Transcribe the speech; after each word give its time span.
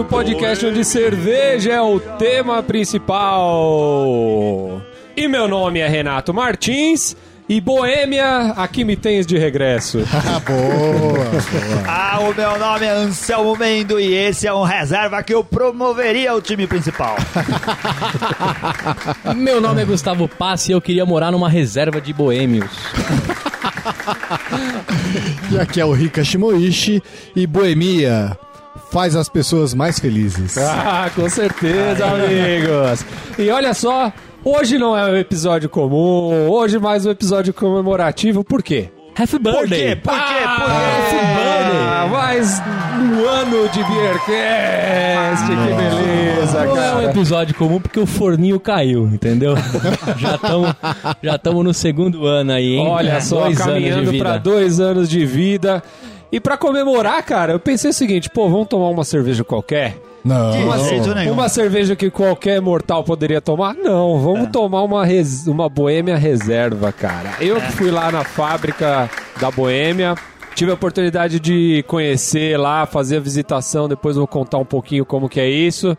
o 0.00 0.04
podcast 0.04 0.64
onde 0.64 0.82
cerveja 0.82 1.72
é 1.72 1.80
o 1.80 2.00
tema 2.00 2.62
principal. 2.62 3.36
E 5.14 5.28
meu 5.28 5.46
nome 5.46 5.80
é 5.80 5.86
Renato 5.86 6.32
Martins 6.32 7.14
e 7.46 7.60
Boêmia, 7.60 8.54
aqui 8.56 8.82
me 8.82 8.96
tens 8.96 9.26
de 9.26 9.36
regresso. 9.36 9.98
Ah, 11.86 12.18
o 12.20 12.34
meu 12.34 12.58
nome 12.58 12.86
é 12.86 12.90
Anselmo 12.90 13.56
Mendo 13.56 14.00
e 14.00 14.14
esse 14.14 14.46
é 14.46 14.54
um 14.54 14.62
reserva 14.62 15.22
que 15.22 15.34
eu 15.34 15.44
promoveria 15.44 16.34
o 16.34 16.40
time 16.40 16.66
principal. 16.66 17.16
Meu 19.36 19.60
nome 19.60 19.82
é 19.82 19.84
Gustavo 19.84 20.26
Passi 20.28 20.70
e 20.70 20.74
eu 20.74 20.80
queria 20.80 21.04
morar 21.06 21.30
numa 21.30 21.48
reserva 21.48 22.00
de 22.00 22.12
boêmios. 22.12 22.70
E 25.50 25.58
aqui 25.58 25.80
é 25.80 25.84
o 25.84 25.92
Rika 25.92 26.22
Shimoishi 26.22 27.02
e 27.34 27.44
Boemia 27.46 28.38
faz 28.90 29.14
as 29.16 29.28
pessoas 29.28 29.74
mais 29.74 29.98
felizes. 29.98 30.56
Ah, 30.92 31.10
com 31.14 31.28
certeza, 31.28 32.04
amigos. 32.06 33.04
E 33.38 33.48
olha 33.50 33.72
só, 33.74 34.12
hoje 34.44 34.78
não 34.78 34.96
é 34.96 35.06
um 35.10 35.16
episódio 35.16 35.68
comum, 35.68 36.48
hoje 36.48 36.78
mais 36.78 37.06
um 37.06 37.10
episódio 37.10 37.52
comemorativo, 37.54 38.42
por 38.44 38.62
quê? 38.62 38.90
Happy 39.16 39.38
Por 39.38 39.40
quê? 39.40 39.50
birthday! 39.68 39.96
Por 39.96 40.12
quê? 40.12 40.18
Por 40.56 40.66
quê? 40.66 41.16
Ah, 41.22 42.06
mais 42.10 42.60
um 42.60 43.28
ano 43.28 43.68
de 43.68 43.82
Beercast, 43.84 45.46
que 45.46 45.74
beleza, 45.74 46.64
Não 46.64 46.76
é 46.76 46.90
um 46.90 46.94
cara. 46.94 47.04
episódio 47.10 47.54
comum 47.54 47.80
porque 47.80 47.98
o 48.00 48.06
forninho 48.06 48.58
caiu, 48.60 49.06
entendeu? 49.06 49.54
já 50.16 50.36
estamos 50.36 50.74
já 51.22 51.38
tamo 51.38 51.62
no 51.62 51.74
segundo 51.74 52.24
ano 52.26 52.52
aí, 52.52 52.74
hein? 52.76 52.86
Olha 52.86 53.20
só, 53.20 53.42
Dois 53.44 53.60
anos 53.60 53.74
de 53.82 53.88
caminhando 53.90 54.18
pra 54.18 54.38
dois 54.38 54.80
anos 54.80 55.08
de 55.08 55.26
vida. 55.26 55.82
E 56.32 56.38
pra 56.38 56.56
comemorar, 56.56 57.22
cara, 57.24 57.52
eu 57.52 57.58
pensei 57.60 57.90
o 57.90 57.94
seguinte, 57.94 58.30
pô, 58.30 58.48
vamos 58.48 58.68
tomar 58.68 58.88
uma 58.88 59.04
cerveja 59.04 59.42
qualquer? 59.42 59.96
Não. 60.24 60.50
De 60.50 60.84
jeito 60.88 61.14
nenhum. 61.14 61.32
Uma 61.32 61.48
cerveja 61.48 61.96
que 61.96 62.10
qualquer 62.10 62.60
mortal 62.60 63.02
poderia 63.02 63.40
tomar? 63.40 63.74
Não, 63.74 64.18
vamos 64.20 64.48
tomar 64.50 64.82
uma, 64.82 65.04
res- 65.04 65.46
uma 65.46 65.68
Boêmia 65.68 66.16
reserva, 66.16 66.92
cara. 66.92 67.30
Eu 67.40 67.56
que 67.60 67.72
fui 67.72 67.90
lá 67.90 68.12
na 68.12 68.22
fábrica 68.22 69.08
da 69.40 69.50
Boêmia, 69.50 70.14
tive 70.54 70.70
a 70.70 70.74
oportunidade 70.74 71.40
de 71.40 71.82
conhecer 71.88 72.58
lá, 72.58 72.84
fazer 72.86 73.16
a 73.16 73.20
visitação, 73.20 73.88
depois 73.88 74.14
eu 74.14 74.20
vou 74.20 74.28
contar 74.28 74.58
um 74.58 74.64
pouquinho 74.64 75.04
como 75.06 75.28
que 75.28 75.40
é 75.40 75.48
isso. 75.48 75.96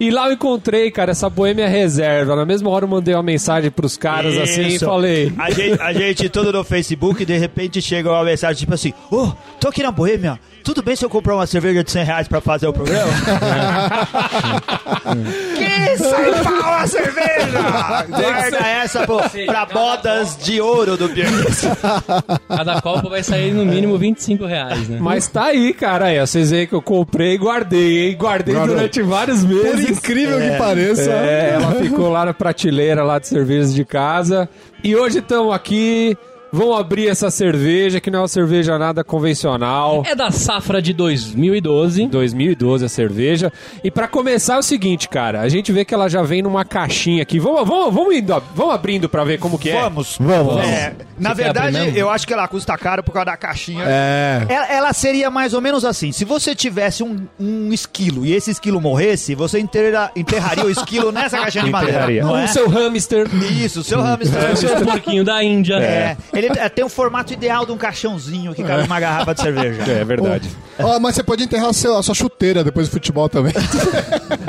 E 0.00 0.10
lá 0.10 0.28
eu 0.28 0.32
encontrei, 0.32 0.90
cara, 0.90 1.10
essa 1.10 1.28
Boêmia 1.28 1.68
reserva. 1.68 2.34
Na 2.34 2.46
mesma 2.46 2.70
hora 2.70 2.86
eu 2.86 2.88
mandei 2.88 3.14
uma 3.14 3.22
mensagem 3.22 3.70
pros 3.70 3.98
caras 3.98 4.34
assim 4.38 4.62
e 4.62 4.76
Isso. 4.76 4.86
falei... 4.86 5.30
A 5.36 5.50
gente, 5.50 5.82
a 5.82 5.92
gente 5.92 6.28
tudo 6.30 6.50
no 6.50 6.64
Facebook 6.64 7.22
e 7.22 7.26
de 7.26 7.36
repente 7.36 7.82
chega 7.82 8.10
uma 8.10 8.24
mensagem 8.24 8.60
tipo 8.60 8.72
assim: 8.72 8.94
Ô, 9.10 9.30
tô 9.60 9.68
aqui 9.68 9.82
na 9.82 9.92
Boêmia, 9.92 10.40
tudo 10.64 10.82
bem 10.82 10.96
se 10.96 11.04
eu 11.04 11.10
comprar 11.10 11.34
uma 11.34 11.46
cerveja 11.46 11.84
de 11.84 11.90
100 11.90 12.04
reais 12.04 12.28
pra 12.28 12.40
fazer 12.40 12.66
o 12.66 12.72
programa? 12.72 13.12
que 15.54 15.64
sai 16.00 16.30
pau 16.44 16.72
a 16.74 16.86
cerveja! 16.86 17.60
Guarda 18.08 18.56
essa 18.68 19.06
pô, 19.06 19.20
pra 19.46 19.66
bodas 19.66 20.36
de 20.42 20.60
ouro 20.60 20.96
do 20.96 21.08
Pierce. 21.08 21.66
Cada 22.48 22.80
copo 22.80 23.08
vai 23.08 23.22
sair 23.22 23.52
no 23.52 23.64
mínimo 23.64 23.96
25 23.98 24.44
reais, 24.46 24.88
né? 24.88 24.98
Mas 25.00 25.28
tá 25.28 25.44
aí, 25.46 25.72
cara. 25.72 26.06
Aí, 26.06 26.18
ó, 26.20 26.26
vocês 26.26 26.50
veem 26.50 26.66
que 26.66 26.74
eu 26.74 26.82
comprei 26.82 27.34
e 27.34 27.38
guardei, 27.38 28.08
hein? 28.08 28.16
Guardei 28.18 28.54
Guardou. 28.54 28.76
durante 28.76 29.02
vários 29.02 29.44
Por 29.44 29.48
meses. 29.54 29.90
incrível 29.90 30.38
que 30.38 30.56
pareça. 30.58 31.10
É, 31.10 31.52
ela 31.54 31.72
ficou 31.74 32.08
lá 32.10 32.24
na 32.24 32.34
prateleira 32.34 33.02
lá 33.02 33.18
de 33.18 33.28
cervejas 33.28 33.72
de 33.74 33.84
casa. 33.84 34.48
E 34.82 34.96
hoje 34.96 35.18
estamos 35.18 35.54
aqui. 35.54 36.16
Vamos 36.52 36.78
abrir 36.80 37.08
essa 37.08 37.30
cerveja, 37.30 38.00
que 38.00 38.10
não 38.10 38.18
é 38.18 38.22
uma 38.22 38.28
cerveja 38.28 38.76
nada 38.78 39.04
convencional. 39.04 40.02
É 40.06 40.14
da 40.14 40.30
safra 40.30 40.82
de 40.82 40.92
2012. 40.92 42.06
2012 42.08 42.84
a 42.84 42.88
cerveja. 42.88 43.52
E 43.84 43.90
pra 43.90 44.08
começar 44.08 44.54
é 44.54 44.58
o 44.58 44.62
seguinte, 44.62 45.08
cara. 45.08 45.40
A 45.40 45.48
gente 45.48 45.70
vê 45.70 45.84
que 45.84 45.94
ela 45.94 46.08
já 46.08 46.22
vem 46.22 46.42
numa 46.42 46.64
caixinha 46.64 47.22
aqui. 47.22 47.38
Vamos, 47.38 47.68
vamos, 47.68 47.94
vamos, 47.94 48.14
indo, 48.16 48.42
vamos 48.54 48.74
abrindo 48.74 49.08
pra 49.08 49.22
ver 49.24 49.38
como 49.38 49.58
que 49.58 49.70
é. 49.70 49.80
Vamos. 49.80 50.16
Vamos. 50.18 50.56
É, 50.64 50.92
na 51.18 51.30
Você 51.34 51.42
verdade, 51.44 51.96
eu 51.98 52.10
acho 52.10 52.26
que 52.26 52.32
ela 52.32 52.48
custa 52.48 52.76
caro 52.76 53.02
por 53.02 53.12
causa 53.12 53.26
da 53.26 53.36
caixinha. 53.36 53.84
É. 53.86 54.44
Ela, 54.48 54.66
ela 54.72 54.92
seria 54.92 55.30
mais 55.30 55.54
ou 55.54 55.60
menos 55.60 55.84
assim: 55.84 56.10
se 56.10 56.24
você 56.24 56.54
tivesse 56.54 57.02
um, 57.04 57.26
um 57.38 57.72
esquilo 57.72 58.26
e 58.26 58.32
esse 58.32 58.50
esquilo 58.50 58.80
morresse, 58.80 59.34
você 59.36 59.58
inteira- 59.60 60.10
enterraria 60.16 60.64
o 60.64 60.70
esquilo 60.70 61.12
nessa 61.12 61.38
caixinha 61.38 61.64
de 61.64 61.70
madeira. 61.70 61.92
Enterraria. 61.98 62.22
Não 62.24 62.32
O 62.32 62.36
é? 62.36 62.46
seu 62.48 62.68
hamster. 62.68 63.28
Isso, 63.52 63.84
seu 63.84 64.00
hamster. 64.00 64.52
O 64.52 64.56
seu 64.56 64.80
porquinho 64.84 65.22
da 65.24 65.42
Índia. 65.44 65.74
É, 65.76 66.16
ele 66.40 66.58
é, 66.58 66.68
tem 66.68 66.84
o 66.84 66.88
formato 66.88 67.32
ideal 67.32 67.64
de 67.66 67.72
um 67.72 67.76
caixãozinho 67.76 68.54
que 68.54 68.62
cabe 68.62 68.82
numa 68.82 68.98
garrafa 69.00 69.34
de 69.34 69.40
cerveja. 69.42 69.82
É 69.90 70.04
verdade. 70.04 70.48
Ó, 70.78 70.98
mas 70.98 71.14
você 71.14 71.22
pode 71.22 71.44
enterrar 71.44 71.72
seu- 71.72 71.96
a 71.96 72.02
sua 72.02 72.14
chuteira 72.14 72.62
depois 72.64 72.88
do 72.88 72.92
futebol 72.92 73.28
também. 73.28 73.52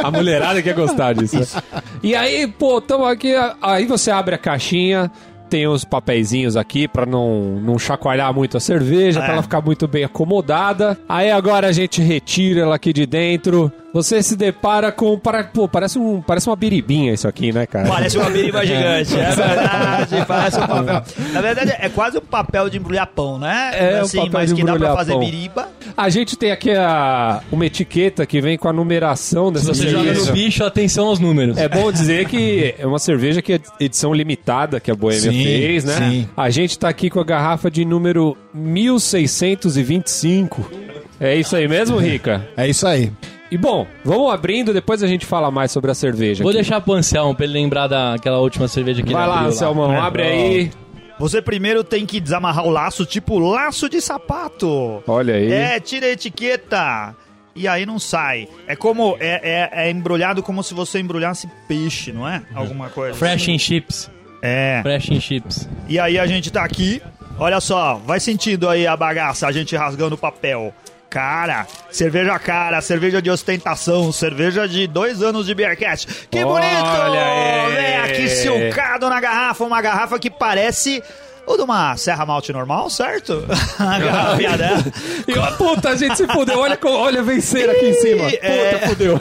A 0.03 0.09
mulherada 0.11 0.61
quer 0.61 0.73
gostar 0.73 1.13
disso. 1.13 1.37
né? 1.39 1.81
E 2.03 2.15
aí, 2.15 2.47
pô, 2.47 2.79
tamo 2.81 3.05
aqui. 3.05 3.33
Aí 3.61 3.85
você 3.85 4.11
abre 4.11 4.35
a 4.35 4.37
caixinha. 4.37 5.11
Tem 5.49 5.67
os 5.67 5.83
papeizinhos 5.83 6.55
aqui 6.55 6.87
pra 6.87 7.05
não, 7.05 7.59
não 7.61 7.77
chacoalhar 7.77 8.33
muito 8.33 8.55
a 8.55 8.59
cerveja, 8.61 9.19
É. 9.19 9.23
pra 9.23 9.33
ela 9.33 9.43
ficar 9.43 9.59
muito 9.61 9.85
bem 9.85 10.05
acomodada. 10.05 10.97
Aí 11.09 11.29
agora 11.29 11.67
a 11.67 11.71
gente 11.73 12.01
retira 12.01 12.61
ela 12.61 12.75
aqui 12.75 12.93
de 12.93 13.05
dentro. 13.05 13.69
Você 13.93 14.23
se 14.23 14.37
depara 14.37 14.89
com. 14.91 15.19
Pô, 15.53 15.67
parece, 15.67 15.99
um, 15.99 16.21
parece 16.21 16.47
uma 16.47 16.55
biribinha 16.55 17.13
isso 17.13 17.27
aqui, 17.27 17.51
né, 17.51 17.65
cara? 17.65 17.89
Parece 17.89 18.17
uma 18.17 18.29
biriba 18.29 18.65
gigante, 18.65 19.19
é 19.19 19.31
verdade, 19.35 20.15
parece 20.25 20.57
um 20.59 20.67
papel. 20.67 21.03
Na 21.33 21.41
verdade, 21.41 21.73
é 21.77 21.89
quase 21.89 22.17
um 22.17 22.21
papel 22.21 22.69
de 22.69 22.77
embrulhar 22.77 23.05
pão, 23.07 23.37
né? 23.37 23.71
É, 23.73 24.01
um 24.03 24.07
papel 24.07 24.29
mas 24.31 24.49
de 24.49 24.55
que 24.55 24.61
dá 24.61 24.67
pra 24.67 24.75
embrulhar 24.75 24.95
fazer 24.95 25.11
pão. 25.11 25.19
biriba. 25.19 25.67
A 25.97 26.07
gente 26.09 26.37
tem 26.37 26.51
aqui 26.51 26.71
a, 26.71 27.41
uma 27.51 27.65
etiqueta 27.65 28.25
que 28.25 28.39
vem 28.39 28.57
com 28.57 28.69
a 28.69 28.73
numeração 28.73 29.47
Se 29.47 29.53
dessa 29.55 29.73
você 29.73 29.89
joga 29.89 30.05
no 30.05 30.13
cerveja. 30.15 30.31
bicho, 30.31 30.63
atenção 30.63 31.07
aos 31.07 31.19
números. 31.19 31.57
É 31.57 31.67
bom 31.67 31.91
dizer 31.91 32.29
que 32.29 32.73
é 32.79 32.87
uma 32.87 32.99
cerveja 32.99 33.41
que 33.41 33.51
é 33.53 33.59
edição 33.77 34.13
limitada 34.13 34.79
que 34.79 34.89
a 34.89 34.95
Boêmia 34.95 35.33
Sim, 35.33 35.43
fez, 35.43 35.83
né? 35.83 35.97
sim. 35.97 36.29
A 36.37 36.49
gente 36.49 36.79
tá 36.79 36.87
aqui 36.87 37.09
com 37.09 37.19
a 37.19 37.25
garrafa 37.25 37.69
de 37.69 37.83
número 37.83 38.37
1625. 38.53 40.71
É 41.19 41.35
isso 41.35 41.55
aí 41.55 41.67
mesmo, 41.67 41.97
Rica? 41.97 42.47
É 42.57 42.67
isso 42.67 42.87
aí. 42.87 43.11
E 43.51 43.57
bom, 43.57 43.85
vamos 44.03 44.33
abrindo, 44.33 44.73
depois 44.73 45.03
a 45.03 45.07
gente 45.07 45.25
fala 45.25 45.51
mais 45.51 45.71
sobre 45.71 45.91
a 45.91 45.93
cerveja. 45.93 46.41
Vou 46.41 46.51
aqui. 46.51 46.59
deixar 46.59 46.79
pro 46.79 46.93
Anselmo 46.93 47.35
pra 47.35 47.43
ele 47.43 47.53
lembrar 47.53 47.87
daquela 47.87 48.39
última 48.39 48.67
cerveja 48.67 49.03
que 49.03 49.11
Vai 49.11 49.23
ele 49.23 49.29
lá, 49.29 49.35
abriu 49.35 49.49
Anselmão, 49.49 49.93
É. 49.93 49.97
abre 49.97 50.23
aí. 50.23 50.71
Você 51.19 51.41
primeiro 51.41 51.83
tem 51.83 52.05
que 52.05 52.19
desamarrar 52.19 52.65
o 52.65 52.69
laço, 52.69 53.05
tipo 53.05 53.37
laço 53.37 53.89
de 53.89 54.01
sapato. 54.01 55.03
Olha 55.05 55.35
aí. 55.35 55.51
É, 55.51 55.79
tira 55.79 56.07
a 56.07 56.09
etiqueta. 56.11 57.15
E 57.53 57.67
aí 57.67 57.85
não 57.85 57.99
sai. 57.99 58.47
É 58.65 58.75
como. 58.77 59.17
É, 59.19 59.69
é, 59.75 59.87
é 59.87 59.91
embrulhado 59.91 60.41
como 60.41 60.63
se 60.63 60.73
você 60.73 60.99
embrulhasse 60.99 61.47
peixe, 61.67 62.11
não 62.13 62.27
é? 62.27 62.41
Alguma 62.55 62.89
coisa. 62.89 63.13
Fresh 63.17 63.43
assim. 63.43 63.53
and 63.55 63.59
chips. 63.59 64.09
É. 64.41 64.79
Fresh 64.81 65.11
and 65.11 65.19
chips. 65.19 65.69
E 65.89 65.99
aí 65.99 66.17
a 66.17 66.25
gente 66.25 66.49
tá 66.49 66.63
aqui. 66.63 67.01
Olha 67.37 67.59
só, 67.59 67.95
vai 68.05 68.19
sentindo 68.19 68.69
aí 68.69 68.87
a 68.87 68.95
bagaça, 68.95 69.45
a 69.47 69.51
gente 69.51 69.75
rasgando 69.75 70.15
o 70.15 70.17
papel. 70.17 70.73
Cara, 71.11 71.67
cerveja 71.91 72.39
cara, 72.39 72.79
cerveja 72.79 73.21
de 73.21 73.29
ostentação, 73.29 74.13
cerveja 74.13 74.65
de 74.65 74.87
dois 74.87 75.21
anos 75.21 75.45
de 75.45 75.53
Beercast. 75.53 76.07
Que 76.31 76.41
Olha 76.41 76.65
bonito! 76.69 77.17
aí! 77.19 77.75
Vem 77.75 77.97
aqui 77.97 78.29
silcado 78.29 79.09
na 79.09 79.19
garrafa, 79.19 79.65
uma 79.65 79.81
garrafa 79.81 80.17
que 80.17 80.29
parece 80.29 81.03
o 81.45 81.57
de 81.57 81.63
uma 81.63 81.97
Serra 81.97 82.25
Malte 82.25 82.53
normal, 82.53 82.89
certo? 82.89 83.43
a 83.77 83.99
garrafinha 83.99 84.57
dela. 84.57 84.83
E, 85.27 85.37
ó, 85.37 85.51
puta, 85.57 85.89
a 85.89 85.95
gente 85.97 86.15
se 86.15 86.25
fudeu. 86.27 86.57
Olha, 86.57 86.79
olha 86.81 87.19
a 87.19 87.23
venceira 87.23 87.73
aqui 87.73 87.87
em 87.89 87.93
cima. 87.93 88.23
Puta, 88.31 88.45
É. 88.47 88.87
fudeu. 88.87 89.19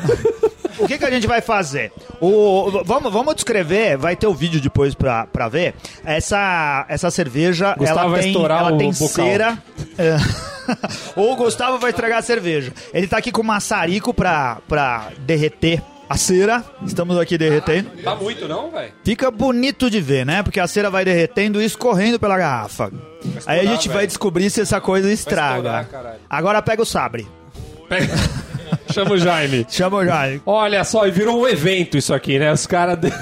O 0.80 0.86
que, 0.88 0.98
que 0.98 1.04
a 1.04 1.10
gente 1.10 1.26
vai 1.26 1.40
fazer? 1.40 1.92
O, 2.20 2.82
vamos, 2.84 3.12
vamos 3.12 3.34
descrever, 3.34 3.96
vai 3.96 4.16
ter 4.16 4.26
o 4.26 4.34
vídeo 4.34 4.60
depois 4.60 4.94
pra, 4.94 5.26
pra 5.26 5.48
ver. 5.48 5.74
Essa, 6.04 6.86
essa 6.88 7.10
cerveja, 7.10 7.74
Gustavo 7.76 8.00
ela 8.00 8.08
vai 8.10 8.20
tem, 8.20 8.30
estourar 8.30 8.58
ela 8.60 8.72
o 8.74 8.78
tem 8.78 8.90
bocal. 8.92 9.08
cera. 9.08 9.58
é. 9.98 10.16
Ou 11.16 11.32
o 11.34 11.36
Gustavo 11.36 11.78
vai 11.78 11.90
estragar 11.90 12.18
a 12.18 12.22
cerveja. 12.22 12.72
Ele 12.92 13.06
tá 13.08 13.16
aqui 13.18 13.32
com 13.32 13.42
maçarico 13.42 14.14
pra, 14.14 14.58
pra 14.68 15.08
derreter 15.18 15.82
a 16.08 16.16
cera. 16.16 16.64
Estamos 16.84 17.18
aqui 17.18 17.36
derretendo. 17.38 17.90
Tá 18.02 18.14
muito, 18.16 18.48
não, 18.48 18.70
velho? 18.70 18.92
Fica 19.04 19.30
bonito 19.30 19.88
de 19.90 20.00
ver, 20.00 20.24
né? 20.26 20.42
Porque 20.42 20.58
a 20.60 20.66
cera 20.66 20.90
vai 20.90 21.04
derretendo 21.04 21.60
e 21.62 21.64
escorrendo 21.64 22.18
pela 22.18 22.36
garrafa. 22.36 22.90
Aí 23.46 23.60
a 23.60 23.64
gente 23.64 23.88
vai 23.88 23.98
velho. 23.98 24.08
descobrir 24.08 24.50
se 24.50 24.60
essa 24.60 24.80
coisa 24.80 25.12
estraga. 25.12 25.82
estourar. 25.82 26.16
Agora 26.28 26.60
pega 26.62 26.82
o 26.82 26.86
sabre. 26.86 27.28
Chama 28.92 29.12
o 29.12 29.18
Jaime. 29.18 29.66
Chama 29.68 29.96
o 29.98 30.04
Jair. 30.04 30.40
Olha 30.46 30.82
só, 30.84 31.06
e 31.06 31.10
virou 31.10 31.40
um 31.42 31.48
evento 31.48 31.96
isso 31.96 32.12
aqui, 32.14 32.38
né? 32.38 32.52
Os 32.52 32.66
caras. 32.66 32.98
de- 32.98 33.12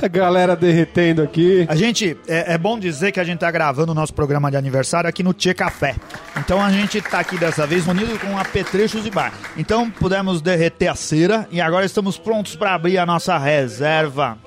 A 0.00 0.06
galera 0.06 0.54
derretendo 0.54 1.22
aqui. 1.22 1.66
A 1.68 1.74
gente, 1.74 2.16
é, 2.28 2.54
é 2.54 2.58
bom 2.58 2.78
dizer 2.78 3.10
que 3.10 3.18
a 3.18 3.24
gente 3.24 3.40
tá 3.40 3.50
gravando 3.50 3.90
o 3.90 3.94
nosso 3.94 4.14
programa 4.14 4.48
de 4.48 4.56
aniversário 4.56 5.08
aqui 5.10 5.24
no 5.24 5.32
Tchê 5.32 5.52
Café. 5.52 5.96
Então 6.36 6.62
a 6.64 6.70
gente 6.70 7.00
tá 7.00 7.18
aqui 7.18 7.36
dessa 7.36 7.66
vez 7.66 7.84
unido 7.88 8.16
com 8.20 8.38
apetrechos 8.38 9.02
de 9.02 9.10
bar. 9.10 9.32
Então 9.56 9.90
pudemos 9.90 10.40
derreter 10.40 10.86
a 10.86 10.94
cera 10.94 11.48
e 11.50 11.60
agora 11.60 11.84
estamos 11.84 12.16
prontos 12.16 12.54
para 12.54 12.74
abrir 12.74 12.96
a 12.98 13.04
nossa 13.04 13.36
reserva. 13.38 14.38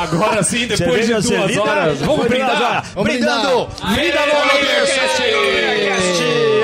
Agora 0.00 0.42
sim, 0.44 0.66
depois 0.66 1.06
Cerveja 1.06 1.20
de 1.20 1.28
duas 1.28 1.40
servida, 1.40 1.62
horas. 1.62 1.98
Vamos 2.00 2.28
depois 2.28 2.40
de 2.40 2.46
duas 2.46 2.58
brindar. 2.58 2.84
Brindando! 3.02 3.68
Vida 3.96 4.20
longa, 4.26 4.54
Beercast! 4.60 5.22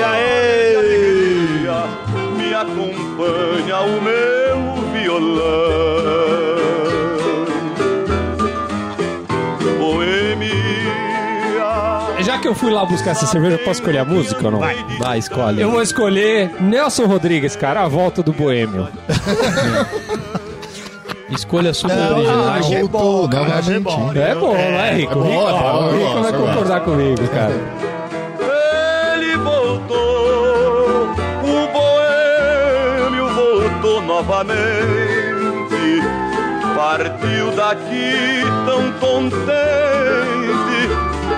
Aê! 0.05 0.90
Acompanha 2.61 3.79
o 3.81 4.01
meu 4.01 4.91
violão. 4.93 5.41
Boemia. 9.79 10.51
Já 12.21 12.37
que 12.37 12.47
eu 12.47 12.53
fui 12.55 12.71
lá 12.71 12.85
buscar 12.85 13.11
essa 13.11 13.25
cerveja, 13.25 13.55
eu 13.55 13.59
posso 13.59 13.79
escolher 13.81 13.99
a 13.99 14.05
música 14.05 14.45
ou 14.45 14.51
não? 14.51 14.59
Vai. 14.59 14.77
Vai, 14.99 15.17
escolhe. 15.19 15.61
Eu 15.61 15.71
vou 15.71 15.81
escolher 15.81 16.51
Nelson 16.61 17.05
Rodrigues, 17.05 17.55
cara, 17.55 17.81
a 17.83 17.87
volta 17.87 18.21
do 18.21 18.31
Boêmio. 18.31 18.87
Escolha 21.31 21.73
super 21.73 21.95
Não, 21.95 22.17
original. 22.17 22.47
achei 22.49 22.83
bom, 22.83 22.99
voltou, 22.99 23.29
cara, 23.29 23.59
achei 23.59 23.79
novamente. 23.79 24.13
bom. 24.13 24.21
É 24.21 24.35
bom, 24.35 24.53
não 24.53 24.57
é, 24.59 24.93
Rico? 24.95 25.11
é 25.13 25.15
bom, 25.15 25.23
Rico, 25.23 25.47
é 25.47 25.51
bom, 25.53 25.89
Rico 25.97 26.21
vai 26.23 26.33
concordar 26.33 26.81
comigo, 26.81 27.27
cara. 27.29 27.53
Novamente. 34.11 36.01
Partiu 36.75 37.51
daqui 37.55 38.41
tão 38.65 38.91
contente, 38.93 39.41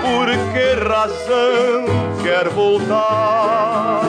por 0.02 0.26
que 0.52 0.88
razão 0.88 1.84
quer 2.22 2.48
voltar? 2.48 4.02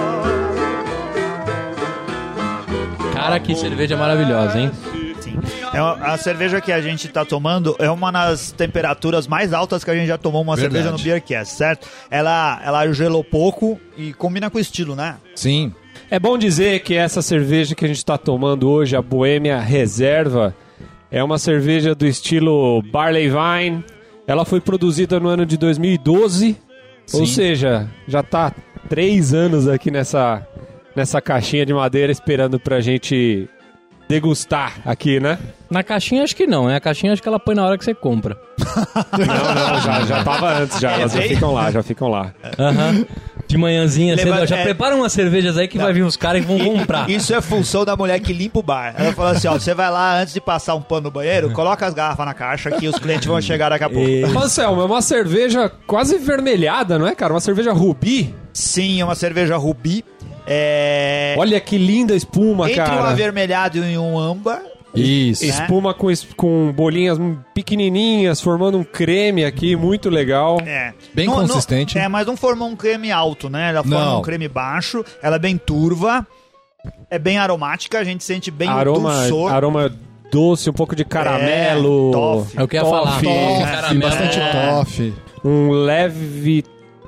Cara, 3.14 3.40
que 3.40 3.56
cerveja 3.56 3.96
maravilhosa, 3.98 4.60
hein? 4.60 4.72
Sim. 5.20 5.40
É 5.74 5.82
uma- 5.82 6.14
a 6.14 6.18
cerveja 6.18 6.62
que 6.62 6.72
a 6.72 6.80
gente 6.82 7.08
tá 7.10 7.26
tomando 7.26 7.76
é 7.80 7.90
uma 7.90 8.12
das 8.12 8.52
temperaturas 8.52 9.28
mais 9.28 9.52
altas 9.52 9.84
que 9.84 9.92
a 9.92 9.96
gente 9.96 10.08
já 10.08 10.18
tomou 10.18 10.42
uma 10.42 10.56
Verdade. 10.56 10.76
cerveja 10.84 10.96
no 10.96 11.04
Beercast, 11.04 11.56
certo? 11.56 11.88
Ela, 12.10 12.62
ela 12.64 12.92
gelou 12.94 13.24
pouco 13.24 13.80
e 13.98 14.14
combina 14.14 14.50
com 14.50 14.58
o 14.58 14.62
estilo, 14.62 14.96
né? 14.96 15.16
Sim. 15.36 15.74
É 16.16 16.20
bom 16.20 16.38
dizer 16.38 16.80
que 16.80 16.94
essa 16.94 17.22
cerveja 17.22 17.76
que 17.76 17.84
a 17.84 17.88
gente 17.90 17.98
está 17.98 18.18
tomando 18.18 18.70
hoje, 18.70 18.96
a 18.96 19.02
Boêmia 19.02 19.60
Reserva, 19.60 20.56
é 21.12 21.22
uma 21.22 21.38
cerveja 21.38 21.94
do 21.94 22.08
estilo 22.08 22.82
Barley 22.84 23.28
Vine. 23.28 23.84
Ela 24.26 24.46
foi 24.46 24.62
produzida 24.62 25.20
no 25.20 25.28
ano 25.28 25.46
de 25.46 25.58
2012, 25.58 26.56
ou 27.12 27.20
Sim. 27.20 27.26
seja, 27.26 27.92
já 28.08 28.24
tá 28.24 28.54
três 28.88 29.34
anos 29.34 29.68
aqui 29.68 29.92
nessa, 29.92 30.48
nessa 30.96 31.20
caixinha 31.20 31.66
de 31.66 31.74
madeira 31.74 32.14
esperando 32.14 32.58
pra 32.62 32.80
gente 32.80 33.50
degustar 34.08 34.74
aqui, 34.86 35.20
né? 35.20 35.38
Na 35.70 35.84
caixinha 35.84 36.24
acho 36.24 36.36
que 36.36 36.46
não, 36.46 36.68
né? 36.68 36.76
A 36.76 36.80
caixinha 36.80 37.12
acho 37.12 37.22
que 37.22 37.28
ela 37.28 37.40
põe 37.40 37.56
na 37.56 37.66
hora 37.66 37.78
que 37.78 37.84
você 37.84 37.94
compra. 37.94 38.38
Não, 39.18 39.26
não, 39.74 39.82
já, 39.82 40.02
já 40.06 40.24
tava 40.24 40.54
antes, 40.60 40.80
já, 40.80 40.92
elas 40.94 41.12
já 41.14 41.22
ficam 41.22 41.54
lá, 41.54 41.72
já 41.72 41.84
ficam 41.84 42.08
lá. 42.08 42.34
Aham. 42.58 43.06
De 43.48 43.58
manhãzinha, 43.58 44.16
Leva- 44.16 44.38
cedo, 44.38 44.48
já 44.48 44.58
é- 44.58 44.64
prepara 44.64 44.96
umas 44.96 45.12
cervejas 45.12 45.58
aí 45.58 45.68
que 45.68 45.78
vai 45.78 45.92
vir 45.94 46.04
uns 46.04 46.16
caras 46.18 46.42
que 46.42 46.48
vão 46.48 46.58
comprar. 46.60 47.10
Isso 47.10 47.34
é 47.34 47.42
função 47.42 47.84
da 47.86 47.96
mulher 47.96 48.20
que 48.20 48.32
limpa 48.34 48.60
o 48.60 48.64
bar. 48.64 48.96
Ela 48.98 49.12
falou 49.14 49.32
assim: 49.32 49.48
ó, 49.48 49.54
você 49.54 49.74
vai 49.74 49.90
lá 49.92 50.20
antes 50.22 50.34
de 50.34 50.42
passar 50.42 50.74
um 50.76 50.82
pano 50.82 51.02
no 51.04 51.12
banheiro, 51.12 51.52
coloca 51.52 51.86
as 51.86 51.94
garrafas 51.94 52.26
na 52.26 52.34
caixa 52.34 52.72
que 52.72 52.88
os 52.88 52.98
clientes 52.98 53.26
vão 53.28 53.40
chegar 53.42 53.70
daqui 53.70 53.84
a 53.84 53.90
pouco. 53.90 54.08
E- 54.08 54.26
Mas, 54.34 54.58
é 54.58 54.68
uma 54.68 55.02
cerveja 55.02 55.70
quase 55.86 56.18
vermelhada, 56.18 56.98
não 56.98 57.08
é, 57.08 57.14
cara? 57.14 57.34
Uma 57.34 57.40
cerveja 57.42 57.72
rubi. 57.74 58.34
Sim, 58.54 59.02
é 59.02 59.06
uma 59.06 59.16
cerveja 59.16 59.58
rubi. 59.58 60.04
É. 60.48 61.36
Olha 61.38 61.60
que 61.60 61.78
linda 61.78 62.16
espuma, 62.16 62.70
Entre 62.70 62.82
um 62.82 62.86
cara. 62.86 63.10
avermelhado 63.10 63.78
e 63.84 63.98
um 63.98 64.18
âmbar. 64.18 64.62
Isso. 64.94 65.44
É. 65.44 65.48
Espuma 65.48 65.94
com, 65.94 66.10
es- 66.10 66.26
com 66.38 66.72
bolinhas 66.72 67.18
pequenininhas, 67.54 68.40
formando 68.40 68.78
um 68.78 68.84
creme 68.84 69.44
aqui, 69.44 69.76
muito 69.76 70.10
legal. 70.10 70.62
É. 70.66 70.94
Bem 71.14 71.28
consistente. 71.28 71.98
é, 71.98 72.08
mas 72.08 72.26
não 72.26 72.38
formou 72.38 72.68
um 72.70 72.76
creme 72.76 73.12
alto, 73.12 73.50
né? 73.50 73.70
Ela 73.72 73.84
forma 73.84 74.00
Não. 74.06 74.20
um 74.20 74.22
creme 74.22 74.48
baixo, 74.48 75.04
ela 75.22 75.36
é 75.36 75.40
bem 75.40 75.58
turva, 75.58 76.26
é 77.10 77.20
bem 77.20 77.38
aromática, 77.38 78.00
a 78.00 78.04
gente 78.06 78.24
sente 78.24 78.50
bem 78.50 78.70
o 78.70 78.72
aroma, 78.72 79.14
dulçor. 79.22 79.52
aroma 79.52 79.92
doce, 80.32 80.70
um 80.70 80.74
pouco 80.74 80.96
de 80.96 81.04
caramelo. 81.04 82.10
É, 82.10 82.14
toffee. 82.14 82.60
É 82.60 82.64
o 82.64 82.68
que 82.68 82.78
eu 82.78 82.84
ia 82.84 82.90
falar. 82.90 83.12
Toffee, 83.16 83.30
Toffee, 83.30 83.66
caramelo. 83.66 84.02
bastante 84.02 84.40
É. 84.40 84.52
toffee. 84.70 85.14
Um 85.44 85.70
leve 85.72 86.64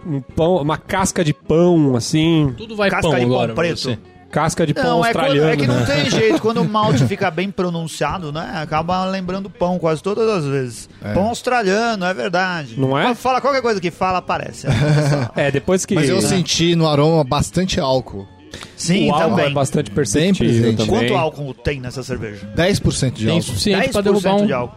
um 0.08 0.22
pão, 0.22 0.56
uma 0.62 0.78
casca 0.78 1.24
de 1.24 1.34
pão, 1.34 1.96
assim. 1.96 2.54
Tudo 2.58 2.76
vai 2.76 2.90
Casca 2.90 3.10
pão 3.10 3.20
de 3.20 3.26
pão 3.26 3.34
agora. 3.36 3.54
preto. 3.54 3.80
você. 3.80 3.98
Casca 4.30 4.68
de 4.68 4.74
pão 4.74 4.84
Não, 4.84 5.06
é, 5.06 5.14
quando- 5.14 5.24
australiano. 5.24 5.50
é 5.50 5.56
que 5.58 5.66
não 5.68 5.80
né? 5.80 5.86
tem 5.86 6.10
jeito. 6.12 6.42
Quando 6.42 6.62
o 6.62 6.68
malte 6.68 7.06
fica 7.08 7.32
bem 7.32 7.50
pronunciado, 7.50 8.30
né? 8.32 8.52
Acaba 8.56 9.06
lembrando 9.06 9.50
pão 9.50 9.80
quase 9.80 10.04
todas 10.04 10.28
as 10.30 10.46
vezes. 10.46 10.90
Pão 11.14 11.28
australiano, 11.28 12.04
é 12.04 12.14
verdade. 12.14 12.78
Não 12.78 12.98
é? 12.98 13.16
Fala 13.16 13.40
qualquer 13.40 13.62
coisa 13.62 13.80
que 13.80 13.90
fala, 13.90 14.18
aparece. 14.18 14.68
É, 15.36 15.50
depois 15.50 15.86
que. 15.86 15.96
Mas 15.96 16.10
eu 16.10 16.22
senti 16.22 16.76
no 16.76 16.88
aroma 16.88 17.24
bastante 17.24 17.80
álcool. 17.80 18.28
Sim, 18.76 19.10
o 19.10 19.14
álcool 19.14 19.30
também. 19.30 19.46
é 19.46 19.50
bastante 19.50 19.92
perceptível 19.92 20.62
presente. 20.74 20.78
também. 20.88 21.10
Quanto 21.10 21.16
álcool 21.18 21.54
tem 21.54 21.80
nessa 21.80 22.04
cerveja? 22.04 22.50
10% 22.56 23.12
de 23.14 23.26
Tem 23.26 23.34
álcool. 23.36 23.42
suficiente 23.44 23.90
10% 23.90 23.92
pra 23.94 24.02
derrubar 24.02 24.36
um, 24.36 24.46
de 24.46 24.54
álcool. 24.54 24.76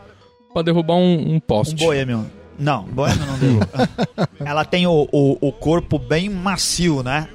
pra 0.52 0.62
derrubar 0.62 0.94
um, 0.94 1.00
um 1.32 1.34
Um 1.36 1.40
poste. 1.40 1.74
boêmio. 1.76 2.26
Não, 2.60 2.84
boêmio 2.84 3.26
não 3.26 3.38
deu. 3.38 3.60
Ela 4.44 4.64
tem 4.64 4.86
o, 4.86 5.08
o, 5.10 5.38
o 5.40 5.52
corpo 5.52 5.98
bem 5.98 6.28
macio, 6.28 7.02
né? 7.02 7.26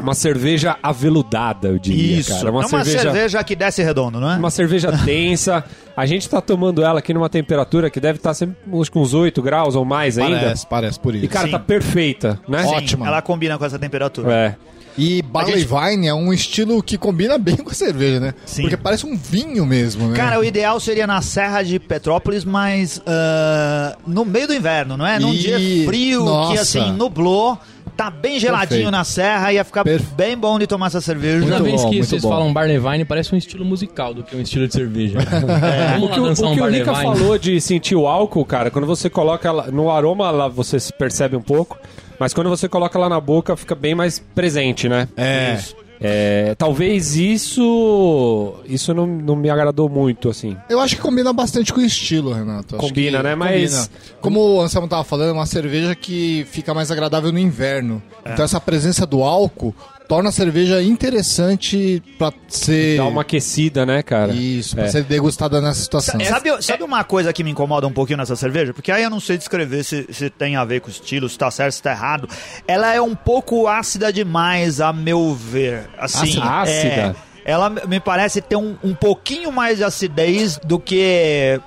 Uma 0.00 0.14
cerveja 0.14 0.76
aveludada, 0.82 1.68
eu 1.68 1.78
diria, 1.78 2.18
Isso. 2.18 2.34
cara. 2.34 2.50
Uma, 2.50 2.62
é 2.62 2.66
uma 2.66 2.84
cerveja, 2.84 3.12
cerveja... 3.12 3.44
que 3.44 3.54
desce 3.54 3.82
redondo, 3.82 4.18
não 4.18 4.32
é? 4.32 4.36
Uma 4.36 4.50
cerveja 4.50 4.90
densa. 5.04 5.64
A 5.96 6.04
gente 6.04 6.28
tá 6.28 6.40
tomando 6.40 6.82
ela 6.82 6.98
aqui 6.98 7.14
numa 7.14 7.28
temperatura 7.28 7.88
que 7.88 8.00
deve 8.00 8.18
estar 8.18 8.34
sempre 8.34 8.56
acho 8.80 8.90
que 8.90 8.98
uns 8.98 9.14
8 9.14 9.40
graus 9.40 9.76
ou 9.76 9.84
mais 9.84 10.18
ainda. 10.18 10.40
Parece, 10.40 10.66
parece 10.66 11.00
por 11.00 11.14
isso. 11.14 11.24
E, 11.24 11.28
cara, 11.28 11.46
Sim. 11.46 11.52
tá 11.52 11.58
perfeita, 11.60 12.40
né? 12.48 12.64
Sim, 12.64 12.74
ótima. 12.74 13.06
Ela 13.06 13.22
combina 13.22 13.56
com 13.56 13.64
essa 13.64 13.78
temperatura. 13.78 14.32
É. 14.32 14.56
E 14.96 15.22
Barley 15.22 15.54
A 15.54 15.58
gente- 15.58 15.68
Vine 15.68 16.06
é 16.06 16.14
um 16.14 16.32
estilo 16.32 16.82
que 16.82 16.96
combina 16.96 17.36
bem 17.36 17.56
com 17.56 17.70
a 17.70 17.74
cerveja, 17.74 18.20
né? 18.20 18.34
Sim. 18.46 18.62
Porque 18.62 18.76
parece 18.76 19.04
um 19.06 19.16
vinho 19.16 19.66
mesmo, 19.66 20.08
né? 20.08 20.16
Cara, 20.16 20.38
o 20.38 20.44
ideal 20.44 20.78
seria 20.78 21.06
na 21.06 21.20
Serra 21.20 21.62
de 21.62 21.78
Petrópolis, 21.80 22.44
mas 22.44 23.02
ah, 23.06 23.96
no 24.06 24.24
meio 24.24 24.46
do 24.46 24.54
inverno, 24.54 24.96
não 24.96 25.06
é? 25.06 25.18
Num 25.18 25.34
E- 25.34 25.38
dia 25.38 25.58
frio 25.86 26.20
que 26.20 26.24
Nossa. 26.26 26.60
assim 26.62 26.92
nublou, 26.92 27.58
tá 27.96 28.08
bem 28.10 28.38
geladinho 28.38 28.68
Perfeito. 28.68 28.90
na 28.90 29.04
serra, 29.04 29.52
ia 29.52 29.64
ficar 29.64 29.82
Perfe- 29.84 30.14
bem 30.16 30.36
bom 30.36 30.58
de 30.58 30.66
tomar 30.66 30.86
essa 30.86 31.00
cerveja. 31.00 31.40
Toda 31.40 31.50
Muito 31.58 31.64
vez 31.64 31.82
bom, 31.82 31.88
que 31.90 31.96
muito 31.96 32.08
vocês 32.08 32.22
bom. 32.22 32.28
falam 32.28 32.52
Barley 32.52 32.78
Vine, 32.78 33.04
parece 33.04 33.34
um 33.34 33.38
estilo 33.38 33.64
musical 33.64 34.14
do 34.14 34.22
que 34.22 34.36
um 34.36 34.40
estilo 34.40 34.66
de 34.68 34.74
cerveja. 34.74 35.18
É. 35.64 35.98
O 35.98 36.08
que, 36.08 36.20
o, 36.20 36.24
o 36.24 36.30
um 36.30 36.34
que 36.34 36.42
o 36.42 36.56
Barley 36.56 36.78
Rica 36.80 36.94
falou 36.94 37.36
de 37.38 37.60
sentir 37.60 37.94
o 37.96 38.06
álcool, 38.06 38.44
cara, 38.44 38.70
quando 38.70 38.86
você 38.86 39.08
coloca 39.10 39.52
no 39.72 39.90
aroma, 39.90 40.30
lá 40.30 40.46
você 40.48 40.78
se 40.78 40.92
percebe 40.92 41.36
um 41.36 41.42
pouco, 41.42 41.78
mas 42.18 42.32
quando 42.34 42.50
você 42.50 42.68
coloca 42.68 42.98
ela 42.98 43.08
na 43.08 43.20
boca, 43.20 43.56
fica 43.56 43.74
bem 43.74 43.94
mais 43.94 44.18
presente, 44.34 44.88
né? 44.88 45.08
É. 45.16 45.58
É, 46.00 46.54
talvez 46.56 47.14
isso 47.16 48.54
isso 48.66 48.92
não, 48.92 49.06
não 49.06 49.36
me 49.36 49.48
agradou 49.48 49.88
muito, 49.88 50.28
assim. 50.28 50.56
Eu 50.68 50.80
acho 50.80 50.96
que 50.96 51.00
combina 51.02 51.32
bastante 51.32 51.72
com 51.72 51.80
o 51.80 51.84
estilo, 51.84 52.32
Renato. 52.32 52.76
Acho 52.76 52.86
Combina, 52.88 53.18
que 53.18 53.24
né? 53.24 53.34
Mas- 53.34 53.90
Como 54.20 54.40
o 54.40 54.60
Anselmo 54.60 54.88
tava 54.88 55.04
falando, 55.04 55.30
é 55.30 55.32
uma 55.32 55.46
cerveja 55.46 55.94
que 55.94 56.46
fica 56.50 56.74
mais 56.74 56.90
agradável 56.90 57.32
no 57.32 57.38
inverno. 57.38 58.02
É. 58.24 58.32
Então 58.32 58.44
essa 58.44 58.60
presença 58.60 59.06
do 59.06 59.22
álcool 59.22 59.74
torna 60.08 60.28
a 60.28 60.32
cerveja 60.32 60.82
interessante 60.82 62.02
pra 62.18 62.32
ser... 62.48 62.96
Dá 62.98 63.06
uma 63.06 63.22
aquecida, 63.22 63.84
né, 63.86 64.02
cara? 64.02 64.32
Isso, 64.32 64.74
pra 64.76 64.84
É. 64.84 64.88
ser 64.88 65.04
degustada 65.04 65.60
nessa 65.60 65.80
situação. 65.80 66.20
Sabe, 66.24 66.62
sabe 66.62 66.82
uma 66.84 67.02
coisa 67.04 67.32
que 67.32 67.42
me 67.42 67.50
incomoda 67.50 67.86
um 67.86 67.92
pouquinho 67.92 68.18
nessa 68.18 68.36
cerveja? 68.36 68.72
Porque 68.74 68.92
aí 68.92 69.02
eu 69.02 69.10
não 69.10 69.20
sei 69.20 69.38
descrever 69.38 69.82
se, 69.84 70.06
se 70.10 70.28
tem 70.30 70.56
a 70.56 70.64
ver 70.64 70.80
com 70.80 70.88
o 70.88 70.90
estilo, 70.90 71.28
se 71.28 71.38
tá 71.38 71.50
certo, 71.50 71.72
se 71.74 71.82
tá 71.82 71.92
errado. 71.92 72.28
Ela 72.66 72.94
é 72.94 73.00
um 73.00 73.14
pouco 73.14 73.66
ácida 73.66 74.12
demais, 74.12 74.80
a 74.80 74.92
meu 74.92 75.34
ver. 75.34 75.88
Assim, 75.98 76.38
Ácida? 76.40 76.44
Ácida? 76.44 76.76
é, 76.86 77.14
ela 77.44 77.70
me 77.70 78.00
parece 78.00 78.40
ter 78.40 78.56
um, 78.56 78.76
um 78.82 78.94
pouquinho 78.94 79.50
mais 79.52 79.78
de 79.78 79.84
acidez 79.84 80.58
do 80.64 80.78
que 80.78 81.60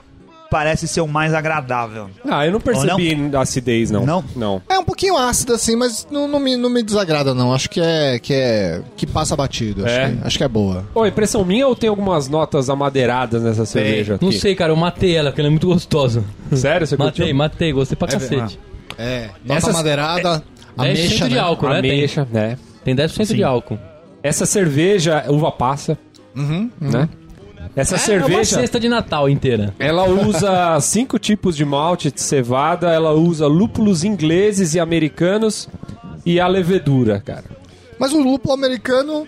parece 0.49 0.87
ser 0.87 1.01
o 1.01 1.07
mais 1.07 1.33
agradável. 1.33 2.09
Ah, 2.29 2.45
eu 2.45 2.51
não 2.51 2.59
percebi 2.59 3.17
acidez, 3.35 3.91
não. 3.91 4.05
Não? 4.05 4.23
Não. 4.35 4.61
É 4.69 4.77
um 4.79 4.83
pouquinho 4.83 5.17
ácida, 5.17 5.55
assim, 5.55 5.75
mas 5.75 6.07
não, 6.09 6.27
não 6.27 6.39
me, 6.39 6.55
não 6.55 6.69
me 6.69 6.81
desagrada, 6.83 7.33
não. 7.33 7.53
Acho 7.53 7.69
que 7.69 7.79
é. 7.81 8.19
que 8.19 8.33
é. 8.33 8.81
que 8.95 9.05
passa 9.05 9.35
batido. 9.35 9.85
Acho, 9.85 9.93
É. 9.95 10.09
que, 10.11 10.27
acho 10.27 10.37
que 10.37 10.43
é 10.43 10.47
boa. 10.47 10.85
Ô, 10.95 11.05
impressão 11.05 11.43
minha 11.45 11.67
ou 11.67 11.75
tem 11.75 11.89
algumas 11.89 12.27
notas 12.29 12.69
amadeiradas 12.69 13.43
nessa 13.43 13.65
cerveja 13.65 14.15
aqui? 14.15 14.25
Não 14.25 14.31
sei, 14.31 14.55
cara, 14.55 14.71
eu 14.71 14.75
matei 14.77 15.15
ela, 15.15 15.29
porque 15.31 15.41
ela 15.41 15.47
é 15.49 15.51
muito 15.51 15.67
gostosa. 15.67 16.23
Sério? 16.53 16.85
Você 16.87 16.95
Matei, 16.97 17.11
curtiu? 17.25 17.35
matei, 17.35 17.71
gostei 17.73 17.95
pra 17.95 18.07
cacete. 18.07 18.59
É. 18.97 19.29
Nota 19.45 19.57
Essas- 19.59 19.73
madeirada, 19.75 20.43
10% 20.77 20.81
ameixa, 20.81 21.27
de 21.29 21.35
né? 21.35 21.39
álcool, 21.41 21.69
né? 21.69 21.81
Tem, 21.81 21.91
Ameixa, 21.91 22.27
né? 22.31 22.57
tem 22.83 22.95
10% 22.95 23.25
Sim. 23.25 23.35
de 23.35 23.43
álcool. 23.43 23.77
Essa 24.23 24.45
cerveja, 24.45 25.23
uva 25.29 25.51
passa, 25.51 25.97
Uhum, 26.35 26.69
uhum. 26.81 26.89
né? 26.91 27.09
Essa 27.75 27.95
É 27.95 27.97
uma 27.97 28.05
cerveja, 28.05 28.59
cesta 28.59 28.79
de 28.79 28.87
Natal 28.89 29.29
inteira. 29.29 29.73
ela 29.79 30.05
usa 30.07 30.79
cinco 30.81 31.17
tipos 31.19 31.55
de 31.55 31.63
malte 31.65 32.11
de 32.11 32.21
cevada, 32.21 32.89
ela 32.91 33.13
usa 33.13 33.47
lúpulos 33.47 34.03
ingleses 34.03 34.73
e 34.75 34.79
americanos 34.79 35.67
e 36.25 36.39
a 36.39 36.47
levedura, 36.47 37.19
cara. 37.19 37.45
Mas 37.99 38.13
o 38.13 38.19
lúpulo 38.19 38.53
americano 38.53 39.25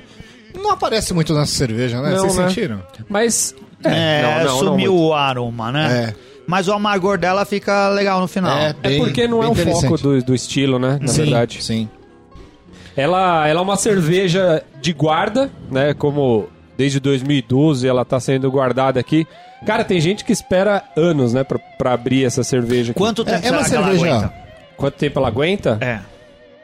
não 0.56 0.72
aparece 0.72 1.14
muito 1.14 1.34
nessa 1.34 1.52
cerveja, 1.56 2.02
né? 2.02 2.12
Não, 2.12 2.18
Vocês 2.20 2.36
né? 2.38 2.48
sentiram? 2.50 2.82
Mas 3.08 3.56
É, 3.84 4.22
não, 4.22 4.32
não, 4.32 4.44
não 4.46 4.60
sumiu 4.60 4.92
muito. 4.94 5.08
o 5.08 5.14
aroma, 5.14 5.72
né? 5.72 6.14
É. 6.16 6.30
Mas 6.48 6.68
o 6.68 6.74
amargor 6.74 7.18
dela 7.18 7.46
fica 7.46 7.90
legal 7.90 8.20
no 8.20 8.28
final. 8.28 8.58
É, 8.58 8.70
É 8.84 8.90
bem- 8.90 9.00
porque 9.00 9.28
não 9.28 9.44
é 9.44 9.48
o 9.48 9.54
foco 9.56 9.98
do, 9.98 10.22
do 10.24 10.34
estilo, 10.36 10.80
né? 10.80 10.98
Na 11.00 11.08
Sim, 11.08 11.22
verdade. 11.22 11.64
Sim. 11.64 11.88
Ela, 12.96 13.48
ela 13.48 13.60
é 13.60 13.64
uma 13.64 13.76
cerveja 13.78 14.64
de 14.82 14.92
guarda, 14.92 15.50
né? 15.72 15.94
Como 15.94 16.48
desde 16.80 16.98
2012 17.02 17.86
ela 17.86 18.06
tá 18.06 18.22
sendo 18.22 18.50
guardada 18.50 19.02
aqui. 19.02 19.28
Cara, 19.66 19.84
tem 19.84 20.00
gente 20.00 20.24
que 20.24 20.32
espera 20.32 20.82
anos, 20.96 21.34
né, 21.34 21.44
pra, 21.44 21.60
pra 21.78 21.92
abrir 21.92 22.24
essa 22.24 22.42
cerveja 22.42 22.92
aqui. 22.92 22.98
Quanto 22.98 23.26
tempo 23.26 23.46
É, 23.46 23.50
é 23.50 23.52
uma 23.52 23.66
que 23.66 23.76
ela 23.76 23.88
cerveja. 23.88 24.16
aguenta? 24.16 24.34
Quanto 24.78 24.94
tempo 24.96 25.20
ela 25.20 25.28
aguenta? 25.28 25.78
É. 25.82 26.00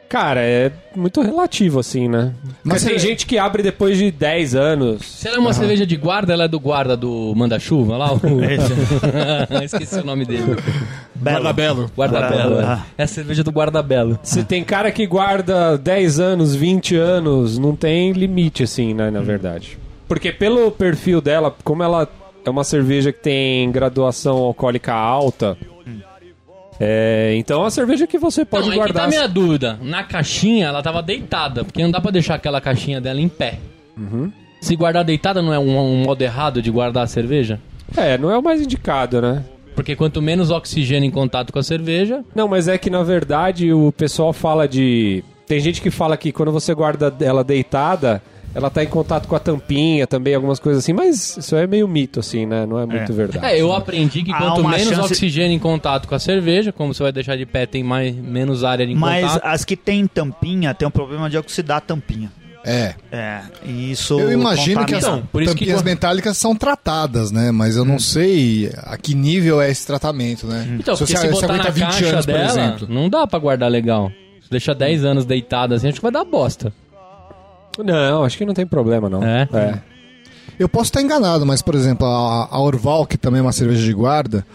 Cara, 0.07 0.39
é 0.39 0.71
muito 0.95 1.21
relativo, 1.21 1.79
assim, 1.79 2.07
né? 2.07 2.31
Mas 2.63 2.85
tem 2.85 2.97
gente 2.97 3.25
que 3.25 3.37
abre 3.37 3.61
depois 3.61 3.97
de 3.97 4.09
10 4.09 4.55
anos. 4.55 5.03
Se 5.05 5.27
ela 5.27 5.35
é 5.35 5.39
uma 5.41 5.51
cerveja 5.51 5.85
de 5.85 5.97
guarda, 5.97 6.31
ela 6.31 6.45
é 6.45 6.47
do 6.47 6.59
guarda 6.61 6.95
do 6.95 7.33
manda-chuva 7.35 7.97
lá? 7.97 8.13
O... 8.13 8.19
Esqueci 9.65 9.99
o 9.99 10.05
nome 10.05 10.23
dele. 10.23 10.55
Belo. 11.13 11.51
Belo. 11.53 11.91
Guarda-belo. 11.97 12.59
Ah. 12.59 12.85
é. 12.97 13.01
É 13.01 13.03
a 13.03 13.07
cerveja 13.07 13.43
do 13.43 13.51
guarda-belo. 13.51 14.17
Se 14.23 14.45
tem 14.45 14.63
cara 14.63 14.89
que 14.91 15.05
guarda 15.05 15.77
10 15.77 16.19
anos, 16.21 16.55
20 16.55 16.95
anos, 16.95 17.57
não 17.57 17.75
tem 17.75 18.13
limite, 18.13 18.63
assim, 18.63 18.93
né, 18.93 19.11
na 19.11 19.19
verdade. 19.19 19.77
Porque 20.07 20.31
pelo 20.31 20.71
perfil 20.71 21.21
dela, 21.21 21.55
como 21.63 21.83
ela 21.83 22.07
é 22.43 22.49
uma 22.49 22.63
cerveja 22.63 23.11
que 23.11 23.19
tem 23.19 23.71
graduação 23.71 24.37
alcoólica 24.37 24.93
alta, 24.93 25.57
é, 26.79 27.33
então 27.37 27.61
é 27.61 27.63
uma 27.63 27.71
cerveja 27.71 28.05
que 28.05 28.17
você 28.17 28.43
pode 28.43 28.65
não, 28.65 28.73
é 28.73 28.75
que 28.75 28.79
guardar. 28.79 29.03
tá 29.03 29.07
a 29.07 29.07
minha 29.07 29.27
dúvida. 29.27 29.79
Na 29.81 30.03
caixinha, 30.03 30.67
ela 30.67 30.83
tava 30.83 31.01
deitada, 31.01 31.63
porque 31.63 31.81
não 31.81 31.91
dá 31.91 32.01
pra 32.01 32.11
deixar 32.11 32.35
aquela 32.35 32.59
caixinha 32.59 32.99
dela 32.99 33.21
em 33.21 33.29
pé. 33.29 33.59
Uhum. 33.97 34.31
Se 34.59 34.75
guardar 34.75 35.03
deitada 35.03 35.41
não 35.41 35.53
é 35.53 35.59
um, 35.59 35.77
um 35.79 36.03
modo 36.03 36.21
errado 36.21 36.61
de 36.61 36.69
guardar 36.69 37.03
a 37.03 37.07
cerveja? 37.07 37.59
É, 37.95 38.17
não 38.17 38.31
é 38.31 38.37
o 38.37 38.43
mais 38.43 38.61
indicado, 38.61 39.21
né? 39.21 39.43
Porque 39.75 39.95
quanto 39.95 40.21
menos 40.21 40.51
oxigênio 40.51 41.07
em 41.07 41.11
contato 41.11 41.51
com 41.51 41.59
a 41.59 41.63
cerveja, 41.63 42.23
Não, 42.33 42.47
mas 42.47 42.67
é 42.67 42.77
que 42.77 42.89
na 42.89 43.03
verdade 43.03 43.73
o 43.73 43.91
pessoal 43.91 44.31
fala 44.33 44.67
de. 44.67 45.23
Tem 45.45 45.59
gente 45.59 45.81
que 45.81 45.91
fala 45.91 46.17
que 46.17 46.31
quando 46.31 46.51
você 46.51 46.73
guarda 46.73 47.13
ela 47.19 47.43
deitada, 47.43 48.21
ela 48.55 48.69
tá 48.71 48.83
em 48.83 48.87
contato 48.87 49.27
com 49.27 49.35
a 49.35 49.39
tampinha 49.39 50.07
também, 50.07 50.33
algumas 50.33 50.59
coisas 50.59 50.83
assim, 50.83 50.93
mas 50.93 51.37
isso 51.37 51.55
é 51.55 51.67
meio 51.67 51.87
mito, 51.87 52.19
assim, 52.21 52.45
né? 52.45 52.65
Não 52.65 52.79
é 52.79 52.85
muito 52.85 53.13
verdade. 53.13 53.45
É, 53.45 53.61
eu 53.61 53.71
aprendi 53.73 54.23
que 54.23 54.31
quanto 54.33 54.63
menos 54.67 54.87
chance- 54.95 55.11
oxigênio 55.13 55.55
em 55.55 55.59
contato 55.59 56.07
com 56.07 56.15
a 56.15 56.19
cerveja, 56.19 56.71
como 56.71 56.93
você 56.93 57.03
vai 57.03 57.11
deixar 57.11 57.35
de 57.35 57.45
pé, 57.45 57.65
tem 57.65 57.83
mais, 57.83 58.15
menos 58.15 58.63
área 58.63 58.87
de 58.87 58.95
Mas 58.95 59.27
contato. 59.27 59.45
as 59.45 59.65
que 59.65 59.75
tem 59.75 60.07
tampinha 60.07 60.73
tem 60.73 60.87
um 60.87 60.91
problema 60.91 61.29
de 61.29 61.37
oxidar 61.37 61.77
a 61.77 61.81
tampinha. 61.81 62.31
É. 62.67 62.95
É, 63.11 63.41
e 63.63 63.91
isso. 63.91 64.19
Eu 64.19 64.31
imagino 64.31 64.83
que 64.87 64.95
as. 64.95 65.03
Então, 65.03 65.21
por 65.31 65.41
que 65.43 65.49
tampinhas 65.49 65.75
quando- 65.81 65.85
metálicas 65.85 66.35
são 66.35 66.55
tratadas, 66.55 67.29
né? 67.31 67.51
Mas 67.51 67.75
eu 67.75 67.85
não 67.85 67.99
sei 67.99 68.71
a 68.77 68.97
que 68.97 69.13
nível 69.13 69.61
é 69.61 69.69
esse 69.69 69.85
tratamento, 69.85 70.47
né? 70.47 70.65
Então, 70.79 70.95
porque 70.97 71.15
se 71.15 71.27
botar 71.27 71.57
na 71.57 71.71
caixa 71.71 72.21
dela, 72.23 72.77
não 72.89 73.07
dá 73.07 73.27
pra 73.27 73.37
guardar 73.37 73.69
legal. 73.69 74.11
Se 74.41 74.49
deixar 74.49 74.73
10 74.73 75.05
anos 75.05 75.25
deitada 75.25 75.75
assim, 75.75 75.87
acho 75.89 75.97
que 75.97 76.01
vai 76.01 76.11
dar 76.11 76.23
bosta. 76.23 76.73
Não, 77.83 78.23
acho 78.23 78.37
que 78.37 78.45
não 78.45 78.53
tem 78.53 78.65
problema, 78.65 79.09
não. 79.09 79.23
É? 79.23 79.47
Eu 80.57 80.69
posso 80.69 80.85
estar 80.85 81.01
enganado, 81.01 81.45
mas, 81.45 81.61
por 81.61 81.75
exemplo, 81.75 82.05
a, 82.07 82.47
a 82.49 82.59
Orval, 82.59 83.05
que 83.05 83.17
também 83.17 83.39
é 83.39 83.41
uma 83.41 83.51
cerveja 83.51 83.83
de 83.83 83.93
guarda, 83.93 84.45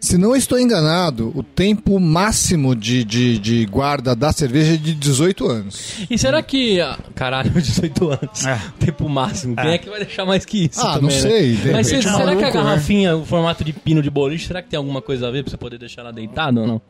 se 0.00 0.16
não 0.16 0.36
estou 0.36 0.58
enganado, 0.60 1.32
o 1.34 1.42
tempo 1.42 1.98
máximo 1.98 2.74
de, 2.76 3.02
de, 3.02 3.38
de 3.38 3.66
guarda 3.66 4.14
da 4.14 4.30
cerveja 4.32 4.74
é 4.74 4.76
de 4.76 4.94
18 4.94 5.48
anos. 5.48 5.94
E 6.08 6.16
será 6.16 6.40
que. 6.40 6.80
ah, 6.80 6.98
Caralho, 7.14 7.50
18 7.60 8.08
anos. 8.10 8.46
É. 8.46 8.60
Tempo 8.78 9.08
máximo. 9.08 9.56
Quem 9.56 9.70
é 9.72 9.78
que 9.78 9.90
vai 9.90 9.98
deixar 9.98 10.24
mais 10.24 10.44
que 10.44 10.66
isso? 10.66 10.80
Ah, 10.80 10.94
também, 10.94 11.02
não 11.02 11.08
né? 11.08 11.20
sei, 11.20 11.56
de 11.56 11.70
Mas 11.72 11.92
é 11.92 12.00
será 12.00 12.36
que 12.36 12.44
a 12.44 12.46
né? 12.46 12.50
garrafinha, 12.52 13.16
o 13.16 13.24
formato 13.24 13.64
de 13.64 13.72
pino 13.72 14.00
de 14.00 14.10
boliche, 14.10 14.46
será 14.46 14.62
que 14.62 14.68
tem 14.68 14.76
alguma 14.76 15.02
coisa 15.02 15.26
a 15.26 15.30
ver 15.30 15.42
pra 15.42 15.50
você 15.50 15.56
poder 15.56 15.78
deixar 15.78 16.02
ela 16.02 16.12
deitada 16.12 16.60
ou 16.60 16.66
não? 16.66 16.82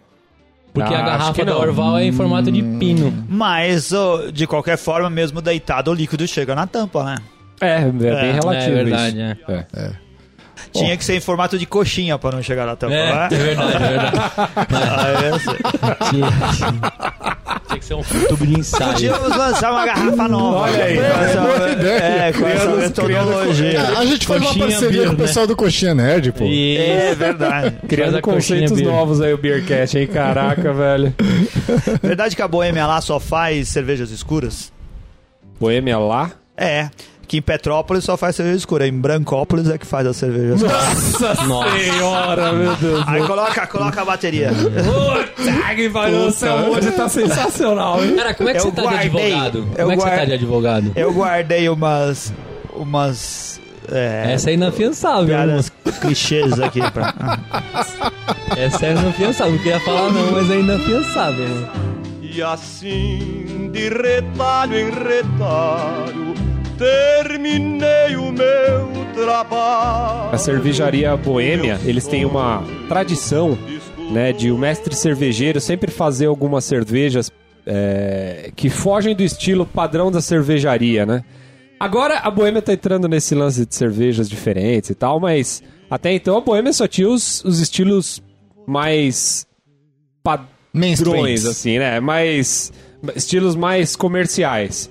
Porque 0.72 0.94
Ah, 0.94 0.98
a 0.98 1.02
garrafa 1.02 1.44
da. 1.44 1.56
Orval 1.56 1.98
é 1.98 2.04
em 2.04 2.12
formato 2.12 2.50
de 2.52 2.62
pino. 2.78 3.12
Mas, 3.28 3.92
ô, 3.92 4.30
de 4.30 4.46
qualquer 4.46 4.76
forma, 4.76 5.08
mesmo 5.10 5.40
deitado, 5.40 5.90
o 5.90 5.94
líquido 5.94 6.26
chega 6.26 6.54
na 6.54 6.66
tampa, 6.66 7.04
né? 7.04 7.16
É, 7.60 7.82
é, 7.82 7.90
bem 7.90 8.08
É, 8.10 8.32
relativo 8.32 8.70
é 8.76 8.84
verdade, 8.84 9.16
isso. 9.20 9.50
é. 9.50 9.66
É. 9.74 10.07
Tinha 10.72 10.96
que 10.96 11.04
ser 11.04 11.14
em 11.16 11.20
formato 11.20 11.58
de 11.58 11.66
coxinha 11.66 12.18
pra 12.18 12.30
não 12.32 12.42
chegar 12.42 12.66
na 12.66 12.76
tampa, 12.76 12.94
É, 12.94 13.12
né? 13.14 13.28
é 13.30 13.36
verdade, 13.36 13.74
é 13.74 13.88
verdade. 13.88 14.16
Ah, 14.36 15.06
eu 15.24 15.38
sei. 15.40 15.54
Tinha, 16.10 16.28
tinha 17.68 17.78
que 17.78 17.84
ser 17.84 17.94
um 17.94 18.02
tubo 18.02 18.46
de 18.46 18.58
ensaio. 18.60 18.92
Podíamos 18.92 19.36
lançar 19.36 19.72
uma 19.72 19.86
garrafa 19.86 20.28
nova. 20.28 20.58
Olha 20.58 20.84
aí. 20.84 20.98
Essa- 20.98 21.40
boa 21.40 21.70
ideia. 21.70 21.98
É, 21.98 22.32
com 22.32 22.46
essa 22.46 22.66
metodologia. 22.76 23.82
a 23.98 24.04
gente 24.04 24.26
faz 24.26 24.40
uma 24.40 24.48
Coxinha 24.48 24.66
parceria 24.68 24.90
Beer, 24.98 25.06
com 25.08 25.14
o 25.14 25.18
né? 25.18 25.26
pessoal 25.26 25.46
do 25.46 25.56
Coxinha 25.56 25.94
Nerd, 25.94 26.32
pô. 26.32 26.44
E... 26.44 26.76
É 26.76 27.14
verdade. 27.14 27.76
Criando 27.88 28.20
conceitos 28.20 28.72
beer. 28.72 28.86
novos 28.90 29.20
aí 29.20 29.32
o 29.32 29.38
Beercat, 29.38 29.98
hein? 29.98 30.06
Caraca, 30.06 30.72
velho. 30.72 31.14
Verdade 32.02 32.34
que 32.36 32.42
a 32.42 32.48
Boêmia 32.48 32.86
lá 32.86 33.00
só 33.00 33.18
faz 33.20 33.68
cervejas 33.68 34.10
escuras? 34.10 34.72
Boêmia 35.60 35.98
lá? 35.98 36.30
É. 36.56 36.88
Que 37.28 37.36
em 37.36 37.42
Petrópolis 37.42 38.04
só 38.04 38.16
faz 38.16 38.34
cerveja 38.34 38.56
escura. 38.56 38.86
Em 38.88 38.92
Brancópolis 38.92 39.68
é 39.68 39.76
que 39.76 39.84
faz 39.86 40.06
a 40.06 40.14
cerveja 40.14 40.54
escura. 40.54 40.72
Nossa, 41.46 41.76
senhora, 41.76 42.52
meu 42.54 42.74
Deus. 42.76 43.04
Aí 43.06 43.22
coloca, 43.26 43.66
coloca 43.66 44.00
a 44.00 44.04
bateria. 44.06 44.50
Puta 44.50 45.74
que 45.74 45.90
pariu, 45.90 46.18
hoje 46.20 46.90
tá 46.92 47.06
sensacional, 47.08 48.02
hein? 48.02 48.16
Cara, 48.16 48.32
como 48.34 48.48
é 48.48 48.52
que 48.54 48.58
Eu 48.58 48.62
você 48.64 48.70
tá 48.72 48.82
de 48.86 48.94
advogado? 48.94 49.58
Eu 49.76 49.86
Como 49.86 49.92
é 49.92 49.94
que 49.96 50.00
você 50.02 50.08
tá 50.08 50.14
guard- 50.16 50.28
de 50.28 50.34
advogado? 50.34 50.92
Eu 50.96 51.12
guardei 51.12 51.68
umas. 51.68 52.32
umas. 52.74 53.60
É, 53.90 54.32
Essa 54.34 54.50
é 54.50 54.54
inafiançável, 54.54 55.26
piadas 55.26 55.72
clichês 56.00 56.58
aqui 56.60 56.80
pra. 56.90 57.14
Essa 58.56 58.86
é 58.86 58.90
inafiançável. 58.92 59.52
Não 59.52 59.58
queria 59.62 59.80
falar 59.80 60.10
não, 60.12 60.32
mas 60.32 60.50
é 60.50 60.58
inafiançável. 60.60 61.68
E 62.22 62.42
assim, 62.42 63.70
de 63.72 63.88
retalho 63.88 64.78
em 64.78 64.90
retalho, 64.90 66.27
terminei 66.78 68.16
o 68.16 68.32
meu 68.32 68.88
trabalho. 69.14 70.32
A 70.32 70.38
cervejaria 70.38 71.16
Boêmia, 71.16 71.78
eles 71.84 72.06
têm 72.06 72.24
uma 72.24 72.62
tradição, 72.88 73.58
né, 74.10 74.32
de 74.32 74.50
o 74.50 74.56
mestre 74.56 74.94
cervejeiro 74.94 75.60
sempre 75.60 75.90
fazer 75.90 76.26
algumas 76.26 76.64
cervejas 76.64 77.30
é, 77.66 78.50
que 78.56 78.70
fogem 78.70 79.14
do 79.14 79.22
estilo 79.22 79.66
padrão 79.66 80.10
da 80.10 80.22
cervejaria, 80.22 81.04
né? 81.04 81.24
Agora 81.78 82.18
a 82.18 82.30
Boêmia 82.30 82.62
tá 82.62 82.72
entrando 82.72 83.06
nesse 83.06 83.34
lance 83.34 83.66
de 83.66 83.74
cervejas 83.74 84.28
diferentes 84.28 84.90
e 84.90 84.94
tal, 84.94 85.20
mas 85.20 85.62
até 85.90 86.12
então 86.12 86.36
a 86.36 86.40
Boêmia 86.40 86.72
só 86.72 86.88
tinha 86.88 87.08
os, 87.08 87.44
os 87.44 87.60
estilos 87.60 88.22
mais 88.66 89.46
padrões, 90.22 91.44
assim, 91.44 91.78
né? 91.78 92.00
Mais 92.00 92.72
estilos 93.14 93.54
mais 93.54 93.94
comerciais. 93.94 94.90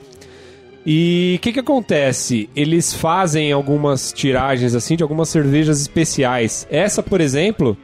E 0.90 1.36
o 1.38 1.42
que 1.42 1.52
que 1.52 1.60
acontece? 1.60 2.50
Eles 2.56 2.94
fazem 2.94 3.52
algumas 3.52 4.14
tiragens 4.14 4.74
assim 4.74 4.96
de 4.96 5.04
algumas 5.04 5.28
cervejas 5.28 5.82
especiais. 5.82 6.66
Essa, 6.72 7.04
por 7.04 7.20
exemplo, 7.20 7.78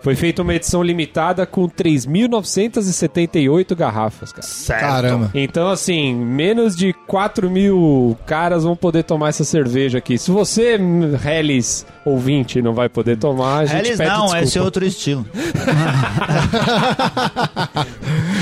foi 0.00 0.14
feita 0.14 0.40
uma 0.40 0.54
edição 0.54 0.82
limitada 0.82 1.44
com 1.44 1.68
3.978 1.68 3.74
garrafas, 3.74 4.32
cara. 4.32 4.46
Certo. 4.46 4.80
Caramba. 4.80 5.30
Então, 5.34 5.68
assim, 5.68 6.14
menos 6.14 6.74
de 6.74 6.94
4 7.06 7.50
mil 7.50 8.16
caras 8.24 8.64
vão 8.64 8.74
poder 8.74 9.02
tomar 9.02 9.28
essa 9.28 9.44
cerveja 9.44 9.98
aqui. 9.98 10.16
Se 10.16 10.30
você, 10.30 10.78
Hellis 11.22 11.84
ouvinte, 12.06 12.62
não 12.62 12.72
vai 12.72 12.88
poder 12.88 13.18
tomar, 13.18 13.58
a 13.58 13.66
gente 13.66 13.96
pede 13.96 14.08
não, 14.08 14.22
desculpa. 14.22 14.44
esse 14.44 14.58
é 14.58 14.62
outro 14.62 14.86
estilo. 14.86 15.26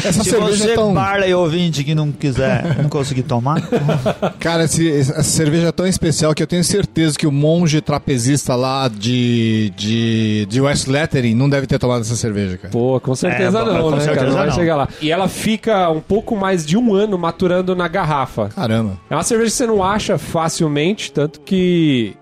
Essa 0.05 0.25
Se 0.25 0.31
cerveja 0.31 0.57
você, 0.65 0.71
é 0.73 0.75
tão... 0.75 0.95
Barley 0.95 1.35
ouvinte, 1.35 1.85
que 1.85 1.95
não 1.95 2.11
quiser, 2.11 2.83
não 2.83 2.89
conseguir 2.89 3.23
tomar, 3.23 3.61
Cara, 4.41 4.65
esse- 4.65 4.91
essa 4.91 5.23
cerveja 5.23 5.69
é 5.69 5.73
tão 5.73 5.87
especial 5.87 6.35
que 6.35 6.43
eu 6.43 6.47
tenho 6.47 6.65
certeza 6.65 7.17
que 7.19 7.27
o 7.27 7.33
monge 7.33 7.81
trapezista 7.81 8.55
lá 8.55 8.89
de, 8.89 9.73
de, 9.77 10.47
de 10.47 10.61
West 10.61 10.87
Lettering 10.89 11.35
não 11.35 11.49
deve 11.49 11.67
ter 11.67 11.79
tomado 11.79 12.01
essa 12.03 12.17
cerveja, 12.17 12.57
cara. 12.59 12.71
Pô, 12.73 12.99
com 13.01 13.15
certeza 13.15 13.59
É, 13.61 13.65
não, 13.65 13.83
com 13.83 13.91
né, 13.91 14.01
certeza 14.01 14.15
cara? 14.17 14.29
Não 14.31 14.37
vai 14.37 14.47
não. 14.49 14.55
chegar 14.55 14.77
lá. 14.77 14.89
E 15.01 15.11
ela 15.11 15.29
fica 15.29 15.91
um 15.91 16.01
pouco 16.01 16.37
mais 16.37 16.65
de 16.67 16.77
um 16.77 16.95
ano 16.95 17.19
maturando 17.19 17.75
na 17.77 17.89
garrafa. 17.89 18.49
Caramba. 18.55 18.99
É 19.11 19.15
uma 19.15 19.23
cerveja 19.23 19.51
que 19.51 19.57
você 19.57 19.67
não 19.67 19.83
acha 19.83 20.19
facilmente, 20.19 21.13
tanto 21.13 21.41
que 21.41 22.15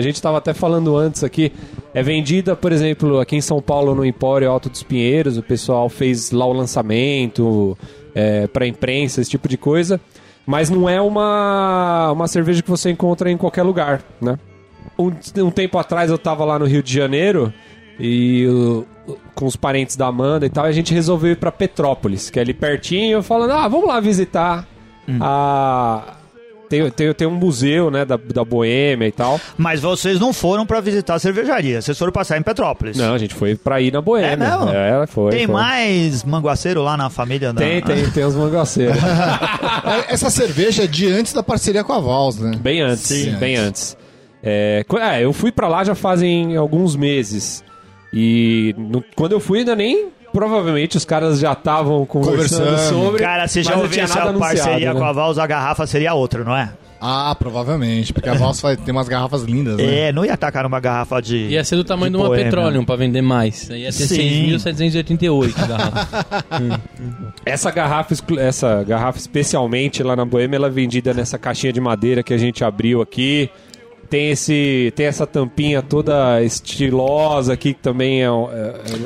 a 0.00 0.02
gente 0.02 0.16
estava 0.16 0.38
até 0.38 0.52
falando 0.52 0.96
antes 0.96 1.22
aqui. 1.22 1.52
É 1.94 2.02
vendida, 2.02 2.56
por 2.56 2.72
exemplo, 2.72 3.20
aqui 3.20 3.36
em 3.36 3.40
São 3.40 3.60
Paulo 3.62 3.94
no 3.94 4.04
Empório 4.04 4.50
Alto 4.50 4.68
dos 4.68 4.82
Pinheiros. 4.82 5.36
O 5.38 5.42
pessoal 5.42 5.88
fez 5.88 6.30
lá 6.32 6.46
o 6.46 6.52
lançamento 6.52 7.76
é, 8.14 8.46
para 8.46 8.66
imprensa, 8.66 9.20
esse 9.20 9.30
tipo 9.30 9.48
de 9.48 9.56
coisa. 9.56 10.00
Mas 10.46 10.68
não 10.70 10.88
é 10.88 11.00
uma, 11.00 12.10
uma 12.12 12.26
cerveja 12.26 12.62
que 12.62 12.70
você 12.70 12.90
encontra 12.90 13.30
em 13.30 13.36
qualquer 13.36 13.62
lugar, 13.62 14.02
né? 14.20 14.36
Um, 14.98 15.12
um 15.44 15.50
tempo 15.50 15.78
atrás 15.78 16.10
eu 16.10 16.18
tava 16.18 16.44
lá 16.44 16.58
no 16.58 16.64
Rio 16.66 16.82
de 16.82 16.92
Janeiro 16.92 17.52
e 17.98 18.46
o- 18.48 18.86
com 19.34 19.46
os 19.46 19.56
parentes 19.56 19.96
da 19.96 20.06
Amanda 20.06 20.46
e 20.46 20.50
tal, 20.50 20.66
e 20.66 20.68
a 20.68 20.72
gente 20.72 20.92
resolveu 20.94 21.32
ir 21.32 21.36
pra 21.36 21.50
Petrópolis, 21.52 22.30
que 22.30 22.38
é 22.38 22.42
ali 22.42 22.52
pertinho, 22.54 23.22
falando, 23.22 23.52
ah, 23.52 23.66
vamos 23.68 23.86
lá 23.88 23.98
visitar 24.00 24.66
a, 25.20 26.16
tem, 26.70 26.90
tem, 26.90 27.12
tem 27.12 27.26
um 27.28 27.32
museu, 27.34 27.90
né, 27.90 28.04
da, 28.04 28.16
da 28.16 28.44
Boêmia 28.44 29.06
e 29.08 29.12
tal. 29.12 29.38
Mas 29.58 29.80
vocês 29.80 30.18
não 30.18 30.32
foram 30.32 30.64
pra 30.64 30.80
visitar 30.80 31.14
a 31.14 31.18
cervejaria, 31.18 31.82
vocês 31.82 31.98
foram 31.98 32.12
passar 32.12 32.38
em 32.38 32.42
Petrópolis. 32.42 32.96
Não, 32.96 33.12
a 33.12 33.18
gente 33.18 33.34
foi 33.34 33.56
pra 33.56 33.80
ir 33.80 33.92
na 33.92 34.00
Boêmia. 34.00 34.30
É 34.30 34.36
mesmo? 34.36 34.68
É, 34.70 35.06
foi. 35.06 35.32
Tem 35.32 35.46
foi. 35.46 35.54
mais 35.54 36.24
manguaceiro 36.24 36.82
lá 36.82 36.96
na 36.96 37.10
família? 37.10 37.52
da- 37.52 37.60
Tem, 37.60 37.82
tem, 37.82 38.08
tem 38.10 38.24
os 38.24 38.34
mangaceiros. 38.34 38.96
É, 38.96 40.12
Essa 40.14 40.30
cerveja 40.30 40.84
é 40.84 40.86
de 40.86 41.10
antes 41.10 41.32
da 41.32 41.42
parceria 41.42 41.82
com 41.84 41.92
a 41.92 41.98
Vals, 42.00 42.38
né? 42.38 42.52
Bem 42.60 42.80
antes, 42.80 43.02
Sim. 43.02 43.32
bem 43.36 43.56
antes. 43.56 43.96
É, 44.42 44.84
qu- 44.88 44.96
é, 44.98 45.22
eu 45.24 45.32
fui 45.32 45.52
pra 45.52 45.68
lá 45.68 45.84
já 45.84 45.94
fazem 45.94 46.56
alguns 46.56 46.94
meses. 46.96 47.62
E 48.12 48.74
no- 48.78 49.04
quando 49.14 49.32
eu 49.32 49.40
fui 49.40 49.58
ainda 49.60 49.74
nem... 49.76 50.08
Provavelmente 50.32 50.96
os 50.96 51.04
caras 51.04 51.38
já 51.40 51.52
estavam 51.52 52.04
conversando, 52.06 52.64
Conversando. 52.66 52.88
sobre. 53.04 53.22
Cara, 53.22 53.48
se 53.48 53.62
já 53.62 53.70
mas 53.72 53.82
não 53.82 53.88
tinha 53.88 54.04
houvesse 54.04 54.18
nada 54.18 54.30
a 54.30 54.38
parceria 54.38 54.72
anunciado, 54.72 54.98
com 54.98 55.04
né? 55.04 55.10
a 55.10 55.12
Vals, 55.12 55.38
a 55.38 55.46
garrafa 55.46 55.86
seria 55.86 56.14
outra, 56.14 56.44
não 56.44 56.56
é? 56.56 56.70
Ah, 57.02 57.34
provavelmente, 57.38 58.12
porque 58.12 58.28
a 58.28 58.34
Vals 58.34 58.60
vai 58.60 58.76
ter 58.76 58.90
umas 58.92 59.08
garrafas 59.08 59.42
lindas, 59.44 59.78
né? 59.78 60.08
É, 60.08 60.12
não 60.12 60.22
ia 60.22 60.36
tacar 60.36 60.64
numa 60.64 60.78
garrafa 60.78 61.18
de. 61.22 61.46
Ia 61.48 61.64
ser 61.64 61.76
do 61.76 61.82
tamanho 61.84 62.10
de, 62.12 62.16
de 62.18 62.22
uma 62.22 62.28
Boêmia. 62.28 62.44
Petroleum 62.44 62.84
pra 62.84 62.94
vender 62.94 63.22
mais. 63.22 63.70
Ia 63.70 63.86
ter 63.86 63.92
Sim. 64.06 64.50
6.788 64.58 65.66
garrafas. 65.66 66.08
Essa 67.44 67.70
garrafa, 67.70 68.12
exclu- 68.12 68.38
essa 68.38 68.82
garrafa 68.84 69.18
especialmente 69.18 70.02
lá 70.02 70.14
na 70.14 70.24
Boêmia, 70.26 70.56
ela 70.56 70.66
é 70.66 70.70
vendida 70.70 71.14
nessa 71.14 71.38
caixinha 71.38 71.72
de 71.72 71.80
madeira 71.80 72.22
que 72.22 72.34
a 72.34 72.38
gente 72.38 72.62
abriu 72.62 73.00
aqui. 73.00 73.48
Tem, 74.10 74.30
esse, 74.30 74.92
tem 74.96 75.06
essa 75.06 75.24
tampinha 75.26 75.80
toda 75.82 76.42
estilosa 76.42 77.52
aqui, 77.52 77.72
que 77.72 77.80
também 77.80 78.22
é, 78.22 78.26
é- 78.26 78.28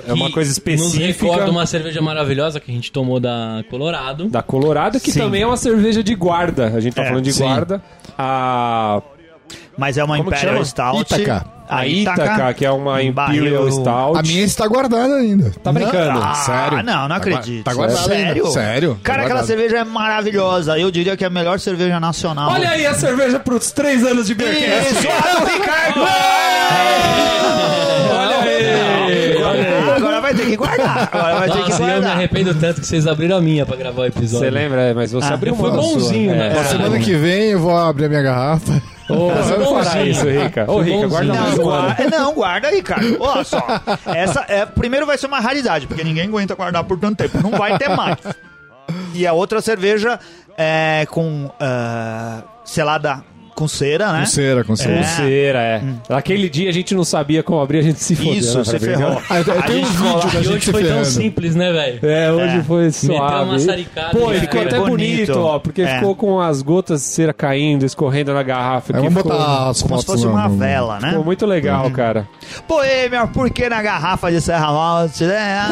é 0.09 0.13
uma 0.15 0.29
Que 0.29 0.33
coisa 0.33 0.49
Nos 0.49 0.57
específica 0.59 1.07
recorda 1.27 1.51
uma 1.51 1.67
cerveja 1.67 2.01
maravilhosa 2.01 2.59
que 2.59 2.71
a 2.71 2.75
gente 2.75 2.91
tomou 2.91 3.21
da 3.21 3.63
Colorado. 3.69 4.29
da 4.31 4.43
Colorado, 4.43 4.99
que 4.99 5.13
Sim. 5.13 5.21
também 5.21 5.43
é 5.43 5.47
uma 5.47 5.59
cerveja 5.59 6.03
de 6.03 6.15
guarda. 6.15 6.69
A 6.75 6.81
gente 6.81 6.95
tá 6.95 7.03
É, 7.03 7.09
falando 7.09 7.23
de 7.25 7.33
sim. 7.35 7.45
guarda. 7.45 7.83
A, 8.17 9.03
Mas 9.77 9.99
é 9.99 10.05
uma 10.05 10.17
Como 10.17 10.31
Imperial? 10.31 10.65
Stout. 10.65 11.01
Ítaca. 11.15 11.54
A 11.69 11.87
Ítaca, 11.87 12.55
que 12.55 12.65
é 12.65 12.71
uma 12.71 12.95
um 12.95 13.01
Imperial 13.01 13.65
barril- 13.65 13.73
Stout. 13.73 14.19
A 14.19 14.23
minha 14.23 14.45
está 14.45 14.67
guardada 14.67 15.15
ainda. 15.17 15.53
Tá 15.63 15.73
brincando? 15.73 16.21
Ah, 16.23 16.35
Sério? 16.35 16.83
Não, 16.83 17.03
não 17.03 17.09
Tá 17.09 17.17
acredito. 17.17 17.65
tá 17.65 17.75
guardado 17.75 18.05
Sério? 18.07 18.45
ainda. 18.45 18.51
Sério? 18.51 18.99
Cara, 19.03 19.19
Tá 19.21 19.25
aquela 19.25 19.45
cerveja 19.45 19.79
é 19.79 19.85
maravilhosa. 19.85 20.79
Eu 20.79 20.91
diria 20.91 21.17
que 21.17 21.25
é 21.25 21.27
a 21.27 21.31
melhor 21.31 21.59
cerveja 21.59 21.99
nacional. 21.99 22.51
Olha 22.53 22.71
aí 22.71 22.87
a 22.87 22.95
cerveja 22.95 23.39
pros 23.41 23.71
três 23.73 24.05
anos 24.05 24.27
de 24.27 24.35
Beercast. 24.35 24.93
Isso, 24.93 25.41
do 25.41 25.47
Ricardo! 25.47 26.01
Olha 28.15 28.39
aí! 28.43 29.37
Olha 29.43 29.63
aí! 29.63 29.91
Agora 29.97 30.21
vai 30.21 30.35
ter 30.35 30.47
que 30.47 30.57
guardar. 30.57 31.09
Agora 31.13 31.39
vai 31.41 31.51
ter 31.51 31.63
que 31.65 31.71
Nossa, 31.71 31.83
eu 31.83 31.87
me 31.87 31.93
guardar. 31.93 32.17
arrependo 32.17 32.55
tanto 32.55 32.81
que 32.81 32.87
vocês 32.87 33.07
abriram 33.07 33.37
a 33.37 33.41
minha 33.41 33.67
pra 33.67 33.77
gravar 33.77 34.03
o 34.03 34.07
episódio. 34.07 34.39
Você 34.47 34.51
lembra? 34.51 34.81
É, 34.83 34.95
Mas 34.95 35.13
você 35.13 35.31
Ah, 35.31 35.35
abriu 35.35 35.55
foi 35.55 35.71
uma 35.71 35.81
bonzinho, 35.81 36.31
sua. 36.31 36.39
né? 36.39 36.49
É. 36.49 36.55
Na 36.55 36.65
semana 36.65 36.99
que 36.99 37.15
vem 37.15 37.51
eu 37.51 37.61
vou 37.61 37.77
abrir 37.77 38.07
a 38.07 38.09
minha 38.09 38.23
garrafa. 38.23 38.83
Ô, 39.09 39.15
não 39.15 39.31
fará 39.31 39.57
bonzinho. 39.59 40.07
isso, 40.07 40.29
Rica. 40.29 40.71
Ô, 40.71 40.81
Rica, 40.81 41.07
guarda 41.09 41.33
bonzinho. 41.33 41.43
mais 41.43 41.59
Não, 41.59 41.65
um 41.65 41.71
ano. 41.71 41.83
guarda, 41.87 42.19
não, 42.19 42.35
guarda 42.35 42.69
aí, 42.69 42.83
cara. 42.83 43.03
Olha 43.21 43.45
só. 43.45 43.67
Essa 44.07 44.45
é, 44.49 44.65
primeiro 44.67 45.07
vai 45.07 45.19
ser 45.19 45.27
uma 45.27 45.41
raridade, 45.41 45.87
porque 45.87 46.03
ninguém 46.05 46.27
aguenta 46.29 46.55
guardar 46.55 46.85
por 46.85 46.99
tanto 46.99 47.17
tempo. 47.17 47.43
Não 47.43 47.51
vai 47.51 47.77
ter 47.79 47.89
mais. 47.91 48.17
E 49.15 49.27
a 49.27 49.33
outra 49.33 49.61
cerveja 49.61 50.19
é 50.57 51.07
com 51.11 51.51
ah, 51.61 52.43
selada 52.65 53.23
com 53.55 53.69
cera, 53.69 54.13
né? 54.13 54.21
Com 54.21 54.27
cera, 54.27 54.65
com 54.65 54.77
cera. 54.77 54.93
É. 54.95 54.99
Pulseira, 55.03 55.59
é. 55.61 55.83
Naquele 56.09 56.49
dia 56.51 56.69
a 56.69 56.73
gente 56.73 56.95
não 56.95 57.05
sabia 57.05 57.43
como 57.43 57.61
abrir, 57.61 57.79
a 57.79 57.83
gente 57.83 58.01
se 58.03 58.15
fodeu. 58.17 58.35
Isso, 58.35 58.59
né, 58.59 58.65
você 58.65 58.79
ferrou. 58.79 59.23
Ah, 59.31 59.41
eu- 59.41 59.45
eu 59.55 59.59
A 59.59 59.63
tenho 59.63 59.79
um 59.83 59.85
gente 59.87 59.97
vídeo 59.97 60.21
da 60.33 60.43
gente 60.43 60.49
hoje 60.53 60.65
se 60.65 60.73
foi 60.73 60.83
tão 60.83 60.91
ferrando. 60.91 61.05
simples, 61.07 61.55
né, 61.55 61.73
velho? 61.73 61.99
É, 62.03 62.33
hoje 62.33 62.57
É. 62.59 62.63
foi 62.63 62.91
suave. 62.91 63.45
uma 63.45 63.59
saricada 63.59 64.11
Pô, 64.11 64.33
e 64.33 64.37
e 64.37 64.41
ficou 64.41 64.61
até 64.61 64.79
bonito, 64.79 65.33
Bonito. 65.33 65.39
ó, 65.41 65.59
porque 65.59 65.83
É. 65.83 65.95
ficou 65.97 66.15
com 66.17 66.41
as 66.41 66.63
gotas 66.63 67.01
de 67.01 67.07
cera 67.07 67.33
caindo, 67.33 67.85
escorrendo 67.85 68.33
na 68.35 68.43
garrafa. 68.43 68.93
Vamos 68.93 69.15
ficou, 69.15 69.33
botar 69.33 69.71
as 69.71 69.83
Como 69.83 69.99
se 70.01 70.07
fosse 70.07 70.27
uma 70.27 70.49
vela, 70.49 70.99
né? 71.01 71.11
ficou 71.11 71.25
muito 71.25 71.47
legal, 71.47 71.91
cara. 71.91 72.27
Boêmia, 72.69 73.27
por 73.27 73.51
que 73.51 73.69
na 73.69 73.81
garrafa 73.83 74.31
de 74.31 74.41
Serra 74.41 74.73
Malte, 74.73 75.25
né? 75.25 75.59
Ah. 75.61 75.71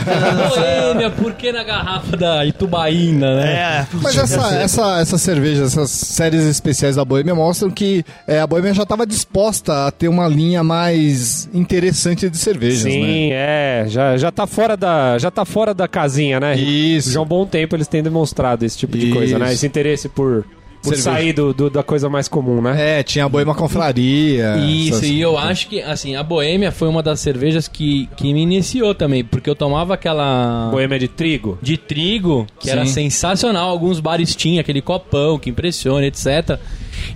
Boêmia, 0.92 1.10
por 1.10 1.32
que 1.34 1.52
na 1.52 1.62
garrafa 1.62 2.16
da 2.16 2.44
Itubaína, 2.44 3.36
né? 3.36 3.52
É. 3.52 3.86
Mas 4.02 4.16
essa, 4.16 4.54
essa, 4.56 5.00
essa 5.00 5.18
cerveja, 5.18 5.64
essas 5.64 5.90
séries 5.90 6.44
especiais 6.44 6.96
da 6.96 7.04
Boêmia 7.04 7.19
mostram 7.32 7.70
que 7.70 8.04
é, 8.26 8.40
a 8.40 8.46
Boêmia 8.46 8.72
já 8.74 8.82
estava 8.82 9.06
disposta 9.06 9.86
a 9.86 9.90
ter 9.90 10.08
uma 10.08 10.26
linha 10.28 10.62
mais 10.64 11.48
interessante 11.54 12.28
de 12.28 12.36
cervejas, 12.38 12.84
né? 12.84 12.90
Sim, 12.90 13.28
é. 13.32 13.84
Já, 13.88 14.16
já, 14.16 14.30
tá 14.30 14.46
fora 14.46 14.76
da, 14.76 15.18
já 15.18 15.30
tá 15.30 15.44
fora 15.44 15.72
da 15.74 15.86
casinha, 15.88 16.38
né? 16.40 16.56
Isso. 16.56 17.10
Já 17.12 17.20
há 17.20 17.22
um 17.22 17.26
bom 17.26 17.46
tempo 17.46 17.74
eles 17.76 17.86
têm 17.88 18.02
demonstrado 18.02 18.64
esse 18.64 18.76
tipo 18.78 18.96
de 18.98 19.10
coisa, 19.12 19.38
né? 19.38 19.46
Isso. 19.46 19.54
Esse 19.54 19.66
interesse 19.66 20.08
por, 20.08 20.44
por 20.82 20.94
Cerveja. 20.96 21.02
sair 21.02 21.32
do, 21.32 21.52
do- 21.52 21.68
da 21.70 21.82
coisa 21.82 22.08
mais 22.08 22.26
comum, 22.28 22.60
né? 22.62 23.00
É, 23.00 23.02
tinha 23.02 23.24
a 23.24 23.28
Boêmia 23.28 23.54
Confraria. 23.54 24.56
Isso, 24.56 24.94
essas- 24.98 25.08
e 25.10 25.20
eu 25.20 25.36
acho 25.36 25.68
que, 25.68 25.82
assim, 25.82 26.16
a 26.16 26.22
Boêmia 26.22 26.72
foi 26.72 26.88
uma 26.88 27.02
das 27.02 27.20
cervejas 27.20 27.68
que, 27.68 28.08
que 28.16 28.32
me 28.32 28.40
iniciou 28.42 28.94
também, 28.94 29.22
porque 29.24 29.48
eu 29.50 29.54
tomava 29.54 29.94
aquela... 29.94 30.68
Boêmia 30.70 30.98
de 30.98 31.08
trigo. 31.08 31.58
de 31.60 31.76
trigo, 31.76 32.46
que 32.58 32.66
Sim. 32.66 32.72
era 32.72 32.86
sensacional. 32.86 33.68
Alguns 33.68 34.00
bares 34.00 34.34
tinham 34.34 34.60
aquele 34.60 34.80
copão 34.80 35.38
que 35.38 35.50
impressiona, 35.50 36.06
etc. 36.06 36.58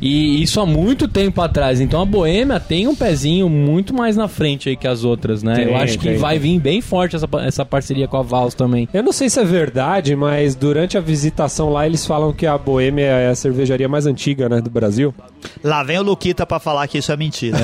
E 0.00 0.42
isso 0.42 0.60
há 0.60 0.66
muito 0.66 1.08
tempo 1.08 1.40
atrás. 1.40 1.80
Então 1.80 2.00
a 2.00 2.04
Boêmia 2.04 2.60
tem 2.60 2.86
um 2.86 2.94
pezinho 2.94 3.48
muito 3.48 3.94
mais 3.94 4.16
na 4.16 4.28
frente 4.28 4.68
aí 4.68 4.76
que 4.76 4.86
as 4.86 5.04
outras, 5.04 5.42
né? 5.42 5.54
Tem, 5.54 5.64
Eu 5.66 5.76
acho 5.76 5.98
que 5.98 6.08
tem, 6.08 6.16
vai 6.18 6.38
vir 6.38 6.58
bem 6.60 6.80
forte 6.80 7.16
essa, 7.16 7.28
essa 7.44 7.64
parceria 7.64 8.06
com 8.08 8.16
a 8.16 8.22
Vals 8.22 8.54
também. 8.54 8.88
Eu 8.92 9.02
não 9.02 9.12
sei 9.12 9.28
se 9.28 9.40
é 9.40 9.44
verdade, 9.44 10.14
mas 10.16 10.54
durante 10.54 10.96
a 10.96 11.00
visitação 11.00 11.70
lá 11.70 11.86
eles 11.86 12.06
falam 12.06 12.32
que 12.32 12.46
a 12.46 12.56
Boêmia 12.56 13.04
é 13.04 13.28
a 13.30 13.34
cervejaria 13.34 13.88
mais 13.88 14.06
antiga, 14.06 14.48
né, 14.48 14.60
do 14.60 14.70
Brasil. 14.70 15.14
Lá 15.62 15.82
vem 15.82 15.98
o 15.98 16.02
Luquita 16.02 16.46
pra 16.46 16.58
falar 16.58 16.86
que 16.88 16.98
isso 16.98 17.12
é 17.12 17.16
mentira. 17.16 17.58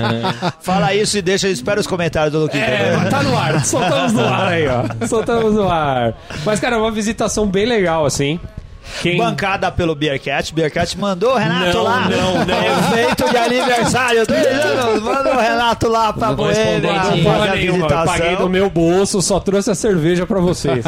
Fala 0.60 0.94
isso 0.94 1.18
e 1.18 1.22
deixa, 1.22 1.48
espera 1.48 1.80
os 1.80 1.86
comentários 1.86 2.32
do 2.32 2.40
Luquita. 2.40 2.64
É, 2.64 2.96
tá 3.08 3.22
no 3.22 3.36
ar. 3.36 3.64
Soltamos 3.64 4.12
no 4.12 4.24
ar 4.24 4.52
aí, 4.52 4.66
ó. 4.68 4.84
Soltamos 5.06 5.54
no 5.54 5.68
ar. 5.68 6.14
Mas, 6.44 6.60
cara, 6.60 6.76
é 6.76 6.78
uma 6.78 6.90
visitação 6.90 7.46
bem 7.46 7.66
legal, 7.66 8.04
assim. 8.04 8.38
Quem... 9.02 9.16
Bancada 9.16 9.70
pelo 9.70 9.94
Beercat. 9.94 10.52
Beercat 10.54 10.98
mandou 10.98 11.32
o 11.34 11.36
Renato 11.36 11.76
Não, 11.76 11.84
lá. 11.84 12.08
não, 12.08 12.44
não. 12.44 12.64
Evento 12.64 13.30
de 13.30 13.36
aniversário. 13.36 14.26
Dois 14.26 14.46
anos. 14.46 15.02
Manda 15.02 15.36
o 15.36 15.40
Renato 15.40 15.88
lá 15.88 16.12
pra 16.12 16.28
Não 16.28 16.36
Boêmia. 16.36 16.90
eu 17.66 17.86
paguei 18.04 18.36
do 18.36 18.48
meu 18.48 18.68
bolso, 18.68 19.22
só 19.22 19.38
trouxe 19.40 19.70
a 19.70 19.74
cerveja 19.74 20.26
pra 20.26 20.40
vocês. 20.40 20.84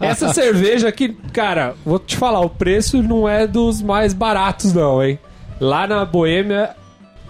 Essa 0.00 0.32
cerveja 0.32 0.90
que, 0.92 1.08
cara, 1.32 1.74
vou 1.84 1.98
te 1.98 2.16
falar, 2.16 2.40
o 2.40 2.50
preço 2.50 3.02
não 3.02 3.28
é 3.28 3.46
dos 3.46 3.82
mais 3.82 4.12
baratos, 4.12 4.72
não, 4.72 5.02
hein? 5.02 5.18
Lá 5.60 5.86
na 5.86 6.04
Boêmia, 6.04 6.70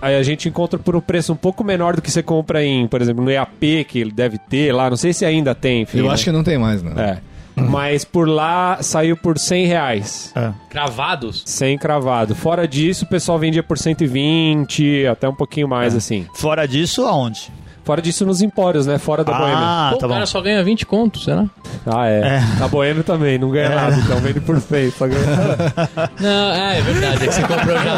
aí 0.00 0.16
a 0.16 0.22
gente 0.22 0.48
encontra 0.48 0.78
por 0.78 0.96
um 0.96 1.00
preço 1.00 1.32
um 1.32 1.36
pouco 1.36 1.62
menor 1.62 1.96
do 1.96 2.02
que 2.02 2.10
você 2.10 2.22
compra 2.22 2.64
em, 2.64 2.86
por 2.86 3.00
exemplo, 3.00 3.22
no 3.24 3.30
EAP, 3.30 3.84
que 3.88 3.98
ele 3.98 4.12
deve 4.12 4.38
ter 4.38 4.72
lá, 4.72 4.88
não 4.88 4.96
sei 4.96 5.12
se 5.12 5.24
ainda 5.24 5.54
tem, 5.54 5.82
enfim. 5.82 5.98
Eu 5.98 6.06
né? 6.06 6.10
acho 6.12 6.24
que 6.24 6.32
não 6.32 6.42
tem 6.42 6.58
mais, 6.58 6.82
né? 6.82 6.92
É. 6.96 7.31
Mas 7.54 8.04
por 8.04 8.28
lá 8.28 8.78
saiu 8.82 9.16
por 9.16 9.38
100 9.38 9.66
reais. 9.66 10.34
Cravados? 10.70 11.42
100 11.46 11.78
cravado. 11.78 12.34
Fora 12.34 12.66
disso, 12.66 13.04
o 13.04 13.08
pessoal 13.08 13.38
vendia 13.38 13.62
por 13.62 13.78
120, 13.78 15.06
até 15.06 15.28
um 15.28 15.34
pouquinho 15.34 15.68
mais, 15.68 15.94
assim. 15.94 16.26
Fora 16.34 16.66
disso, 16.66 17.04
aonde? 17.04 17.50
Fora 17.84 18.00
disso, 18.00 18.24
nos 18.24 18.40
empórios, 18.40 18.86
né? 18.86 18.96
Fora 18.96 19.24
da 19.24 19.32
Boêmia. 19.32 19.56
Ah, 19.58 19.90
tá 19.98 20.06
o 20.06 20.08
bom. 20.08 20.14
cara 20.14 20.24
só 20.24 20.40
ganha 20.40 20.62
20 20.62 20.86
contos, 20.86 21.24
será? 21.24 21.46
Ah, 21.84 22.06
é. 22.06 22.40
Na 22.60 22.68
Boêmia 22.68 23.02
também, 23.02 23.38
não 23.38 23.50
ganha 23.50 23.70
nada, 23.70 23.96
então 23.96 24.18
vende 24.18 24.38
por 24.40 24.60
100. 24.60 24.90
Só 24.92 25.08
ganha... 25.08 25.20
Não, 26.20 26.52
é, 26.52 26.78
é 26.78 26.80
verdade, 26.80 27.24
é 27.24 27.26
que 27.26 27.34
você 27.34 27.42
comprou 27.42 27.76
já. 27.76 27.96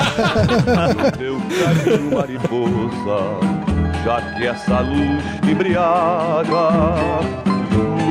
Meu 1.21 1.39
carinho 1.85 2.15
mariposa, 2.15 3.39
já 4.05 4.23
que 4.23 4.47
essa 4.47 4.81
luz 4.81 5.23
me 5.45 5.53
embriaga, 5.53 6.55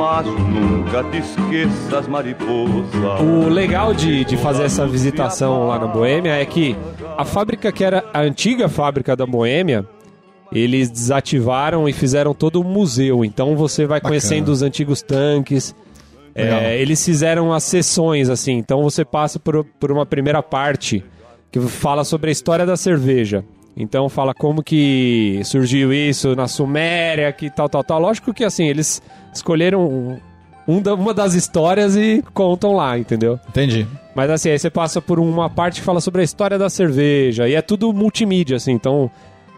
mas 0.03 0.25
nunca 0.25 1.01
te 1.05 1.17
esqueças, 1.19 2.07
mariposa. 2.09 3.21
O 3.21 3.47
legal 3.47 3.93
de, 3.93 4.25
de 4.25 4.35
fazer 4.35 4.63
essa 4.63 4.85
visitação 4.85 5.65
lá 5.65 5.79
na 5.79 5.87
Boêmia 5.87 6.33
é 6.33 6.45
que 6.45 6.75
a 7.17 7.23
fábrica 7.23 7.71
que 7.71 7.85
era 7.85 8.03
a 8.13 8.19
antiga 8.19 8.67
fábrica 8.67 9.15
da 9.15 9.25
Boêmia, 9.25 9.87
eles 10.51 10.89
desativaram 10.89 11.87
e 11.87 11.93
fizeram 11.93 12.33
todo 12.33 12.59
um 12.59 12.65
museu. 12.65 13.23
Então 13.23 13.55
você 13.55 13.85
vai 13.85 14.01
conhecendo 14.01 14.49
os 14.49 14.61
antigos 14.61 15.01
tanques. 15.01 15.73
É, 16.35 16.77
eles 16.81 17.03
fizeram 17.05 17.53
as 17.53 17.63
sessões, 17.63 18.29
assim. 18.29 18.57
Então 18.57 18.83
você 18.83 19.05
passa 19.05 19.39
por, 19.39 19.63
por 19.79 19.89
uma 19.89 20.05
primeira 20.05 20.43
parte 20.43 21.01
que 21.49 21.61
fala 21.61 22.03
sobre 22.03 22.27
a 22.27 22.33
história 22.33 22.65
da 22.65 22.75
cerveja. 22.75 23.45
Então 23.75 24.07
fala 24.07 24.33
como 24.33 24.61
que 24.63 25.41
surgiu 25.45 25.91
isso 25.91 26.35
na 26.35 26.47
Suméria, 26.47 27.31
que 27.31 27.49
tal, 27.49 27.67
tal, 27.67 27.83
tal. 27.83 27.99
Lógico 27.99 28.33
que 28.33 28.43
assim, 28.43 28.65
eles 28.67 29.01
escolheram 29.33 29.81
um- 29.87 30.17
um 30.67 30.81
da- 30.81 30.93
uma 30.93 31.13
das 31.13 31.33
histórias 31.33 31.95
e 31.95 32.23
contam 32.33 32.73
lá, 32.73 32.97
entendeu? 32.97 33.39
Entendi. 33.49 33.87
Mas 34.15 34.29
assim, 34.29 34.49
aí 34.49 34.59
você 34.59 34.69
passa 34.69 35.01
por 35.01 35.19
uma 35.19 35.49
parte 35.49 35.79
que 35.79 35.85
fala 35.85 35.99
sobre 35.99 36.21
a 36.21 36.23
história 36.23 36.57
da 36.57 36.69
cerveja. 36.69 37.49
E 37.49 37.55
é 37.55 37.61
tudo 37.63 37.91
multimídia, 37.91 38.57
assim. 38.57 38.71
Então, 38.73 39.09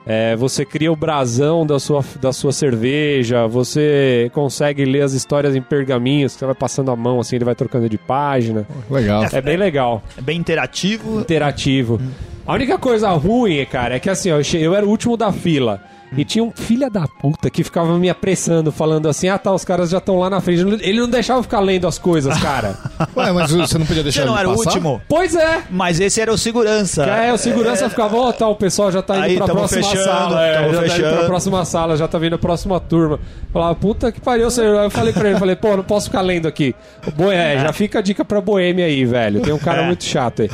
É, 0.07 0.35
você 0.35 0.63
cria 0.63 0.91
o 0.91 0.95
brasão 0.95 1.65
da 1.65 1.79
sua, 1.79 2.03
da 2.21 2.31
sua 2.31 2.51
cerveja, 2.51 3.47
você 3.47 4.29
consegue 4.33 4.85
ler 4.85 5.01
as 5.01 5.13
histórias 5.13 5.55
em 5.55 5.61
pergaminhos, 5.61 6.33
que 6.33 6.39
você 6.39 6.45
vai 6.45 6.53
passando 6.55 6.91
a 6.91 6.95
mão 6.95 7.19
assim, 7.19 7.37
ele 7.37 7.45
vai 7.45 7.55
trocando 7.55 7.89
de 7.89 7.97
página. 7.97 8.67
Legal. 8.89 9.25
É 9.31 9.41
bem 9.41 9.57
legal, 9.57 10.03
É 10.17 10.21
bem 10.21 10.37
interativo. 10.37 11.19
interativo. 11.19 11.99
A 12.45 12.53
única 12.53 12.77
coisa 12.77 13.09
ruim, 13.13 13.65
cara, 13.65 13.95
é 13.95 13.99
que 13.99 14.09
assim, 14.09 14.31
ó, 14.31 14.37
eu, 14.37 14.43
che- 14.43 14.61
eu 14.61 14.75
era 14.75 14.85
o 14.85 14.89
último 14.89 15.17
da 15.17 15.31
fila. 15.31 15.81
E 16.17 16.23
tinha 16.23 16.43
um 16.43 16.51
filho 16.51 16.89
da 16.89 17.07
puta 17.07 17.49
que 17.49 17.63
ficava 17.63 17.97
me 17.97 18.09
apressando, 18.09 18.71
falando 18.71 19.09
assim: 19.09 19.27
ah 19.27 19.37
tá, 19.37 19.51
os 19.53 19.65
caras 19.65 19.89
já 19.89 19.97
estão 19.97 20.17
lá 20.19 20.29
na 20.29 20.39
frente. 20.39 20.61
Ele 20.81 20.99
não 20.99 21.09
deixava 21.09 21.39
eu 21.39 21.43
ficar 21.43 21.59
lendo 21.59 21.87
as 21.87 21.97
coisas, 21.97 22.37
cara. 22.39 22.75
Ué, 23.17 23.31
mas 23.31 23.51
você 23.51 23.77
não 23.77 23.85
podia 23.85 24.03
deixar 24.03 24.21
Você 24.21 24.27
não 24.27 24.33
ele 24.33 24.39
era 24.41 24.49
o 24.49 24.55
passar? 24.55 24.69
último? 24.69 25.01
pois 25.09 25.35
é! 25.35 25.63
Mas 25.69 25.99
esse 25.99 26.21
era 26.21 26.31
o 26.31 26.37
segurança. 26.37 27.03
Aí 27.11 27.31
o 27.31 27.37
segurança 27.37 27.89
ficava, 27.89 28.15
ó, 28.17 28.31
tá, 28.31 28.47
o 28.47 28.55
pessoal 28.55 28.91
já 28.91 29.01
tá 29.01 29.15
indo 29.17 29.23
Aí, 29.25 29.35
pra 29.37 29.47
próxima 29.47 29.83
fechando, 29.83 30.03
sala. 30.05 30.45
É, 30.45 30.53
já 30.53 30.59
tá 30.61 30.67
indo 30.67 30.81
fechando. 30.81 31.17
pra 31.17 31.25
próxima 31.25 31.65
sala, 31.65 31.97
já 31.97 32.07
tá 32.07 32.17
vindo 32.17 32.35
a 32.35 32.39
próxima 32.39 32.79
turma. 32.79 33.19
Falava, 33.51 33.75
puta 33.75 34.11
que 34.11 34.21
pariu, 34.21 34.49
senhor. 34.51 34.83
Eu 34.83 34.89
falei 34.89 35.11
pra 35.13 35.29
ele, 35.29 35.39
falei, 35.39 35.55
pô, 35.55 35.75
não 35.75 35.83
posso 35.83 36.05
ficar 36.07 36.21
lendo 36.21 36.47
aqui. 36.47 36.73
Bo 37.15 37.31
é, 37.31 37.59
já 37.59 37.73
fica 37.73 37.99
a 37.99 38.01
dica 38.01 38.23
pra 38.23 38.39
Boêmia 38.39 38.85
aí, 38.85 39.03
velho. 39.05 39.41
Tem 39.41 39.53
um 39.53 39.59
cara 39.59 39.81
É. 39.81 39.85
muito 39.87 40.03
chato 40.03 40.43
aí. 40.43 40.49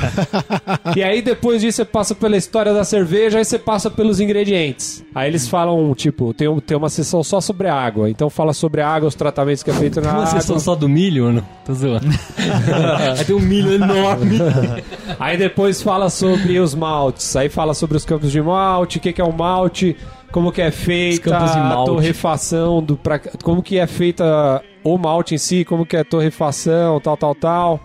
e 0.96 1.02
aí, 1.02 1.22
depois 1.22 1.60
disso, 1.60 1.76
você 1.76 1.84
passa 1.84 2.14
pela 2.14 2.36
história 2.36 2.72
da 2.72 2.84
cerveja, 2.84 3.38
aí 3.38 3.44
você 3.44 3.58
passa 3.58 3.90
pelos 3.90 4.20
ingredientes. 4.20 5.04
Aí 5.14 5.28
eles 5.28 5.41
falam, 5.48 5.94
tipo, 5.94 6.32
tem, 6.34 6.48
um- 6.48 6.60
tem 6.60 6.76
uma 6.76 6.88
sessão 6.88 7.22
só 7.22 7.40
sobre 7.40 7.68
a 7.68 7.74
água. 7.74 8.08
Então 8.10 8.28
fala 8.30 8.52
sobre 8.52 8.80
a 8.80 8.88
água, 8.88 9.08
os 9.08 9.14
tratamentos 9.14 9.62
que 9.62 9.70
é 9.70 9.74
feito 9.74 10.00
na 10.00 10.10
Uma 10.10 10.18
água. 10.24 10.26
sessão 10.40 10.58
só 10.58 10.74
do 10.74 10.88
milho, 10.88 11.32
não? 11.32 11.42
Tô 11.64 11.74
zoando. 11.74 12.06
Aí 13.18 13.24
tem 13.24 13.34
um 13.36 13.40
milho 13.40 13.72
enorme. 13.74 14.38
Aí 15.18 15.36
depois 15.36 15.80
fala 15.82 16.08
sobre 16.10 16.58
os 16.58 16.74
maltes. 16.74 17.34
Aí 17.36 17.48
fala 17.48 17.74
sobre 17.74 17.96
os 17.96 18.04
campos 18.04 18.30
de 18.30 18.40
malte, 18.42 18.98
o 18.98 19.00
que, 19.00 19.12
que 19.12 19.20
é 19.20 19.24
o 19.24 19.32
malte, 19.32 19.96
como 20.30 20.50
que 20.52 20.62
é 20.62 20.70
feita 20.70 21.36
a 21.36 21.84
torrefação, 21.84 22.82
do, 22.82 22.96
pra, 22.96 23.18
como 23.42 23.62
que 23.62 23.78
é 23.78 23.86
feita 23.86 24.62
o 24.84 24.96
malte 24.98 25.34
em 25.34 25.38
si, 25.38 25.64
como 25.64 25.84
que 25.86 25.96
é 25.96 26.00
a 26.00 26.04
torrefação, 26.04 27.00
tal, 27.00 27.16
tal, 27.16 27.34
tal. 27.34 27.80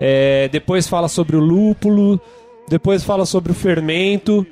É, 0.00 0.48
depois 0.48 0.88
fala 0.88 1.08
sobre 1.08 1.36
o 1.36 1.40
lúpulo, 1.40 2.20
depois 2.68 3.02
fala 3.04 3.24
sobre 3.26 3.52
o 3.52 3.54
fermento. 3.54 4.46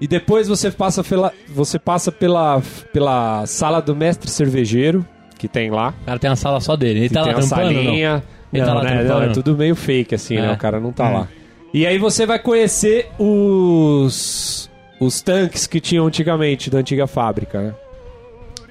E 0.00 0.06
depois 0.06 0.46
você 0.46 0.70
passa 0.70 1.02
pela, 1.02 1.32
você 1.48 1.78
passa 1.78 2.12
pela, 2.12 2.62
pela 2.92 3.46
sala 3.46 3.80
do 3.80 3.96
mestre 3.96 4.30
cervejeiro, 4.30 5.06
que 5.38 5.48
tem 5.48 5.70
lá. 5.70 5.94
O 6.02 6.04
cara 6.04 6.18
tem 6.18 6.30
uma 6.30 6.36
sala 6.36 6.60
só 6.60 6.76
dele. 6.76 7.00
Ele 7.00 7.08
tá 7.08 7.22
tem 7.22 7.32
lá 7.32 7.38
a 7.38 7.42
trampando 7.42 7.66
ou 7.66 7.72
não? 7.72 7.82
salinha. 7.84 8.22
Ele 8.52 8.62
não, 8.62 8.68
tá 8.68 8.74
lá 8.74 8.82
né? 8.82 8.90
trampando? 8.90 9.08
Não, 9.08 9.22
é 9.22 9.32
tudo 9.32 9.56
meio 9.56 9.74
fake, 9.74 10.14
assim, 10.14 10.36
né? 10.36 10.48
É. 10.48 10.52
O 10.52 10.58
cara 10.58 10.80
não 10.80 10.92
tá 10.92 11.08
lá. 11.08 11.28
E 11.72 11.86
aí 11.86 11.98
você 11.98 12.24
vai 12.24 12.38
conhecer 12.38 13.08
os, 13.18 14.70
os 15.00 15.20
tanques 15.20 15.66
que 15.66 15.80
tinham 15.80 16.06
antigamente, 16.06 16.70
da 16.70 16.78
antiga 16.78 17.06
fábrica, 17.06 17.60
né? 17.60 17.74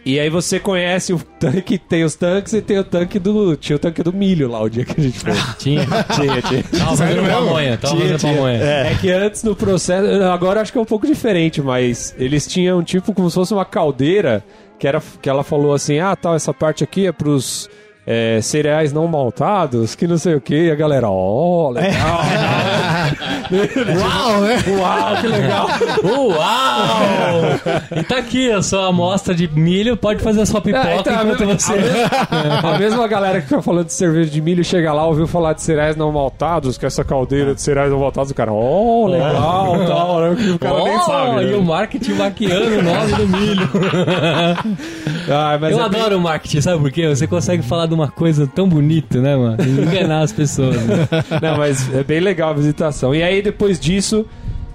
E 0.05 0.19
aí 0.19 0.29
você 0.29 0.59
conhece 0.59 1.11
o 1.13 1.19
tanque, 1.39 1.79
tem 1.79 2.03
os 2.03 2.13
tanques 2.13 2.53
e 2.53 2.61
tem 2.61 2.77
o 2.77 2.83
tanque 2.83 3.17
do. 3.17 3.55
Tinha 3.55 3.75
o 3.75 3.79
tanque 3.79 4.03
do 4.03 4.13
milho 4.13 4.47
lá 4.47 4.61
o 4.61 4.69
dia 4.69 4.85
que 4.85 5.01
a 5.01 5.03
gente 5.03 5.17
foi. 5.17 5.33
Tinha. 5.57 5.83
tinha, 6.13 6.41
tinha. 6.43 6.63
Tava 6.63 6.95
fazendo 6.95 7.27
pamonha. 7.27 7.77
Tava 7.77 7.97
fazendo 7.97 8.21
pamonha. 8.21 8.63
É. 8.63 8.97
que 9.01 9.09
antes 9.09 9.43
no 9.43 9.55
processo. 9.55 10.07
Agora 10.25 10.61
acho 10.61 10.71
que 10.71 10.77
é 10.77 10.81
um 10.81 10.85
pouco 10.85 11.07
diferente, 11.07 11.59
mas 11.59 12.13
eles 12.19 12.45
tinham 12.45 12.83
tipo 12.83 13.13
como 13.13 13.29
se 13.29 13.33
fosse 13.35 13.53
uma 13.53 13.65
caldeira 13.65 14.43
que, 14.77 14.87
era, 14.87 15.01
que 15.21 15.27
ela 15.27 15.43
falou 15.43 15.73
assim: 15.73 15.97
ah, 15.97 16.15
tal, 16.15 16.35
essa 16.35 16.53
parte 16.53 16.83
aqui 16.83 17.07
é 17.07 17.11
pros. 17.11 17.67
é, 18.05 18.39
cereais 18.41 18.93
não 18.93 19.07
maltados, 19.07 19.95
que 19.95 20.05
não 20.05 20.17
sei 20.19 20.35
o 20.35 20.41
que, 20.41 20.65
e 20.67 20.71
a 20.71 20.75
galera, 20.75 21.09
ó, 21.09 21.71
legal. 21.71 22.19
Uau, 23.99 24.41
né? 24.41 24.63
Uau, 24.67 25.21
que 25.21 25.27
legal. 25.27 25.67
Uau! 26.03 27.99
E 27.99 28.03
tá 28.03 28.17
aqui 28.17 28.51
a 28.51 28.61
sua 28.61 28.87
amostra 28.87 29.33
de 29.33 29.47
milho, 29.47 29.95
pode 29.97 30.21
fazer 30.23 30.41
a 30.41 30.45
sua 30.45 30.61
pipoca 30.61 30.87
É, 30.89 30.97
então, 30.99 31.13
a 31.17 31.23
enquanto 31.23 31.39
mesma- 31.45 31.59
você... 31.59 31.73
a 31.73 31.75
mesma- 31.77 32.69
A 32.75 32.77
mesma 32.79 33.07
galera 33.07 33.41
que 33.41 33.47
fica 33.47 33.61
falando 33.61 33.85
de 33.85 33.93
cerveja 33.93 34.29
de 34.29 34.41
milho 34.41 34.63
chega 34.63 34.91
lá, 34.93 35.05
ouviu 35.05 35.27
falar 35.27 35.53
de 35.53 35.61
cereais 35.61 35.95
não 35.95 36.11
maltados, 36.11 36.77
que 36.77 36.85
essa 36.85 37.03
caldeira 37.03 37.53
de 37.55 37.61
cereais 37.61 37.91
não 37.91 37.99
maltados, 37.99 38.31
o 38.31 38.35
cara, 38.35 38.51
ó, 38.51 39.07
legal, 39.07 39.85
tal, 39.87 40.19
né? 40.21 40.35
que 40.35 40.49
o 40.51 40.59
cara 40.59 40.83
nem 40.83 40.95
Oh, 40.97 41.01
sabe. 41.01 41.43
E 41.43 41.45
né? 41.51 41.55
o 41.57 41.61
marketing 41.63 42.13
maquiando 42.13 42.79
o 42.79 42.81
nome 42.83 43.11
do 43.13 43.27
milho. 43.27 43.69
Ah, 45.27 45.57
mas 45.59 45.71
Eu 45.71 45.83
é 45.83 45.89
bem- 45.89 45.99
adoro 46.01 46.17
o 46.17 46.21
marketing, 46.21 46.61
sabe 46.61 46.79
por 46.79 46.91
quê? 46.91 47.07
Você 47.07 47.25
consegue 47.25 47.63
falar 47.63 47.87
de 47.87 47.95
uma 47.95 48.07
coisa 48.09 48.45
tão 48.45 48.69
bonita, 48.69 49.19
né, 49.19 49.35
mano? 49.35 49.57
E 49.59 49.81
enganar 49.81 50.19
as 50.21 50.31
pessoas. 50.31 50.75
né? 50.75 51.07
Não, 51.41 51.57
mas 51.57 51.91
é 51.95 52.03
bem 52.03 52.19
legal 52.19 52.51
a 52.51 52.53
visitação. 52.53 53.04
E 53.13 53.21
aí, 53.21 53.41
depois 53.41 53.79
disso, 53.79 54.25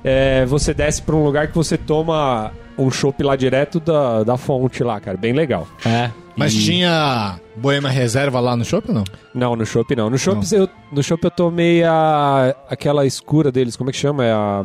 é, 0.05 0.45
você 0.47 0.73
desce 0.75 1.01
pra 1.03 1.17
um 1.17 1.25
lugar 1.25 1.49
que 1.49 1.55
você 1.55 1.77
toma 1.79 2.53
um 2.79 2.91
chopp 2.91 3.23
lá 3.23 3.35
direto 3.37 3.81
da, 3.81 4.23
da 4.23 4.37
fonte 4.37 4.83
lá, 4.85 5.01
cara. 5.01 5.17
Bem 5.17 5.33
legal. 5.33 5.67
É. 5.85 6.11
Mas 6.37 6.55
E- 6.55 6.65
tinha 6.65 7.39
Boêmia 7.57 7.91
Reserva 7.91 8.39
lá 8.41 8.57
no 8.57 8.65
shopping 8.65 8.89
ou 8.93 8.95
não? 8.95 9.05
Não, 9.35 9.57
no 9.57 9.67
chopp 9.67 9.95
não. 9.97 10.09
No 10.09 10.17
chopp 10.17 10.47
eu, 10.53 10.69
no 10.93 11.03
chopp 11.03 11.23
eu 11.25 11.31
tomei 11.31 11.83
a, 11.85 12.55
aquela 12.69 13.05
escura 13.05 13.51
deles. 13.53 13.77
Como 13.77 13.91
é 13.91 13.93
que 13.93 13.99
chama? 13.99 14.25
É 14.25 14.33
a... 14.33 14.65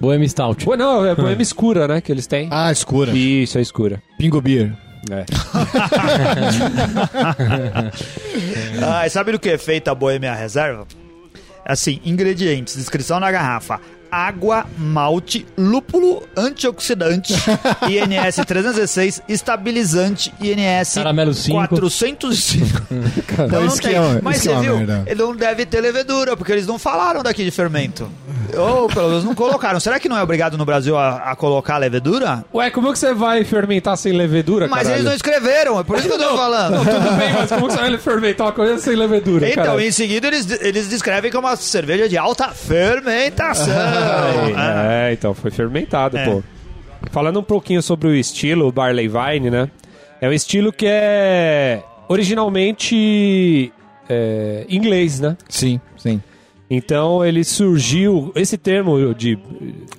Bohemia 0.00 0.26
Stout. 0.28 0.66
Não, 0.78 1.04
é 1.04 1.10
a 1.10 1.14
boêmia 1.14 1.42
escura, 1.42 1.86
né? 1.86 2.00
Que 2.00 2.10
eles 2.10 2.26
têm. 2.26 2.48
Ah, 2.50 2.72
escura. 2.72 3.10
Isso, 3.12 3.58
é 3.58 3.60
escura. 3.60 4.02
Pingo 4.16 4.40
Beer. 4.40 4.72
É. 5.10 5.24
Ah, 8.82 9.06
e 9.06 9.10
sabe 9.10 9.32
do 9.32 9.38
que 9.38 9.50
é 9.50 9.58
feita 9.58 9.90
a 9.90 9.94
Boêmia 9.94 10.34
Reserva? 10.34 10.86
Assim, 11.64 12.00
ingredientes, 12.04 12.76
descrição 12.76 13.20
na 13.20 13.30
garrafa. 13.30 13.80
Água, 14.10 14.66
malte, 14.78 15.46
lúpulo, 15.56 16.22
antioxidante, 16.36 17.32
INS 17.88 18.36
316, 18.46 19.22
estabilizante, 19.28 20.32
INS 20.40 20.94
Caramelo 20.94 21.32
5. 21.34 21.56
405. 21.68 22.80
Então 23.40 23.64
não 23.64 23.76
tem. 23.78 23.94
é 23.94 24.20
Mas 24.22 24.38
você 24.38 24.50
é 24.52 24.60
viu, 24.60 24.76
merda. 24.76 25.02
ele 25.06 25.22
não 25.22 25.34
deve 25.34 25.64
ter 25.64 25.80
levedura, 25.80 26.36
porque 26.36 26.52
eles 26.52 26.66
não 26.66 26.78
falaram 26.78 27.22
daqui 27.22 27.42
de 27.44 27.50
fermento. 27.50 28.10
Ou 28.56 28.88
pelo 28.88 29.08
menos 29.08 29.24
não 29.24 29.34
colocaram. 29.34 29.78
Será 29.80 29.98
que 30.00 30.08
não 30.08 30.18
é 30.18 30.22
obrigado 30.22 30.58
no 30.58 30.64
Brasil 30.64 30.98
a, 30.98 31.30
a 31.30 31.36
colocar 31.36 31.78
levedura? 31.78 32.44
Ué, 32.52 32.70
como 32.70 32.92
que 32.92 32.98
você 32.98 33.14
vai 33.14 33.44
fermentar 33.44 33.96
sem 33.96 34.12
levedura, 34.12 34.66
Mas 34.68 34.82
caralho? 34.82 34.94
eles 34.96 35.04
não 35.04 35.14
escreveram, 35.14 35.78
é 35.80 35.84
por 35.84 35.98
isso 35.98 36.08
que 36.08 36.14
eu 36.14 36.18
tô 36.18 36.36
falando. 36.36 36.78
Tudo 36.84 37.16
bem, 37.16 37.32
mas 37.32 37.48
como 37.48 37.66
que 37.68 37.72
você 37.72 37.78
vai 37.80 37.98
fermentar 37.98 38.46
uma 38.48 38.52
coisa 38.52 38.78
sem 38.78 38.96
levedura, 38.96 39.48
Então, 39.48 39.64
caralho? 39.64 39.80
em 39.80 39.90
seguida, 39.92 40.26
eles, 40.26 40.50
eles 40.60 40.88
descrevem 40.88 41.30
como 41.30 41.46
uma 41.46 41.56
cerveja 41.56 42.08
de 42.08 42.18
alta 42.18 42.48
fermentação. 42.48 43.72
Ah. 44.02 45.08
É, 45.08 45.12
então, 45.12 45.34
foi 45.34 45.50
fermentado, 45.50 46.16
É. 46.16 46.24
pô. 46.24 46.42
Falando 47.10 47.40
um 47.40 47.42
pouquinho 47.42 47.82
sobre 47.82 48.08
o 48.08 48.14
estilo, 48.14 48.66
o 48.68 48.72
Barley 48.72 49.08
Vine, 49.08 49.50
né? 49.50 49.70
É 50.20 50.28
um 50.28 50.32
estilo 50.32 50.70
que 50.72 50.84
é 50.86 51.82
originalmente 52.08 53.72
é, 54.08 54.66
inglês, 54.68 55.18
né? 55.20 55.36
Sim, 55.48 55.80
sim. 55.96 56.20
Então 56.68 57.24
ele 57.24 57.42
surgiu, 57.42 58.30
esse 58.36 58.56
termo 58.58 59.14
de 59.14 59.36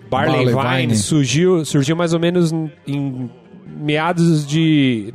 Barley, 0.10 0.54
Barley 0.54 0.78
Vine, 0.78 0.88
Vine. 0.94 0.96
surgiu, 0.96 1.66
surgiu 1.66 1.96
mais 1.96 2.14
ou 2.14 2.20
menos 2.20 2.52
em, 2.52 2.72
em 2.88 3.30
meados 3.78 4.46
de, 4.48 5.14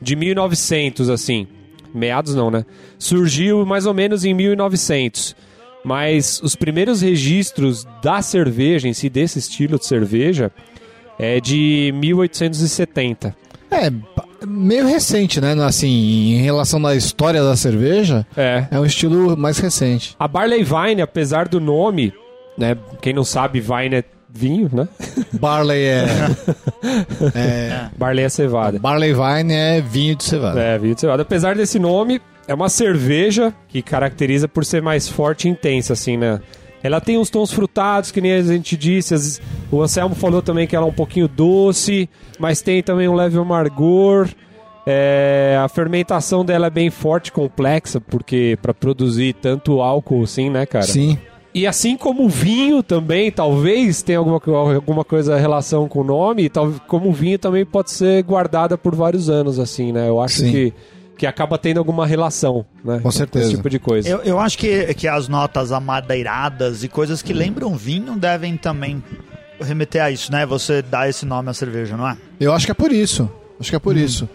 de 0.00 0.16
1900, 0.16 1.08
assim. 1.10 1.46
Meados 1.94 2.34
não, 2.34 2.50
né? 2.50 2.64
Surgiu 2.98 3.64
mais 3.66 3.84
ou 3.86 3.92
menos 3.94 4.24
em 4.24 4.32
1900. 4.34 5.36
Mas 5.84 6.40
os 6.42 6.54
primeiros 6.54 7.00
registros 7.00 7.86
da 8.02 8.20
cerveja 8.22 8.86
em 8.88 8.92
si, 8.92 9.08
desse 9.08 9.38
estilo 9.38 9.78
de 9.78 9.86
cerveja, 9.86 10.50
é 11.18 11.40
de 11.40 11.92
1870. 11.96 13.34
É, 13.70 13.90
meio 14.46 14.86
recente, 14.86 15.40
né? 15.40 15.52
Assim, 15.64 16.34
em 16.34 16.42
relação 16.42 16.84
à 16.86 16.94
história 16.94 17.42
da 17.42 17.56
cerveja, 17.56 18.26
É. 18.36 18.66
é 18.70 18.78
um 18.80 18.84
estilo 18.84 19.36
mais 19.36 19.58
recente. 19.58 20.14
A 20.18 20.26
Barley 20.28 20.64
Vine, 20.64 21.02
apesar 21.02 21.48
do 21.48 21.60
nome, 21.60 22.12
né? 22.58 22.76
Quem 23.00 23.12
não 23.12 23.24
sabe, 23.24 23.60
Vine 23.60 23.96
é 23.96 24.04
vinho, 24.28 24.68
né? 24.72 24.88
Barley 25.40 25.82
é. 25.84 26.06
é 27.34 27.88
Barley 27.96 28.24
é 28.24 28.28
cevada. 28.28 28.78
Barley 28.78 29.12
Vine 29.14 29.52
é 29.54 29.80
vinho 29.80 30.16
de 30.16 30.24
cevada. 30.24 30.60
É, 30.60 30.78
vinho 30.78 30.94
de 30.94 31.00
cevada. 31.00 31.22
Apesar 31.22 31.54
desse 31.54 31.78
nome, 31.78 32.20
é 32.50 32.54
uma 32.54 32.68
cerveja 32.68 33.54
que 33.68 33.80
caracteriza 33.80 34.48
por 34.48 34.64
ser 34.64 34.82
mais 34.82 35.08
forte 35.08 35.46
e 35.46 35.50
intensa, 35.52 35.92
assim, 35.92 36.16
né? 36.16 36.40
Ela 36.82 37.00
tem 37.00 37.16
uns 37.16 37.30
tons 37.30 37.52
frutados, 37.52 38.10
que 38.10 38.20
nem 38.20 38.32
a 38.32 38.42
gente 38.42 38.76
disse. 38.76 39.14
as- 39.14 39.40
O 39.70 39.80
Anselmo 39.80 40.16
falou 40.16 40.42
também 40.42 40.66
que 40.66 40.74
ela 40.74 40.84
é 40.84 40.88
um 40.88 40.92
pouquinho 40.92 41.28
doce, 41.28 42.08
mas 42.40 42.60
tem 42.60 42.82
também 42.82 43.06
um 43.06 43.14
leve 43.14 43.38
amargor. 43.38 44.28
É, 44.84 45.56
a 45.62 45.68
fermentação 45.68 46.44
dela 46.44 46.66
é 46.66 46.70
bem 46.70 46.90
forte 46.90 47.28
e 47.28 47.32
complexa, 47.32 48.00
porque 48.00 48.58
para 48.60 48.74
produzir 48.74 49.34
tanto 49.34 49.80
álcool 49.80 50.24
assim, 50.24 50.50
né, 50.50 50.66
cara? 50.66 50.86
Sim. 50.86 51.16
E 51.54 51.66
assim 51.66 51.96
como 51.96 52.24
o 52.24 52.28
vinho 52.28 52.82
também, 52.82 53.30
talvez 53.30 54.02
tenha 54.02 54.18
alguma, 54.18 54.40
alguma 54.74 55.04
coisa 55.04 55.36
relação 55.36 55.88
com 55.88 56.00
o 56.00 56.04
nome, 56.04 56.48
tal, 56.48 56.72
como 56.88 57.10
o 57.10 57.12
vinho 57.12 57.38
também 57.38 57.64
pode 57.64 57.90
ser 57.90 58.22
guardada 58.24 58.76
por 58.78 58.94
vários 58.94 59.28
anos, 59.28 59.58
assim, 59.60 59.92
né? 59.92 60.08
Eu 60.08 60.20
acho 60.20 60.38
Sim. 60.38 60.50
que, 60.50 60.72
que 61.20 61.26
acaba 61.26 61.58
tendo 61.58 61.76
alguma 61.76 62.06
relação, 62.06 62.64
né? 62.82 62.98
Com 62.98 63.10
certeza. 63.10 63.44
Esse 63.44 63.56
tipo 63.56 63.68
de 63.68 63.78
coisa. 63.78 64.08
Eu, 64.08 64.20
eu 64.20 64.40
acho 64.40 64.56
que, 64.56 64.94
que 64.94 65.06
as 65.06 65.28
notas 65.28 65.70
amadeiradas 65.70 66.82
e 66.82 66.88
coisas 66.88 67.20
que 67.20 67.34
lembram 67.34 67.76
vinho 67.76 68.16
devem 68.16 68.56
também 68.56 69.04
remeter 69.60 70.02
a 70.02 70.10
isso, 70.10 70.32
né? 70.32 70.46
Você 70.46 70.80
dá 70.80 71.10
esse 71.10 71.26
nome 71.26 71.50
à 71.50 71.52
cerveja, 71.52 71.94
não 71.94 72.08
é? 72.08 72.16
Eu 72.40 72.54
acho 72.54 72.64
que 72.64 72.72
é 72.72 72.74
por 72.74 72.90
isso. 72.90 73.30
Acho 73.60 73.68
que 73.68 73.76
é 73.76 73.78
por 73.78 73.98
isso. 73.98 74.26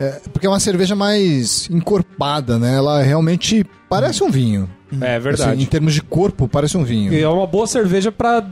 É, 0.00 0.20
porque 0.32 0.46
é 0.46 0.50
uma 0.50 0.58
cerveja 0.60 0.96
mais 0.96 1.68
encorpada, 1.70 2.58
né? 2.58 2.74
Ela 2.76 3.02
realmente 3.02 3.64
parece 3.88 4.22
um 4.24 4.30
vinho. 4.30 4.68
É 5.00 5.14
Assim, 5.16 5.22
verdade. 5.24 5.62
em 5.62 5.64
termos 5.64 5.94
de 5.94 6.02
corpo, 6.02 6.46
parece 6.46 6.76
um 6.76 6.84
vinho. 6.84 7.14
E 7.14 7.22
é 7.22 7.28
uma 7.28 7.46
boa 7.46 7.66
cerveja 7.66 8.12
pra 8.12 8.44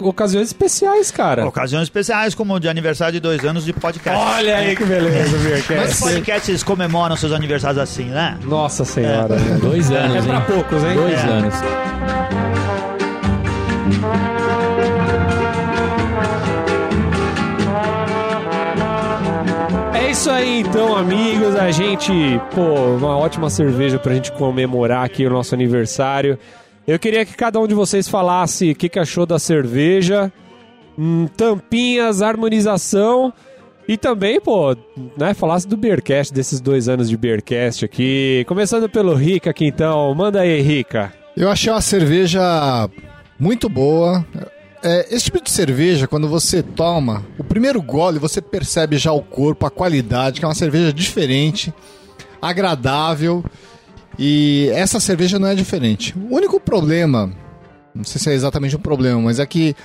ocasiões 0.00 0.48
especiais, 0.48 1.10
cara. 1.10 1.46
Ocasiões 1.46 1.84
especiais, 1.84 2.34
como 2.34 2.52
o 2.52 2.58
de 2.60 2.68
aniversário 2.68 3.14
de 3.14 3.20
dois 3.20 3.42
anos 3.42 3.64
de 3.64 3.72
podcast. 3.72 4.20
Olha 4.22 4.56
aí 4.56 4.76
que 4.76 4.84
beleza, 4.84 5.34
Os 5.34 5.42
Beercast. 5.42 6.02
podcasts 6.02 6.62
comemoram 6.62 7.16
seus 7.16 7.32
aniversários 7.32 7.80
assim, 7.80 8.04
né? 8.04 8.36
Nossa 8.44 8.84
senhora. 8.84 9.36
né? 9.36 9.58
Dois 9.62 9.90
anos, 9.90 10.16
É 10.16 10.28
pra 10.28 10.36
hein? 10.36 10.42
poucos, 10.46 10.84
hein? 10.84 10.94
Dois 10.94 11.14
É. 11.14 11.22
anos. 11.26 11.54
Então, 20.58 20.96
amigos. 20.96 21.54
A 21.54 21.70
gente, 21.70 22.12
pô, 22.54 22.62
uma 22.96 23.16
ótima 23.16 23.48
cerveja 23.48 23.98
pra 23.98 24.14
gente 24.14 24.32
comemorar 24.32 25.04
aqui 25.04 25.24
o 25.24 25.30
nosso 25.30 25.54
aniversário. 25.54 26.38
Eu 26.86 26.98
queria 26.98 27.24
que 27.24 27.34
cada 27.34 27.60
um 27.60 27.66
de 27.66 27.74
vocês 27.74 28.08
falasse 28.08 28.72
o 28.72 28.74
que, 28.74 28.88
que 28.88 28.98
achou 28.98 29.24
da 29.24 29.38
cerveja, 29.38 30.32
hum, 30.98 31.26
tampinhas, 31.36 32.22
harmonização 32.22 33.32
e 33.86 33.96
também, 33.96 34.40
pô, 34.40 34.76
né, 35.16 35.32
falasse 35.32 35.68
do 35.68 35.76
Beercast, 35.76 36.32
desses 36.34 36.60
dois 36.60 36.88
anos 36.88 37.08
de 37.08 37.16
Beercast 37.16 37.84
aqui. 37.84 38.44
Começando 38.48 38.88
pelo 38.88 39.14
Rica 39.14 39.50
aqui 39.50 39.66
então. 39.66 40.12
Manda 40.14 40.40
aí, 40.40 40.60
Rica. 40.60 41.12
Eu 41.36 41.48
achei 41.48 41.72
uma 41.72 41.80
cerveja 41.80 42.88
muito 43.38 43.68
boa. 43.68 44.26
É, 44.82 45.06
esse 45.10 45.24
tipo 45.24 45.42
de 45.42 45.50
cerveja, 45.50 46.06
quando 46.06 46.28
você 46.28 46.62
toma, 46.62 47.24
o 47.36 47.42
primeiro 47.44 47.82
gole 47.82 48.18
você 48.18 48.40
percebe 48.40 48.96
já 48.96 49.12
o 49.12 49.20
corpo, 49.22 49.66
a 49.66 49.70
qualidade, 49.70 50.38
que 50.40 50.44
é 50.44 50.48
uma 50.48 50.54
cerveja 50.54 50.92
diferente, 50.92 51.72
agradável. 52.40 53.44
E 54.18 54.68
essa 54.72 54.98
cerveja 54.98 55.38
não 55.38 55.48
é 55.48 55.54
diferente. 55.54 56.14
O 56.30 56.34
único 56.36 56.58
problema, 56.58 57.32
não 57.94 58.04
sei 58.04 58.20
se 58.20 58.30
é 58.30 58.34
exatamente 58.34 58.74
um 58.76 58.80
problema, 58.80 59.20
mas 59.20 59.38
é 59.38 59.46
que 59.46 59.76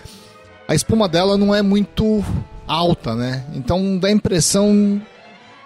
a 0.68 0.74
espuma 0.74 1.08
dela 1.08 1.38
não 1.38 1.54
é 1.54 1.62
muito 1.62 2.24
alta, 2.68 3.14
né? 3.16 3.44
Então 3.54 3.98
dá 3.98 4.08
a 4.08 4.12
impressão, 4.12 5.00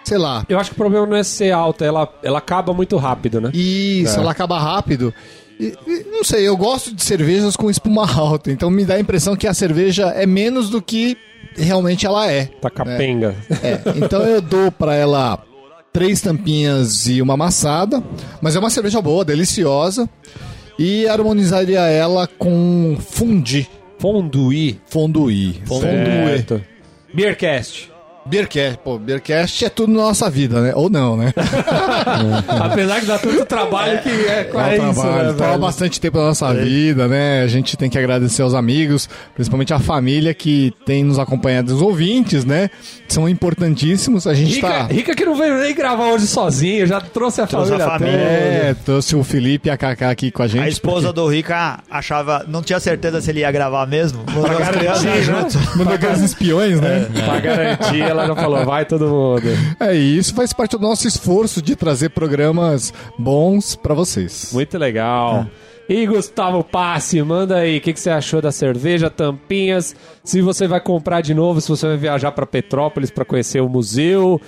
sei 0.04 0.18
lá, 0.18 0.44
Eu 0.48 0.58
acho 0.58 0.70
que 0.70 0.74
o 0.74 0.78
problema 0.78 1.06
não 1.06 1.16
é 1.16 1.22
ser 1.22 1.50
alta, 1.50 1.84
ela, 1.84 2.12
ela 2.22 2.38
acaba 2.38 2.74
muito 2.74 2.96
rápido, 2.96 3.40
né? 3.40 3.50
isso, 3.54 4.16
É. 4.16 4.20
ela 4.20 4.32
acaba 4.32 4.58
rápido. 4.58 5.14
E- 5.58 5.74
e, 5.86 6.04
não 6.10 6.22
sei, 6.22 6.46
eu 6.46 6.56
gosto 6.56 6.94
de 6.94 7.02
cervejas 7.02 7.56
com 7.56 7.68
espuma 7.70 8.06
alta, 8.10 8.50
então 8.50 8.70
me 8.70 8.84
dá 8.84 8.94
a 8.94 9.00
impressão 9.00 9.34
que 9.36 9.46
a 9.46 9.54
cerveja 9.54 10.06
é 10.10 10.24
menos 10.26 10.70
do 10.70 10.80
que 10.80 11.16
realmente 11.56 12.06
ela 12.06 12.30
é. 12.30 12.46
Tá 12.60 12.70
capenga. 12.70 13.34
É, 13.62 13.80
então 13.96 14.22
eu 14.22 14.40
dou 14.40 14.70
pra 14.70 14.94
ela 14.94 15.42
três 15.92 16.20
tampinhas 16.20 17.08
e 17.08 17.20
uma 17.20 17.34
amassada, 17.34 18.02
mas 18.40 18.54
é 18.54 18.58
uma 18.58 18.70
cerveja 18.70 19.00
boa, 19.02 19.24
deliciosa. 19.24 20.08
E 20.78 21.08
harmonizaria 21.08 21.80
ela 21.80 22.28
com 22.28 22.96
fundi, 23.00 23.68
Fonduí. 23.98 24.78
fonduí. 24.86 25.60
Certo. 25.66 26.64
Beercast. 27.12 27.90
Beercast, 28.28 28.78
pô, 28.84 28.98
Beercast 28.98 29.64
é 29.64 29.68
tudo 29.70 29.92
na 29.92 30.00
nossa 30.02 30.28
vida, 30.30 30.60
né? 30.60 30.72
Ou 30.74 30.88
não, 30.90 31.16
né? 31.16 31.32
Apesar 32.48 33.00
que 33.00 33.06
dá 33.06 33.18
tanto 33.18 33.44
trabalho 33.44 34.00
que 34.02 34.08
é 34.08 34.40
É 34.40 34.44
quase 34.44 34.80
um 34.80 34.90
isso, 34.90 35.00
trabalho, 35.00 35.32
né, 35.32 35.46
velho? 35.46 35.58
bastante 35.58 36.00
tempo 36.00 36.18
da 36.18 36.24
nossa 36.24 36.52
vida, 36.54 37.08
né? 37.08 37.42
A 37.42 37.46
gente 37.46 37.76
tem 37.76 37.88
que 37.90 37.98
agradecer 37.98 38.42
aos 38.42 38.54
amigos, 38.54 39.08
principalmente 39.34 39.72
a 39.72 39.78
família 39.78 40.34
que 40.34 40.72
tem 40.84 41.02
nos 41.04 41.18
acompanhado, 41.18 41.74
os 41.74 41.82
ouvintes, 41.82 42.44
né? 42.44 42.70
São 43.08 43.28
importantíssimos. 43.28 44.26
A 44.26 44.34
gente 44.34 44.56
Rica, 44.56 44.68
tá. 44.68 44.82
Rica 44.84 45.14
que 45.14 45.24
não 45.24 45.34
veio 45.36 45.58
nem 45.58 45.74
gravar 45.74 46.08
hoje 46.12 46.26
sozinho, 46.26 46.86
já 46.86 47.00
trouxe 47.00 47.40
a 47.40 47.46
Trouxe 47.46 47.72
a 47.72 47.78
família. 47.78 47.98
família. 48.12 48.18
É, 48.26 48.76
trouxe 48.84 49.16
o 49.16 49.24
Felipe 49.24 49.68
e 49.68 49.70
a 49.70 49.76
Kaká 49.76 50.10
aqui 50.10 50.30
com 50.30 50.42
a 50.42 50.46
gente. 50.48 50.62
A 50.64 50.68
esposa 50.68 51.12
do 51.12 51.26
Rica 51.26 51.78
achava, 51.90 52.44
não 52.48 52.62
tinha 52.62 52.78
certeza 52.78 53.20
se 53.20 53.30
ele 53.30 53.40
ia 53.40 53.50
gravar 53.50 53.86
mesmo. 53.86 54.22
Mandou 54.30 54.58
as 54.58 54.68
crianças 54.68 55.04
garantir, 55.04 55.24
junto. 55.24 55.58
porque- 55.58 55.78
Mandou 55.78 55.94
aqueles 55.94 56.20
espiões, 56.20 56.80
né? 56.80 57.08
Pra 57.24 57.40
garantir, 57.40 58.00
ela 58.02 58.17
já 58.26 58.34
falou, 58.36 58.64
vai 58.64 58.84
todo 58.84 59.06
mundo. 59.08 59.42
É, 59.80 59.94
isso 59.94 60.34
faz 60.34 60.52
parte 60.52 60.72
do 60.76 60.82
nosso 60.82 61.06
esforço 61.06 61.62
de 61.62 61.74
trazer 61.76 62.10
programas 62.10 62.92
bons 63.18 63.74
pra 63.76 63.94
vocês. 63.94 64.50
Muito 64.52 64.76
legal. 64.78 65.46
E 65.88 66.06
Gustavo 66.06 66.62
Passe, 66.62 67.22
manda 67.22 67.56
aí, 67.56 67.78
o 67.78 67.80
que, 67.80 67.94
que 67.94 67.98
você 68.00 68.10
achou 68.10 68.42
da 68.42 68.52
cerveja, 68.52 69.08
tampinhas, 69.08 69.96
se 70.22 70.42
você 70.42 70.68
vai 70.68 70.80
comprar 70.82 71.22
de 71.22 71.32
novo, 71.32 71.62
se 71.62 71.68
você 71.70 71.86
vai 71.86 71.96
viajar 71.96 72.30
pra 72.32 72.44
Petrópolis 72.44 73.10
pra 73.10 73.24
conhecer 73.24 73.62
o 73.62 73.68
museu 73.70 74.38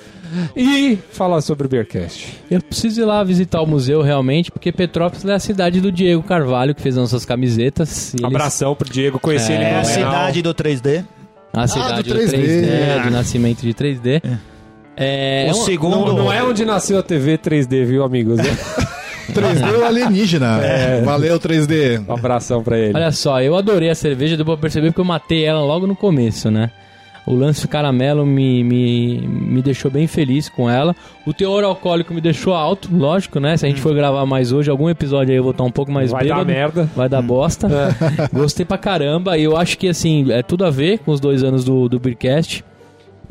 e 0.55 0.99
falar 1.13 1.41
sobre 1.41 1.67
o 1.67 1.71
Beercast. 1.71 2.27
Eu 2.51 2.61
preciso 2.63 3.01
ir 3.01 3.05
lá 3.07 3.25
visitar 3.25 3.63
o 3.63 3.67
museu 3.67 4.03
realmente, 4.03 4.51
porque 4.51 4.71
Petrópolis 4.71 5.25
é 5.25 5.33
a 5.33 5.39
cidade 5.39 5.81
do 5.81 5.91
Diego 5.91 6.23
Carvalho, 6.23 6.75
que 6.75 6.83
fez 6.83 6.97
as 6.99 7.05
nossas 7.05 7.25
camisetas. 7.25 8.13
e 8.13 8.17
eles- 8.19 8.25
Abração 8.27 8.75
pro 8.75 8.91
Diego, 8.91 9.19
conheci 9.19 9.51
É, 9.53 9.55
ele 9.55 9.65
É 9.65 9.79
a 9.81 9.85
cidade 9.85 10.43
do 10.43 10.53
3D. 10.53 11.05
A 11.53 11.67
cidade 11.67 12.03
do 12.03 12.15
do 12.15 12.21
3D, 12.21 12.31
3D, 12.33 12.69
é, 12.69 13.03
de 13.03 13.11
nascimento 13.11 13.61
de 13.63 13.75
3D. 13.75 14.23
É, 14.97 15.47
o 15.49 15.51
um- 15.51 15.65
segundo. 15.65 16.07
Não, 16.07 16.17
não 16.17 16.33
é 16.33 16.43
onde 16.43 16.65
nasceu 16.65 16.99
a 16.99 17.03
TV 17.03 17.39
3D, 17.39 17.85
viu, 17.85 18.05
amigos? 18.05 18.39
3D 19.33 19.77
ou 19.77 19.85
alienígena. 19.85 20.61
Valeu, 21.05 21.39
3D. 21.39 22.05
Um 22.09 22.13
abração 22.13 22.63
pra 22.63 22.79
ele. 22.79 22.95
Olha 22.97 23.13
só, 23.13 23.41
eu 23.41 23.57
adorei 23.57 23.89
a 23.91 23.95
cerveja, 23.95 24.37
deu 24.37 24.45
pra 24.45 24.57
perceber 24.57 24.89
porque 24.89 25.01
eu 25.01 25.05
matei 25.05 25.45
ela 25.45 25.61
logo 25.63 25.87
no 25.87 25.97
começo, 25.97 26.51
né? 26.51 26.71
O 27.27 27.35
lance 27.35 27.69
caramelo 27.69 28.25
me, 28.27 28.65
me, 28.65 29.21
me 29.21 29.63
deixou 29.63 29.91
bem 29.91 30.07
feliz 30.07 30.49
com 30.49 30.69
ela. 30.69 30.97
O 31.27 31.33
teor 31.35 31.63
alcoólico 31.65 32.13
me 32.15 32.21
deixou 32.21 32.55
alto, 32.55 32.89
lógico, 32.93 33.39
né? 33.39 33.57
Se 33.57 33.67
a 33.67 33.69
gente 33.69 33.81
for 33.81 33.95
gravar 33.95 34.25
mais 34.27 34.53
hoje, 34.53 34.71
algum 34.71 34.89
episódio 34.89 35.31
aí 35.33 35.37
eu 35.39 35.43
vou 35.43 35.53
estar 35.53 35.63
um 35.65 35.71
pouco 35.71 35.93
mais 35.93 36.11
Vai 36.11 36.27
dar 36.27 36.45
bêbado. 36.45 36.47
merda. 36.53 36.91
Vai 36.97 37.09
dar 37.09 37.23
bosta. 37.23 37.69
Gostei 38.33 38.65
pra 38.65 38.79
caramba. 38.79 39.37
E 39.39 39.45
eu 39.45 39.57
acho 39.57 39.77
que, 39.79 39.87
assim, 39.89 40.33
é 40.33 40.43
tudo 40.43 40.65
a 40.65 40.71
ver 40.71 40.99
com 41.01 41.13
os 41.13 41.21
dois 41.21 41.45
anos 41.45 41.63
do, 41.65 41.89
do 41.89 42.01
Beercast. 42.01 42.65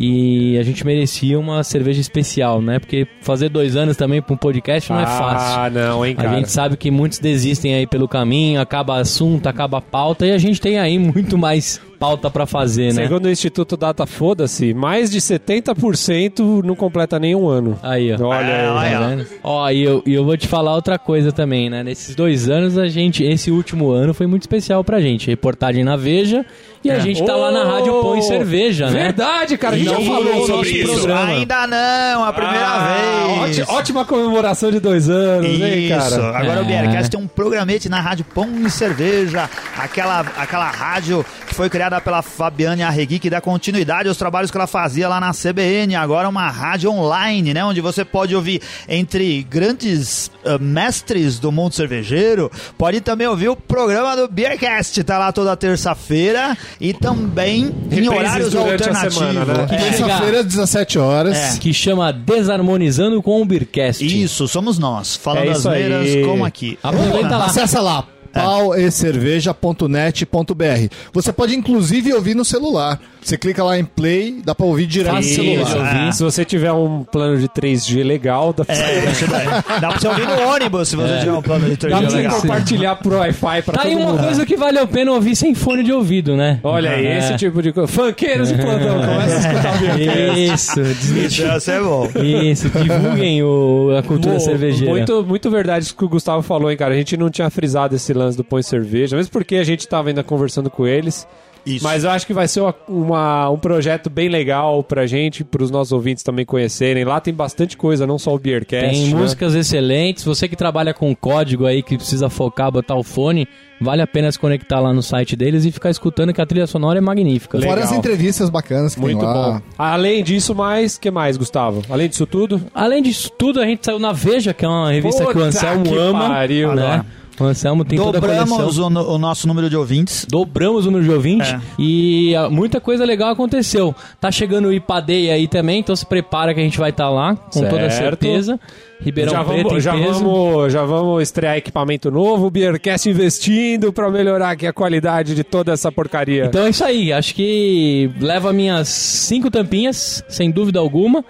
E 0.01 0.57
a 0.57 0.63
gente 0.63 0.85
merecia 0.85 1.37
uma 1.37 1.61
cerveja 1.61 1.99
especial, 1.99 2.61
né? 2.61 2.79
Porque 2.79 3.05
fazer 3.21 3.49
dois 3.49 3.75
anos 3.75 3.97
também 3.97 4.21
pra 4.21 4.33
um 4.33 4.37
podcast 4.37 4.89
não 4.93 4.99
é 5.01 5.05
fácil. 5.05 5.59
Ah, 5.59 5.69
não, 5.69 6.05
hein, 6.05 6.15
A 6.17 6.21
cara. 6.23 6.35
gente 6.37 6.49
sabe 6.49 6.77
que 6.77 6.89
muitos 6.89 7.19
desistem 7.19 7.73
aí 7.73 7.85
pelo 7.85 8.07
caminho, 8.07 8.61
acaba 8.61 8.97
assunto, 8.97 9.47
acaba 9.47 9.81
pauta, 9.81 10.25
e 10.25 10.31
a 10.31 10.37
gente 10.37 10.61
tem 10.61 10.79
aí 10.79 10.97
muito 10.97 11.37
mais 11.37 11.81
pauta 11.99 12.29
pra 12.29 12.45
fazer, 12.45 12.93
né? 12.93 13.03
Segundo 13.03 13.25
o 13.25 13.29
Instituto 13.29 13.75
Data 13.75 14.05
Foda-se, 14.05 14.73
mais 14.73 15.11
de 15.11 15.19
70% 15.19 16.63
não 16.63 16.75
completa 16.75 17.19
nenhum 17.19 17.47
ano. 17.47 17.77
Aí, 17.83 18.13
ó. 18.13 18.25
Olha 18.27 18.45
É, 18.47 18.61
aí. 18.61 18.67
olha. 18.69 18.99
Tá 18.99 19.07
vendo? 19.07 19.27
Ó, 19.43 19.69
e 19.69 19.83
eu, 19.83 20.03
e 20.05 20.13
eu 20.13 20.23
vou 20.23 20.37
te 20.37 20.47
falar 20.47 20.75
outra 20.75 20.97
coisa 20.97 21.31
também, 21.31 21.69
né? 21.69 21.83
Nesses 21.83 22.15
dois 22.15 22.49
anos, 22.49 22.77
a 22.77 22.87
gente, 22.87 23.23
esse 23.23 23.51
último 23.51 23.91
ano 23.91 24.13
foi 24.13 24.27
muito 24.27 24.43
especial 24.43 24.83
pra 24.83 24.99
gente. 25.01 25.27
Reportagem 25.27 25.83
na 25.83 25.95
Veja 25.95 26.45
e 26.83 26.89
a 26.89 26.99
gente 26.99 27.23
tá 27.25 27.35
lá 27.35 27.51
na 27.51 27.65
Rádio 27.65 28.01
Põe 28.01 28.21
Cerveja, 28.21 28.89
né? 28.89 29.03
Verdade, 29.03 29.57
cara. 29.57 29.75
A 29.75 29.77
gente 29.77 29.89
já 29.89 29.99
Ih, 29.99 30.05
falou 30.07 30.47
sobre 30.47 30.69
isso. 30.69 30.93
programa. 30.93 31.31
Ainda 31.31 31.67
não, 31.67 32.23
a 32.23 32.31
primeira 32.33 32.65
Ah, 32.67 33.43
vez. 33.45 33.59
óti- 33.59 33.71
ótima 33.71 34.05
comemoração 34.05 34.71
de 34.71 34.79
dois 34.79 35.09
anos, 35.09 35.45
hein, 35.59 35.87
Isso, 35.89 36.15
cara? 36.15 36.37
agora 36.37 36.61
o 36.61 36.63
É. 36.63 36.67
Beercast 36.67 37.11
tem 37.11 37.19
um 37.19 37.27
programete 37.27 37.89
na 37.89 37.99
Rádio 37.99 38.25
Pão 38.33 38.47
e 38.65 38.69
Cerveja, 38.69 39.49
aquela, 39.77 40.21
aquela 40.37 40.69
rádio 40.69 41.25
foi 41.59 41.69
criada 41.69 41.99
pela 41.99 42.21
Fabiane 42.21 42.83
Arregui, 42.83 43.19
que 43.19 43.29
dá 43.29 43.41
continuidade 43.41 44.07
aos 44.07 44.15
trabalhos 44.15 44.49
que 44.49 44.55
ela 44.55 44.65
fazia 44.65 45.09
lá 45.09 45.19
na 45.19 45.33
CBN, 45.33 45.93
agora 45.93 46.25
é 46.25 46.29
uma 46.29 46.49
rádio 46.49 46.89
online, 46.89 47.53
né, 47.53 47.65
onde 47.65 47.81
você 47.81 48.05
pode 48.05 48.33
ouvir 48.33 48.61
entre 48.87 49.43
grandes 49.43 50.31
ah, 50.45 50.57
mestres 50.57 51.37
do 51.37 51.51
mundo 51.51 51.75
cervejeiro, 51.75 52.49
pode 52.77 53.01
também 53.01 53.27
ouvir 53.27 53.49
o 53.49 53.57
programa 53.57 54.15
do 54.15 54.29
Beercast, 54.29 55.03
tá 55.03 55.17
lá 55.17 55.33
toda 55.33 55.53
terça-feira 55.57 56.57
e 56.79 56.93
também 56.93 57.65
em 57.65 57.89
Reprises 57.89 58.07
horários 58.07 58.51
durante 58.51 58.83
a 58.83 58.87
alternativos. 58.87 59.19
né? 59.19 59.67
É, 59.69 59.77
Terça-feira, 59.89 60.43
17 60.45 60.97
horas. 60.97 61.55
É. 61.55 61.57
Que 61.59 61.73
chama 61.73 62.13
Desarmonizando 62.13 63.21
com 63.21 63.41
o 63.41 63.43
Beercast. 63.43 64.05
Isso, 64.05 64.47
somos 64.47 64.79
nós, 64.79 65.17
falando 65.17 65.49
É 65.49 65.51
as 65.51 65.65
neiras 65.65 66.25
como 66.25 66.45
aqui. 66.45 66.79
Aproveita 66.81 67.35
lá. 67.35 67.47
Acessa 67.47 67.81
lá 67.81 68.07
pauecerveja.net.br. 68.33 70.93
Você 71.13 71.33
pode 71.33 71.55
inclusive 71.55 72.13
ouvir 72.13 72.35
no 72.35 72.45
celular. 72.45 73.01
Você 73.21 73.37
clica 73.37 73.63
lá 73.63 73.77
em 73.77 73.83
play, 73.83 74.41
dá 74.43 74.55
pra 74.55 74.65
ouvir 74.65 74.87
direto 74.87 75.15
no 75.15 75.21
Fácil 75.21 75.35
celular. 75.43 75.75
ouvir. 75.75 76.07
Ah. 76.07 76.11
Se 76.11 76.23
você 76.23 76.45
tiver 76.45 76.71
um 76.71 77.03
plano 77.03 77.37
de 77.37 77.47
3G 77.49 78.01
legal, 78.03 78.53
dá 78.53 78.63
pra, 78.63 78.73
É, 78.75 79.01
você 79.13 79.27
dá, 79.27 79.39
dá 79.79 79.89
pra 79.89 79.99
você 79.99 80.07
ouvir 80.07 80.25
no 80.27 80.47
ônibus 80.49 80.87
se 80.89 80.95
você 80.95 81.19
tiver 81.19 81.33
um 81.33 81.41
plano 81.41 81.69
de 81.69 81.75
3G 81.77 81.89
dá 81.89 81.97
pra 81.99 82.09
você 82.09 82.15
legal. 82.17 82.41
compartilhar 82.41 82.95
por 82.95 83.13
Wi-Fi 83.13 83.61
pra 83.61 83.73
Tá 83.75 83.81
todo 83.83 83.87
aí 83.87 83.95
uma 83.95 84.11
mundo. 84.13 84.23
coisa 84.23 84.45
que 84.45 84.55
vale 84.55 84.79
a 84.79 84.87
pena 84.87 85.11
ouvir 85.11 85.35
sem 85.35 85.53
fone 85.53 85.83
de 85.83 85.91
ouvido, 85.91 86.35
né? 86.37 86.59
Olha 86.63 86.91
aí, 86.91 87.05
É. 87.05 87.17
esse 87.19 87.35
tipo 87.35 87.61
de 87.61 87.71
coisa. 87.73 87.87
Funkeiros 87.91 88.47
de 88.49 88.55
plantão, 88.61 88.95
começa 89.01 89.35
a 89.35 89.39
escutar 89.39 89.75
o 89.75 89.79
Beercast. 89.97 90.39
Isso, 90.53 90.81
Isso 90.81 91.59
ser 91.59 91.81
bom. 91.83 92.07
isso, 92.23 92.69
divulguem 92.69 93.43
o, 93.43 93.95
a 93.97 94.01
cultura 94.01 94.35
Pô, 94.35 94.39
cervejeira. 94.39 94.91
Muito, 94.91 95.23
muito 95.25 95.51
verdade 95.51 95.85
isso 95.85 95.95
que 95.95 96.05
o 96.05 96.09
Gustavo 96.09 96.41
falou, 96.41 96.71
hein, 96.71 96.77
cara. 96.77 96.93
A 96.93 96.97
gente 96.97 97.17
não 97.17 97.29
tinha 97.29 97.49
frisado 97.49 97.95
esse 97.95 98.13
lance 98.13 98.37
do 98.37 98.43
Põe 98.43 98.63
Cerveja, 98.63 99.15
mesmo 99.17 99.31
porque 99.31 99.57
a 99.57 99.63
gente 99.63 99.87
tava 99.87 100.07
ainda 100.09 100.23
conversando 100.23 100.69
com 100.69 100.87
eles. 100.87 101.27
Isso. 101.65 101.83
Mas 101.83 102.03
eu 102.03 102.09
acho 102.09 102.25
que 102.25 102.33
vai 102.33 102.47
ser 102.47 102.61
uma, 102.61 102.75
uma- 102.87 103.49
um 103.49 103.57
projeto 103.57 104.09
bem 104.09 104.29
legal 104.29 104.83
pra 104.83 105.05
gente, 105.05 105.43
pros 105.43 105.69
nossos 105.69 105.91
ouvintes 105.91 106.23
também 106.23 106.45
conhecerem. 106.45 107.03
Lá 107.03 107.19
tem 107.19 107.33
bastante 107.33 107.75
coisa, 107.77 108.07
não 108.07 108.17
só 108.17 108.33
o 108.33 108.39
Beercast. 108.39 108.89
Tem 108.95 109.07
né? 109.13 109.19
músicas 109.19 109.55
excelentes. 109.55 110.23
Você 110.23 110.47
que 110.47 110.55
trabalha 110.55 110.93
com 110.93 111.15
código 111.15 111.65
aí, 111.65 111.83
que 111.83 111.95
precisa 111.97 112.29
focar, 112.29 112.71
botar 112.71 112.95
o 112.95 113.03
fone, 113.03 113.47
vale 113.81 114.01
a 114.01 114.07
pena 114.07 114.31
se 114.31 114.39
conectar 114.39 114.79
lá 114.79 114.93
no 114.93 115.01
site 115.03 115.35
deles 115.35 115.65
e 115.65 115.71
ficar 115.71 115.89
escutando 115.89 116.33
que 116.33 116.41
a 116.41 116.45
trilha 116.45 116.67
sonora 116.67 116.97
é 116.97 117.01
magnífica. 117.01 117.57
Fora 117.59 117.71
Legal. 117.75 117.83
as 117.85 117.91
entrevistas 117.97 118.49
bacanas 118.49 118.95
que 118.95 119.01
Muito 119.01 119.19
tem 119.19 119.27
lá. 119.27 119.33
bom. 119.33 119.61
Além 119.77 120.23
disso, 120.23 120.53
mais, 120.55 120.97
que 120.97 121.09
mais, 121.11 121.37
Gustavo? 121.37 121.81
Além 121.89 122.09
disso 122.09 122.25
tudo? 122.25 122.61
Além 122.73 123.01
disso 123.03 123.29
tudo, 123.37 123.61
a 123.61 123.65
gente 123.65 123.85
saiu 123.85 123.99
na 123.99 124.11
Veja, 124.11 124.53
que 124.53 124.65
é 124.65 124.67
uma 124.67 124.91
revista 124.91 125.23
que 125.23 125.29
o 125.29 125.33
Puta 125.33 125.45
Anselmo 125.45 125.83
que 125.83 125.97
ama. 125.97 126.27
pariu, 126.29 126.73
né? 126.75 126.85
adoro. 126.93 127.05
O 127.39 127.43
Anselmo 127.45 127.85
tem 127.85 127.97
toda 127.97 128.17
a 128.17 128.21
Dobramos 128.21 128.57
coleção. 128.75 128.87
o, 128.87 129.15
o 129.15 129.17
nosso 129.17 129.47
número 129.47 129.69
de 129.69 129.77
ouvintes. 129.77 130.25
Dobramos 130.29 130.85
o 130.85 130.91
número 130.91 131.05
de 131.09 131.11
ouvinte 131.15 131.53
É. 131.53 131.59
e 131.79 132.35
ah, 132.35 132.49
muita 132.49 132.81
coisa 132.81 133.05
legal 133.05 133.29
aconteceu. 133.31 133.95
Tá 134.19 134.29
chegando 134.31 134.67
o 134.67 134.73
Ipadeia 134.73 135.33
aí 135.35 135.47
também, 135.47 135.79
então 135.79 135.95
se 135.95 136.05
prepara 136.05 136.53
que 136.53 136.59
a 136.59 136.63
gente 136.63 136.77
vai 136.77 136.89
estar 136.89 137.09
lá, 137.09 137.35
com 137.35 137.61
toda 137.61 137.89
Certo. 137.89 137.97
certeza. 137.97 138.59
Ribeirão 139.01 139.31
já 139.31 139.45
Preto 139.45 139.67
vamos, 139.69 139.83
já, 139.83 139.93
peso. 139.93 140.13
vamos, 140.25 140.73
já 140.73 140.83
vamos 140.83 141.23
estrear 141.23 141.55
equipamento 141.55 142.11
novo, 142.11 142.47
o 142.47 142.51
Beercast 142.51 143.09
investindo 143.09 143.93
pra 143.93 144.09
melhorar 144.11 144.49
aqui 144.51 144.67
a 144.67 144.73
qualidade 144.73 145.33
de 145.33 145.43
toda 145.45 145.71
essa 145.71 145.89
porcaria. 145.89 146.45
Então 146.47 146.65
é 146.65 146.69
isso 146.69 146.83
aí, 146.83 147.13
acho 147.13 147.33
que 147.33 148.11
leva 148.19 148.51
minhas 148.51 148.89
cinco 148.89 149.49
tampinhas, 149.49 150.21
sem 150.27 150.51
dúvida 150.51 150.79
alguma, 150.79 151.23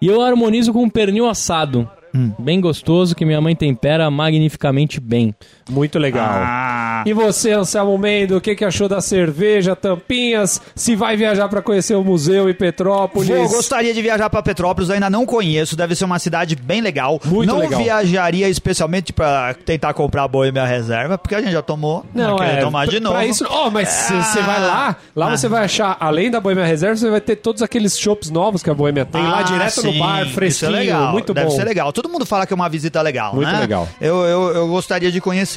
e 0.00 0.08
eu 0.08 0.20
harmonizo 0.20 0.72
com 0.72 0.82
um 0.82 0.90
pernil 0.90 1.28
assado. 1.28 1.88
Hum. 2.14 2.32
Bem 2.38 2.60
gostoso, 2.60 3.14
que 3.14 3.24
minha 3.24 3.40
mãe 3.40 3.56
tempera 3.56 4.10
magnificamente 4.10 5.00
bem. 5.00 5.34
Muito 5.70 5.98
legal. 5.98 6.28
Ah, 6.28 7.04
E 7.06 7.12
você, 7.12 7.52
Anselmo 7.52 7.96
Mendo, 7.98 8.36
o 8.36 8.40
que, 8.40 8.54
que 8.54 8.64
achou 8.64 8.88
da 8.88 9.00
cerveja, 9.00 9.74
tampinhas? 9.76 10.60
Se 10.74 10.94
vai 10.96 11.16
viajar 11.16 11.48
pra 11.48 11.62
conhecer 11.62 11.94
o 11.94 12.02
museu 12.04 12.48
em 12.48 12.54
Petrópolis? 12.54 13.28
Vou, 13.28 13.48
gostaria 13.48 13.92
de 13.94 14.02
viajar 14.02 14.28
pra 14.28 14.42
Petrópolis, 14.42 14.90
ainda 14.90 15.08
não 15.10 15.24
conheço, 15.26 15.76
deve 15.76 15.94
ser 15.94 16.04
uma 16.04 16.18
cidade 16.18 16.56
bem 16.56 16.80
legal. 16.80 17.20
Muito 17.24 17.48
não 17.48 17.58
legal. 17.58 17.80
viajaria 17.82 18.48
especialmente 18.48 19.12
pra 19.12 19.54
tentar 19.54 19.92
comprar 19.94 20.24
a 20.24 20.28
Boêmia 20.28 20.64
Reserva, 20.64 21.16
porque 21.18 21.34
a 21.34 21.40
gente 21.40 21.52
já 21.52 21.62
tomou, 21.62 22.04
Não, 22.14 22.36
é. 22.42 22.56
tomar 22.56 22.86
de 22.86 23.00
novo. 23.00 23.20
Isso, 23.22 23.46
oh, 23.50 23.70
mas 23.70 23.88
se 23.88 24.12
você 24.12 24.38
Ah. 24.40 24.42
vai 24.42 24.60
lá, 24.60 24.96
lá 25.14 25.26
Ah. 25.32 25.36
você 25.36 25.48
vai 25.48 25.64
achar, 25.64 25.96
além 26.00 26.30
da 26.30 26.40
Boêmia 26.40 26.64
Reserva, 26.64 26.96
você 26.96 27.10
vai 27.10 27.20
ter 27.20 27.36
todos 27.36 27.62
aqueles 27.62 27.98
shops 27.98 28.30
novos 28.30 28.62
que 28.62 28.70
a 28.70 28.74
Boêmia 28.74 29.04
tem 29.04 29.22
lá 29.22 29.38
Ah, 29.40 29.42
direto 29.42 29.82
no 29.84 29.92
sim, 29.92 29.98
bar, 29.98 30.22
isso 30.24 30.34
fresquinho, 30.34 30.70
é 30.76 30.78
legal, 30.80 31.12
muito 31.12 31.32
deve 31.32 31.48
bom. 31.48 31.56
ser 31.56 31.64
legal. 31.64 31.92
Todo 31.92 32.08
mundo 32.08 32.26
fala 32.26 32.46
que 32.46 32.52
é 32.52 32.56
uma 32.56 32.68
visita 32.68 33.00
legal, 33.02 33.34
Muito 33.34 33.50
né? 33.50 33.58
legal. 33.60 33.88
Eu, 34.00 34.22
eu, 34.24 34.54
eu 34.54 34.68
gostaria 34.68 35.10
de 35.12 35.20
conhecer. 35.20 35.51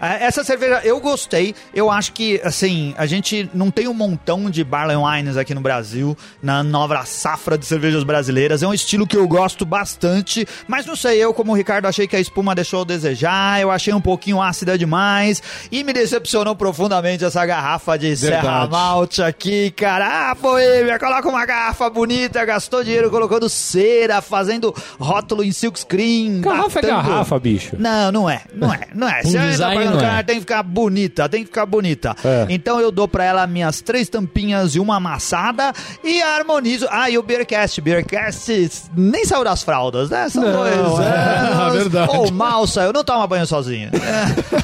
Ah, 0.00 0.14
Essa 0.14 0.44
cerveja 0.44 0.80
eu 0.84 1.00
gostei. 1.00 1.54
Eu 1.74 1.90
acho 1.90 2.12
que, 2.12 2.40
assim, 2.44 2.94
a 2.96 3.06
gente 3.06 3.48
não 3.54 3.70
tem 3.70 3.88
um 3.88 3.94
montão 3.94 4.50
de 4.50 4.62
barley 4.64 4.96
wines 4.96 5.36
aqui 5.36 5.54
no 5.54 5.60
Brasil, 5.60 6.16
na 6.42 6.62
nova 6.62 7.04
safra 7.04 7.56
de 7.56 7.66
cervejas 7.66 8.02
brasileiras. 8.04 8.62
É 8.62 8.66
um 8.66 8.74
estilo 8.74 9.06
que 9.06 9.16
eu 9.16 9.26
gosto 9.26 9.64
bastante, 9.64 10.46
mas 10.68 10.86
não 10.86 10.96
sei, 10.96 11.18
eu 11.18 11.32
como 11.32 11.52
o 11.52 11.54
Ricardo 11.54 11.86
achei 11.86 12.06
que 12.06 12.16
a 12.16 12.20
espuma 12.20 12.54
deixou 12.54 12.82
a 12.82 12.84
desejar, 12.84 13.60
eu 13.60 13.70
achei 13.70 13.92
um 13.94 14.00
pouquinho 14.00 14.40
ácida 14.40 14.76
demais 14.76 15.42
e 15.70 15.82
me 15.84 15.92
decepcionou 15.92 16.54
profundamente 16.56 17.24
essa 17.24 17.44
garrafa 17.46 17.96
de 17.98 18.16
Serra 18.16 18.40
Verdade. 18.42 18.70
Malte 18.72 19.22
aqui, 19.22 19.70
cara. 19.70 20.30
Ah, 20.30 20.34
Boêmia, 20.34 20.98
coloca 20.98 21.28
uma 21.28 21.44
garrafa 21.46 21.88
bonita, 21.90 22.44
gastou 22.44 22.82
dinheiro 22.84 23.10
colocando 23.10 23.48
cera, 23.48 24.20
fazendo 24.20 24.74
rótulo 24.98 25.42
em 25.44 25.52
silkscreen. 25.52 26.40
Garrafa 26.40 26.78
é 26.78 26.82
datando. 26.82 27.08
garrafa, 27.08 27.38
bicho. 27.38 27.76
Não, 27.78 28.12
não 28.12 28.30
é, 28.30 28.42
não 28.54 28.72
é, 28.72 28.88
não 28.94 29.08
é. 29.08 29.22
Se 29.22 29.36
design, 29.48 29.84
não 29.84 30.00
é. 30.00 30.22
tem 30.22 30.36
que 30.36 30.40
ficar 30.40 30.62
bonita, 30.62 31.28
tem 31.28 31.40
que 31.40 31.46
ficar 31.46 31.66
bonita. 31.66 32.14
É. 32.24 32.46
Então 32.48 32.80
eu 32.80 32.90
dou 32.90 33.06
pra 33.08 33.24
ela 33.24 33.46
minhas 33.46 33.80
três 33.80 34.08
tampinhas 34.08 34.74
e 34.74 34.80
uma 34.80 34.96
amassada 34.96 35.72
e 36.04 36.20
harmonizo. 36.22 36.86
Ah, 36.90 37.08
e 37.10 37.16
o 37.18 37.22
Beercast, 37.22 37.80
Beercast 37.80 38.80
nem 38.96 39.24
saiu 39.24 39.44
das 39.44 39.62
fraldas, 39.62 40.10
né? 40.10 40.28
São 40.28 40.42
Não, 40.42 40.52
dois 40.52 40.74
é. 40.74 40.78
anos. 40.78 41.74
verdade. 41.80 42.16
Ou 42.16 42.30
mal 42.30 42.66
saiu, 42.66 42.92
não 42.92 43.04
toma 43.04 43.26
banho 43.26 43.46
sozinho. 43.46 43.90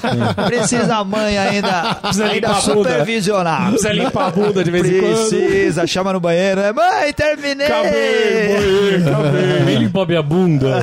É. 0.06 0.46
Precisa 0.46 0.96
a 0.96 1.04
mãe 1.04 1.36
ainda, 1.36 1.94
Precisa 1.96 2.26
ainda 2.26 2.48
limpar 2.48 2.60
supervisionar. 2.60 3.68
Precisa 3.70 3.92
limpar 3.92 4.26
a 4.26 4.30
bunda 4.30 4.62
de 4.64 4.70
vez 4.70 4.86
em 4.86 5.00
quando. 5.00 5.28
Precisa, 5.28 5.86
chama 5.86 6.12
no 6.12 6.20
banheiro. 6.20 6.60
né? 6.60 6.72
Mãe, 6.72 7.12
terminei! 7.12 7.66
Ele 9.68 9.88
bobe 9.88 10.16
a 10.16 10.22
bunda. 10.22 10.82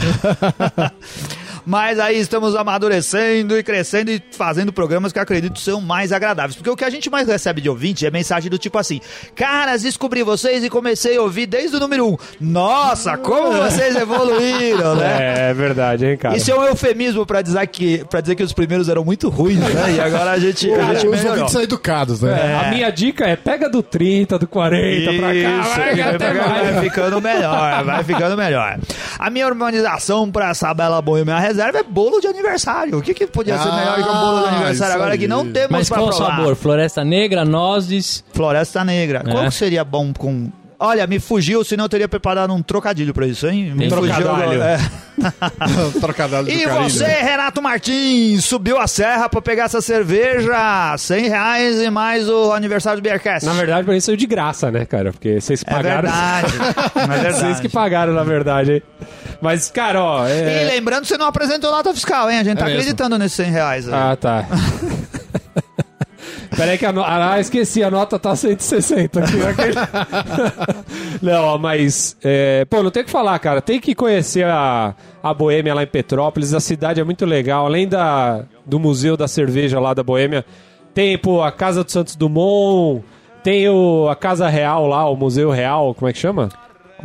Mas 1.65 1.99
aí 1.99 2.19
estamos 2.19 2.55
amadurecendo 2.55 3.57
e 3.57 3.63
crescendo 3.63 4.11
e 4.11 4.21
fazendo 4.31 4.73
programas 4.73 5.11
que 5.11 5.19
eu 5.19 5.23
acredito 5.23 5.59
são 5.59 5.79
mais 5.81 6.11
agradáveis. 6.11 6.55
Porque 6.55 6.69
o 6.69 6.75
que 6.75 6.83
a 6.83 6.89
gente 6.89 7.09
mais 7.09 7.27
recebe 7.27 7.61
de 7.61 7.69
ouvinte 7.69 8.05
é 8.05 8.11
mensagem 8.11 8.49
do 8.49 8.57
tipo 8.57 8.77
assim: 8.77 8.99
Caras, 9.35 9.83
descobri 9.83 10.23
vocês 10.23 10.63
e 10.63 10.69
comecei 10.69 11.17
a 11.17 11.21
ouvir 11.21 11.45
desde 11.45 11.77
o 11.77 11.79
número 11.79 12.07
1. 12.07 12.09
Um. 12.11 12.17
Nossa, 12.41 13.17
como 13.17 13.51
vocês 13.53 13.95
evoluíram, 13.95 14.95
né? 14.95 15.13
É, 15.23 15.49
é 15.49 15.53
verdade, 15.53 16.05
hein, 16.05 16.17
cara. 16.17 16.35
Isso 16.35 16.51
é 16.51 16.55
um 16.55 16.63
eufemismo 16.63 17.25
pra 17.25 17.41
dizer 17.41 17.65
que 17.67 18.03
para 18.05 18.19
dizer 18.19 18.35
que 18.35 18.43
os 18.43 18.51
primeiros 18.51 18.89
eram 18.89 19.05
muito 19.05 19.29
ruins, 19.29 19.59
né? 19.59 19.95
E 19.95 19.99
agora 20.01 20.31
a 20.31 20.39
gente, 20.39 20.69
a 20.71 20.93
gente 20.93 21.05
Os 21.07 21.11
melhorou. 21.11 21.29
ouvintes 21.31 21.51
são 21.53 21.61
educados, 21.61 22.21
né? 22.21 22.59
A 22.65 22.69
minha 22.69 22.89
dica 22.89 23.25
é 23.25 23.35
pega 23.35 23.69
do 23.69 23.81
30, 23.83 24.39
do 24.39 24.47
40 24.47 25.13
pra 25.13 25.27
cá, 25.27 25.33
Isso, 25.33 25.75
vai, 25.77 26.01
até 26.01 26.33
vai, 26.33 26.71
vai 26.73 26.83
ficando 26.83 27.21
melhor, 27.21 27.83
vai 27.83 28.03
ficando 28.03 28.37
melhor. 28.37 28.79
A 29.19 29.29
minha 29.29 29.45
harmonização 29.45 30.29
pra 30.31 30.49
essa 30.49 30.73
bela 30.73 31.01
boêmia 31.01 31.37
reserva 31.53 31.79
é 31.79 31.83
bolo 31.83 32.19
de 32.19 32.27
aniversário. 32.27 32.97
O 32.97 33.01
que, 33.01 33.13
que 33.13 33.25
podia 33.27 33.57
ser 33.57 33.69
Ah, 33.69 33.75
melhor 33.75 33.95
que 33.95 34.01
um 34.09 34.19
bolo 34.19 34.41
de 34.41 34.47
aniversário 34.47 34.73
isso 34.73 35.01
agora 35.01 35.17
que 35.17 35.27
não 35.27 35.51
temos 35.51 35.71
Mas 35.71 35.87
pra 35.89 35.97
qual 35.97 36.07
o 36.09 36.15
provar? 36.15 36.35
sabor? 36.37 36.55
Floresta 36.55 37.03
Negra, 37.05 37.45
nozes. 37.45 38.23
Floresta 38.33 38.83
Negra. 38.83 39.23
É. 39.25 39.31
Qual 39.31 39.43
que 39.45 39.51
seria 39.51 39.83
bom 39.83 40.11
com... 40.13 40.49
Olha, 40.85 41.07
me 41.07 41.17
fugiu, 41.17 41.63
senão 41.63 41.85
eu 41.85 41.89
teria 41.89 42.09
preparado 42.09 42.53
um 42.53 42.61
trocadilho 42.61 43.13
pra 43.13 43.25
isso, 43.25 43.47
hein? 43.47 43.71
Fugiu 43.73 43.89
trocadilho. 43.89 44.61
É. 44.61 44.77
Trocadilho 46.01 46.49
E 46.49 46.65
você, 46.65 47.05
Renato 47.05 47.61
Martins, 47.61 48.43
subiu 48.43 48.77
a 48.77 48.85
serra 48.87 49.29
pra 49.29 49.41
pegar 49.41 49.65
essa 49.65 49.79
cerveja, 49.81 50.95
100 50.97 51.29
reais 51.29 51.81
e 51.81 51.89
mais 51.89 52.27
o 52.27 52.51
aniversário 52.51 52.99
do 52.99 53.03
Beercast. 53.03 53.45
Na 53.45 53.53
verdade, 53.53 53.85
pra 53.85 53.95
isso 53.95 54.07
saiu 54.07 54.17
de 54.17 54.25
graça, 54.25 54.71
né, 54.71 54.85
cara? 54.85 55.13
Porque 55.13 55.39
vocês 55.39 55.63
é 55.65 55.71
pagaram. 55.71 56.01
verdade. 56.01 56.53
é 56.95 57.07
verdade. 57.07 57.37
Vocês 57.39 57.59
que 57.61 57.69
pagaram, 57.69 58.11
na 58.13 58.23
verdade, 58.23 58.73
hein? 58.73 58.83
Mas, 59.41 59.69
cara, 59.71 60.03
ó. 60.03 60.27
E 60.27 60.31
É... 60.31 60.69
lembrando, 60.73 61.05
você 61.05 61.17
não 61.17 61.27
apresentou 61.27 61.71
nota 61.71 61.93
fiscal, 61.93 62.29
hein? 62.29 62.39
A 62.39 62.43
gente 62.43 62.57
tá 62.57 62.65
mesmo. 62.65 62.79
acreditando 62.79 63.17
nesses 63.17 63.37
100 63.37 63.51
reais. 63.51 63.87
aí. 63.87 63.93
Ah, 63.93 64.15
tá. 64.15 64.45
Peraí 66.55 66.77
que 66.77 66.85
a 66.85 66.91
nota... 66.91 67.09
Ah, 67.31 67.39
esqueci, 67.39 67.83
a 67.83 67.89
nota 67.91 68.17
tá 68.19 68.35
160 68.35 69.19
aqui. 69.19 69.41
aquele- 69.41 69.75
não, 71.21 71.43
ó, 71.45 71.57
mas... 71.57 72.15
é, 72.23 72.65
Pô, 72.65 72.83
não 72.83 72.91
tem 72.91 73.01
o 73.03 73.05
que 73.05 73.11
falar, 73.11 73.37
cara. 73.39 73.61
Tem 73.61 73.79
que 73.79 73.95
conhecer 73.95 74.45
a, 74.45 74.93
a 75.21 75.33
Boêmia 75.33 75.73
lá 75.73 75.83
em 75.83 75.87
Petrópolis. 75.87 76.53
A 76.53 76.59
cidade 76.59 76.99
é 76.99 77.03
muito 77.03 77.25
legal. 77.25 77.65
Além 77.65 77.87
da, 77.87 78.43
do 78.65 78.79
Museu 78.79 79.17
da 79.17 79.27
Cerveja 79.27 79.79
lá 79.79 79.93
da 79.93 80.03
Boêmia, 80.03 80.45
tem, 80.93 81.17
pô, 81.17 81.41
a 81.41 81.51
Casa 81.51 81.83
do 81.83 81.91
Santos 81.91 82.15
Dumont... 82.15 83.03
Tem 83.43 83.67
o, 83.67 84.07
a 84.09 84.15
Casa 84.15 84.47
Real 84.47 84.87
lá, 84.87 85.05
o 85.09 85.17
Museu 85.17 85.51
Real, 85.51 85.93
como 85.93 86.07
é 86.07 86.13
que 86.13 86.19
chama? 86.19 86.47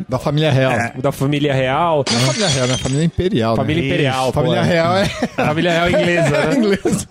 Da 0.09 0.19
família 0.19 0.53
real. 0.53 0.73
É. 0.73 0.93
Da 0.97 1.11
família 1.11 1.55
real. 1.55 2.05
Não 2.11 2.19
é 2.19 2.23
família 2.23 2.49
real, 2.49 2.67
né? 2.69 2.77
Família 2.77 3.05
imperial. 3.05 3.57
Família 3.57 3.83
né? 3.83 3.89
imperial, 3.89 4.27
pô, 4.27 4.33
Família 4.33 4.61
é. 4.61 4.63
real 4.63 4.97
é 4.97 5.05
Família 5.07 5.73
real 5.73 5.91
inglesa, 5.91 6.31
né? 6.31 6.55
inglês. 6.57 7.09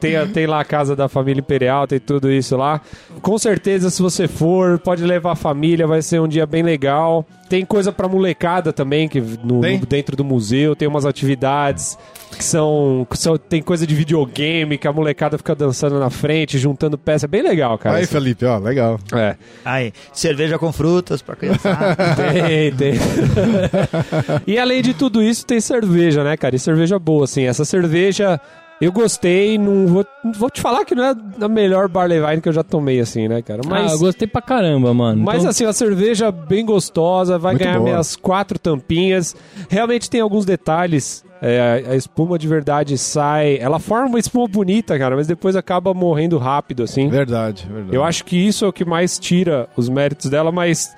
Tem, 0.00 0.28
tem 0.28 0.46
lá 0.46 0.60
a 0.60 0.64
casa 0.64 0.96
da 0.96 1.08
família 1.08 1.40
imperial, 1.40 1.86
tem 1.86 1.98
tudo 1.98 2.30
isso 2.30 2.56
lá. 2.56 2.80
Com 3.20 3.36
certeza, 3.38 3.90
se 3.90 4.00
você 4.00 4.26
for, 4.26 4.78
pode 4.78 5.04
levar 5.04 5.32
a 5.32 5.36
família, 5.36 5.86
vai 5.86 6.02
ser 6.02 6.20
um 6.20 6.28
dia 6.28 6.46
bem 6.46 6.62
legal. 6.62 7.26
Tem 7.54 7.64
coisa 7.64 7.92
pra 7.92 8.08
molecada 8.08 8.72
também, 8.72 9.08
que 9.08 9.20
no, 9.20 9.60
Tem? 9.60 9.78
no- 9.78 9.86
dentro 9.86 10.16
do 10.16 10.24
museu, 10.24 10.74
tem 10.74 10.88
umas 10.88 11.06
atividades 11.06 11.96
que 12.36 12.42
são, 12.42 13.06
que 13.08 13.16
são- 13.16 13.36
Tem 13.38 13.62
coisa 13.62 13.86
de 13.86 13.94
videogame, 13.94 14.76
que 14.76 14.88
a 14.88 14.92
molecada 14.92 15.38
fica 15.38 15.54
dançando 15.54 16.00
na 16.00 16.10
frente, 16.10 16.58
juntando 16.58 16.98
peça. 16.98 17.26
É 17.26 17.28
bem 17.28 17.42
legal, 17.42 17.78
cara. 17.78 17.98
Aí, 17.98 18.02
Isso- 18.02 18.12
Felipe, 18.12 18.44
ó, 18.44 18.58
legal. 18.58 18.98
É. 19.14 19.36
Aí, 19.64 19.92
cerveja 20.12 20.58
com 20.58 20.72
frutas 20.72 21.22
pra 21.22 21.36
criançada. 21.36 21.94
Tem, 22.16 22.72
tem. 22.72 22.94
e 24.46 24.58
além 24.58 24.82
de 24.82 24.94
tudo 24.94 25.22
isso, 25.22 25.46
tem 25.46 25.60
cerveja, 25.60 26.24
né, 26.24 26.36
cara? 26.36 26.56
E 26.56 26.58
cerveja 26.58 26.98
boa, 26.98 27.24
assim. 27.24 27.44
Essa 27.44 27.64
cerveja 27.64 28.40
eu 28.80 28.92
gostei, 28.92 29.56
não 29.56 29.86
vou, 29.86 30.04
vou 30.36 30.50
te 30.50 30.60
falar 30.60 30.84
que 30.84 30.94
não 30.94 31.04
é 31.04 31.14
a 31.40 31.48
melhor 31.48 31.88
Barley 31.88 32.20
Wine 32.20 32.40
que 32.40 32.48
eu 32.48 32.52
já 32.52 32.62
tomei, 32.62 33.00
assim, 33.00 33.28
né, 33.28 33.40
cara? 33.40 33.62
Mas, 33.66 33.92
Ah, 33.92 33.94
eu 33.94 33.98
gostei 33.98 34.26
pra 34.28 34.42
caramba, 34.42 34.92
mano. 34.92 35.22
mas 35.22 35.38
Então, 35.38 35.50
assim, 35.50 35.64
uma 35.64 35.72
cerveja 35.72 36.30
bem 36.30 36.64
gostosa, 36.66 37.38
vai 37.38 37.52
Muito 37.54 37.62
ganhar 37.64 37.78
boa. 37.78 37.90
minhas 37.90 38.16
quatro 38.16 38.58
tampinhas. 38.58 39.34
Realmente 39.68 40.10
tem 40.10 40.20
alguns 40.20 40.44
detalhes. 40.44 41.24
É, 41.42 41.84
a- 41.88 41.92
a 41.92 41.96
espuma 41.96 42.38
de 42.38 42.48
verdade 42.48 42.96
sai. 42.96 43.58
Ela 43.60 43.78
forma 43.78 44.06
uma 44.06 44.18
espuma 44.18 44.46
bonita, 44.48 44.98
cara, 44.98 45.14
mas 45.14 45.26
depois 45.26 45.54
acaba 45.56 45.92
morrendo 45.92 46.38
rápido, 46.38 46.82
assim. 46.84 47.08
Verdade, 47.08 47.66
verdade. 47.70 47.94
Eu 47.94 48.02
acho 48.02 48.24
que 48.24 48.36
isso 48.36 48.64
é 48.64 48.68
o 48.68 48.72
que 48.72 48.84
mais 48.84 49.18
tira 49.18 49.68
os 49.76 49.88
méritos 49.88 50.30
dela, 50.30 50.50
mas 50.50 50.94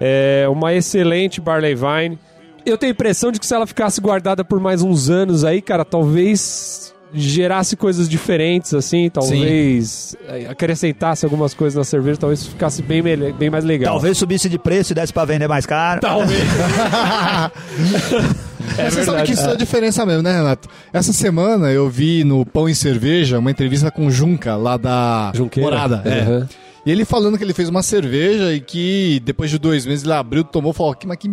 é 0.00 0.46
uma 0.50 0.72
excelente 0.74 1.40
Barley 1.40 1.74
Vine. 1.76 2.18
Eu 2.66 2.76
tenho 2.78 2.90
a 2.90 2.94
impressão 2.94 3.30
de 3.30 3.38
que 3.38 3.46
se 3.46 3.54
ela 3.54 3.66
ficasse 3.66 4.00
guardada 4.00 4.42
por 4.44 4.58
mais 4.58 4.82
uns 4.82 5.10
anos 5.10 5.44
aí, 5.44 5.60
cara, 5.62 5.84
talvez 5.84 6.93
gerasse 7.14 7.76
coisas 7.76 8.08
diferentes, 8.08 8.74
assim, 8.74 9.08
talvez 9.08 10.16
eh, 10.28 10.46
acrescentasse 10.48 11.24
algumas 11.24 11.54
coisas 11.54 11.76
na 11.76 11.84
cerveja, 11.84 12.18
talvez 12.18 12.46
ficasse 12.46 12.82
bem, 12.82 13.02
bem 13.02 13.50
mais 13.50 13.64
legal. 13.64 13.94
Talvez 13.94 14.18
subisse 14.18 14.48
de 14.48 14.58
preço 14.58 14.92
e 14.92 14.94
desse 14.94 15.12
pra 15.12 15.24
vender 15.24 15.46
mais 15.48 15.64
caro. 15.66 16.00
Talvez. 16.00 16.42
Mas 18.76 18.94
você 18.94 19.04
sabe 19.04 19.22
que 19.24 19.32
isso 19.32 19.46
é 19.46 19.52
a 19.52 19.56
diferença 19.56 20.04
mesmo, 20.06 20.22
né, 20.22 20.32
Renato? 20.36 20.68
Essa 20.92 21.12
semana 21.12 21.70
eu 21.70 21.88
vi 21.88 22.24
no 22.24 22.44
Pão 22.44 22.68
e 22.68 22.74
Cerveja 22.74 23.38
uma 23.38 23.50
entrevista 23.50 23.90
com 23.90 24.06
o 24.06 24.10
Junca, 24.10 24.56
lá 24.56 24.76
da 24.76 25.32
Junqueira. 25.34 25.70
Morada. 25.70 26.02
É. 26.04 26.28
Uhum. 26.28 26.46
E 26.86 26.90
ele 26.90 27.04
falando 27.04 27.38
que 27.38 27.44
ele 27.44 27.54
fez 27.54 27.68
uma 27.68 27.82
cerveja 27.82 28.52
e 28.52 28.60
que 28.60 29.20
depois 29.24 29.50
de 29.50 29.58
dois 29.58 29.86
meses 29.86 30.04
ele 30.04 30.12
abriu, 30.12 30.44
tomou 30.44 30.72
e 30.72 30.74
falou: 30.74 30.94
"Que- 30.94 31.06
mas 31.06 31.16
que 31.16 31.30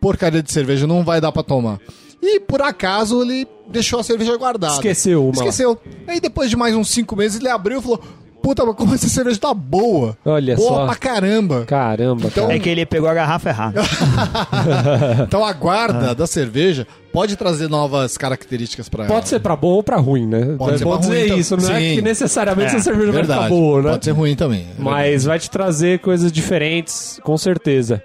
porcaria 0.00 0.42
de 0.42 0.50
cerveja, 0.52 0.86
não 0.86 1.02
vai 1.04 1.20
dar 1.20 1.32
pra 1.32 1.42
tomar. 1.42 1.78
E 2.22 2.40
por 2.40 2.60
acaso 2.62 3.22
ele 3.22 3.46
deixou 3.68 4.00
a 4.00 4.02
cerveja 4.02 4.36
guardada. 4.36 4.74
Esqueceu 4.74 5.24
uma. 5.24 5.32
Esqueceu. 5.32 5.78
Aí 6.06 6.20
depois 6.20 6.50
de 6.50 6.56
mais 6.56 6.74
uns 6.74 6.88
cinco 6.90 7.14
meses 7.16 7.38
ele 7.38 7.48
abriu 7.48 7.78
e 7.78 7.82
falou: 7.82 8.00
Puta, 8.42 8.64
mas 8.64 8.74
como 8.76 8.94
essa 8.94 9.08
cerveja 9.08 9.38
tá 9.38 9.52
boa. 9.54 10.16
Olha 10.24 10.56
boa 10.56 10.68
só. 10.68 10.86
pra 10.86 10.94
caramba. 10.96 11.64
Caramba, 11.66 12.26
Então- 12.26 12.44
cara. 12.46 12.56
É 12.56 12.58
que 12.60 12.68
ele 12.68 12.86
pegou 12.86 13.08
a 13.08 13.14
garrafa 13.14 13.48
errada. 13.50 13.80
Então 15.26 15.44
a 15.44 15.52
guarda 15.52 16.14
da 16.14 16.26
cerveja 16.26 16.86
pode 17.12 17.36
trazer 17.36 17.68
novas 17.68 18.16
características 18.16 18.88
pra 18.88 19.04
ela. 19.04 19.12
Pode 19.14 19.28
ser 19.28 19.40
pra 19.40 19.56
bom 19.56 19.68
ou 19.68 19.82
pra 19.82 19.96
ruim, 19.96 20.26
né? 20.26 20.54
Pode 20.58 20.74
é 20.76 20.78
ser 20.78 20.84
bom 20.84 20.90
pra 20.92 21.00
dizer 21.00 21.12
ruim, 21.14 21.24
então. 21.26 21.38
isso, 21.38 21.56
não 21.56 21.70
é 21.70 21.80
Sim. 21.80 21.94
que 21.96 22.02
necessariamente 22.02 22.72
É, 22.72 22.76
essa 22.76 22.84
cerveja 22.84 23.06
vai 23.12 23.20
Verdade. 23.22 23.42
ficar 23.44 23.48
boa, 23.54 23.82
né? 23.82 23.90
Pode 23.92 24.04
ser 24.04 24.10
ruim 24.12 24.34
também. 24.36 24.66
Mas 24.78 25.24
vai 25.24 25.38
te 25.38 25.50
trazer 25.50 25.98
coisas 26.00 26.30
diferentes, 26.32 27.20
com 27.22 27.36
certeza. 27.36 28.02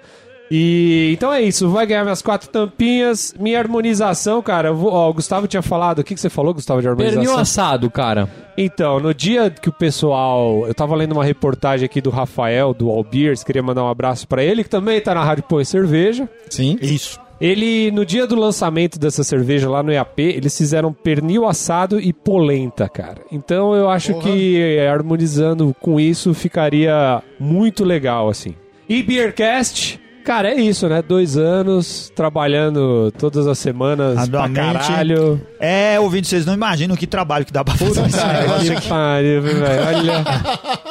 E 0.50 1.10
então 1.12 1.32
é 1.32 1.42
isso, 1.42 1.68
vai 1.68 1.86
ganhar 1.86 2.02
minhas 2.02 2.22
quatro 2.22 2.48
tampinhas. 2.48 3.34
Minha 3.38 3.58
harmonização, 3.58 4.42
cara, 4.42 4.72
vou, 4.72 4.92
ó, 4.92 5.08
o 5.08 5.14
Gustavo 5.14 5.46
tinha 5.46 5.62
falado. 5.62 6.00
O 6.00 6.04
que, 6.04 6.14
que 6.14 6.20
você 6.20 6.28
falou, 6.28 6.54
Gustavo, 6.54 6.80
de 6.80 6.88
harmonização? 6.88 7.22
Pernil 7.22 7.40
assado, 7.40 7.90
cara. 7.90 8.28
Então, 8.56 9.00
no 9.00 9.12
dia 9.14 9.50
que 9.50 9.68
o 9.68 9.72
pessoal. 9.72 10.66
Eu 10.66 10.74
tava 10.74 10.94
lendo 10.94 11.12
uma 11.12 11.24
reportagem 11.24 11.86
aqui 11.86 12.00
do 12.00 12.10
Rafael, 12.10 12.74
do 12.74 12.90
All 12.90 13.04
Beers, 13.04 13.42
queria 13.42 13.62
mandar 13.62 13.84
um 13.84 13.88
abraço 13.88 14.28
pra 14.28 14.42
ele, 14.42 14.62
que 14.62 14.70
também 14.70 15.00
tá 15.00 15.14
na 15.14 15.24
Rádio 15.24 15.44
Pão 15.44 15.60
e 15.60 15.64
Cerveja. 15.64 16.28
Sim. 16.50 16.78
Isso. 16.80 17.24
Ele, 17.40 17.90
no 17.90 18.06
dia 18.06 18.26
do 18.26 18.36
lançamento 18.36 18.98
dessa 18.98 19.24
cerveja 19.24 19.68
lá 19.68 19.82
no 19.82 19.92
EAP, 19.92 20.20
eles 20.20 20.56
fizeram 20.56 20.92
pernil 20.92 21.46
assado 21.46 22.00
e 22.00 22.12
polenta, 22.12 22.88
cara. 22.88 23.18
Então 23.30 23.74
eu 23.74 23.90
acho 23.90 24.12
Porra. 24.12 24.30
que 24.30 24.56
eh, 24.60 24.88
harmonizando 24.88 25.74
com 25.80 25.98
isso 25.98 26.32
ficaria 26.32 27.22
muito 27.38 27.84
legal, 27.84 28.28
assim. 28.28 28.54
E 28.88 29.02
Beercast, 29.02 30.00
cara, 30.24 30.50
é 30.50 30.60
isso, 30.60 30.88
né? 30.88 31.02
Dois 31.06 31.36
anos 31.36 32.10
trabalhando 32.14 33.12
todas 33.18 33.46
as 33.46 33.58
semanas 33.58 34.14
pra 34.28 34.42
Arduamente. 34.42 34.88
caralho. 34.88 35.40
É, 35.60 35.98
ouvindo, 36.00 36.26
vocês 36.26 36.44
não 36.44 36.54
imaginam 36.54 36.96
que 36.96 37.06
trabalho 37.06 37.44
que 37.44 37.52
dá 37.52 37.62
pra 37.64 37.74
fazer 37.74 38.04
esse 38.06 38.26
negócio 38.26 38.80
Que 38.80 38.88
pariu, 38.88 39.42
velho. 39.42 39.86
Olha. 39.86 40.24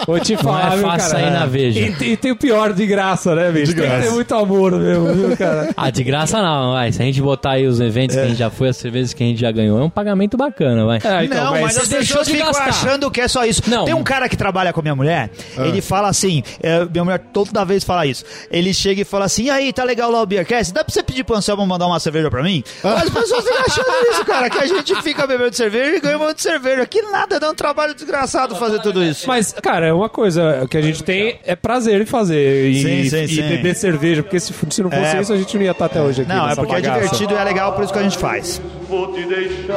Vou 0.05 0.19
te 0.19 0.35
falar, 0.37 0.73
é 0.73 0.77
viu, 0.77 0.87
fácil 0.87 1.11
cara? 1.11 1.23
sair 1.23 1.31
na 1.31 1.45
Veja. 1.45 1.79
E, 1.79 2.11
e 2.11 2.17
tem 2.17 2.31
o 2.31 2.35
pior 2.35 2.73
de 2.73 2.85
graça, 2.85 3.35
né, 3.35 3.51
bicho? 3.51 3.67
De 3.67 3.73
Tem 3.75 3.83
que 3.83 3.89
graça. 3.89 4.07
ter 4.07 4.13
muito 4.13 4.35
amor 4.35 4.71
mesmo, 4.79 5.13
viu, 5.13 5.37
cara? 5.37 5.69
Ah, 5.77 5.89
de 5.89 6.03
graça 6.03 6.41
não, 6.41 6.73
vai. 6.73 6.91
Se 6.91 7.01
a 7.01 7.05
gente 7.05 7.21
botar 7.21 7.51
aí 7.51 7.67
os 7.67 7.79
eventos 7.79 8.15
que 8.15 8.21
a 8.21 8.27
gente 8.27 8.37
já 8.37 8.49
foi, 8.49 8.69
as 8.69 8.77
cervejas 8.77 9.13
que 9.13 9.23
a 9.23 9.27
gente 9.27 9.39
já 9.39 9.51
ganhou, 9.51 9.79
é 9.79 9.83
um 9.83 9.89
pagamento 9.89 10.35
bacana, 10.37 10.85
vai. 10.85 10.99
É, 11.03 11.25
então, 11.25 11.43
não, 11.45 11.51
mas, 11.51 11.61
mas 11.61 11.77
as 11.77 11.87
pessoas 11.87 12.25
de 12.27 12.33
ficam 12.33 12.47
gastar. 12.47 12.65
achando 12.69 13.09
que 13.11 13.21
é 13.21 13.27
só 13.27 13.45
isso. 13.45 13.61
Não. 13.67 13.85
Tem 13.85 13.93
um 13.93 14.03
cara 14.03 14.27
que 14.27 14.35
trabalha 14.35 14.73
com 14.73 14.79
a 14.79 14.83
minha 14.83 14.95
mulher, 14.95 15.29
ele 15.57 15.81
fala 15.81 16.07
assim, 16.09 16.43
é, 16.61 16.85
minha 16.85 17.03
mulher 17.03 17.19
toda 17.31 17.63
vez 17.63 17.83
fala 17.83 18.05
isso. 18.05 18.23
Ele 18.51 18.73
chega 18.73 19.01
e 19.01 19.05
fala 19.05 19.22
assim, 19.23 19.45
e 19.45 19.49
aí, 19.49 19.73
tá 19.73 19.83
legal 19.83 20.11
lá 20.11 20.21
o 20.21 20.25
Beercast? 20.25 20.73
Dá 20.73 20.83
pra 20.83 20.93
você 20.93 21.01
pedir 21.01 21.23
pro 21.23 21.35
Anselmo 21.35 21.65
mandar 21.65 21.87
uma 21.87 21.99
cerveja 21.99 22.29
pra 22.29 22.43
mim? 22.43 22.63
As 22.83 23.09
pessoas 23.09 23.43
ficam 23.43 23.61
achando 23.61 23.87
isso, 24.11 24.25
cara, 24.25 24.49
que 24.49 24.57
a 24.59 24.65
gente 24.67 25.01
fica 25.01 25.25
bebendo 25.25 25.55
cerveja 25.55 25.95
e 25.97 25.99
ganha 25.99 26.17
um 26.17 26.19
monte 26.21 26.35
de 26.37 26.41
cerveja. 26.43 26.85
Que 26.85 27.01
nada, 27.03 27.39
dá 27.39 27.49
um 27.49 27.55
trabalho 27.55 27.93
desgraçado 27.95 28.55
fazer 28.55 28.79
tudo 28.81 29.03
isso. 29.03 29.27
Mas, 29.27 29.53
cara, 29.53 29.87
é 29.87 29.93
uma 29.93 30.09
coisa 30.09 30.67
que 30.69 30.77
a 30.77 30.81
gente 30.81 31.03
tem 31.03 31.39
é 31.45 31.55
prazer 31.55 32.01
em 32.01 32.05
fazer 32.05 32.69
e, 32.69 32.81
Sim, 32.81 33.09
sim, 33.09 33.23
e 33.23 33.27
sim. 33.27 33.41
beber 33.49 33.75
cerveja, 33.75 34.21
porque 34.23 34.39
se, 34.39 34.53
se 34.69 34.83
não 34.83 34.89
fosse 34.91 35.15
É. 35.17 35.21
isso 35.21 35.33
a 35.33 35.37
gente 35.37 35.55
não 35.57 35.63
ia 35.63 35.71
estar 35.71 35.85
até 35.85 36.01
hoje 36.01 36.21
aqui. 36.21 36.29
Não, 36.33 36.49
é 36.49 36.55
porque 36.55 36.71
é 36.73 36.81
bagaça. 36.81 36.99
divertido 37.01 37.33
e 37.33 37.37
é 37.37 37.43
legal, 37.43 37.73
por 37.73 37.83
isso 37.83 37.93
que 37.93 37.99
a 37.99 38.03
gente 38.03 38.17
faz. 38.17 38.61
vou 38.89 39.13
te 39.13 39.23
deixar. 39.25 39.73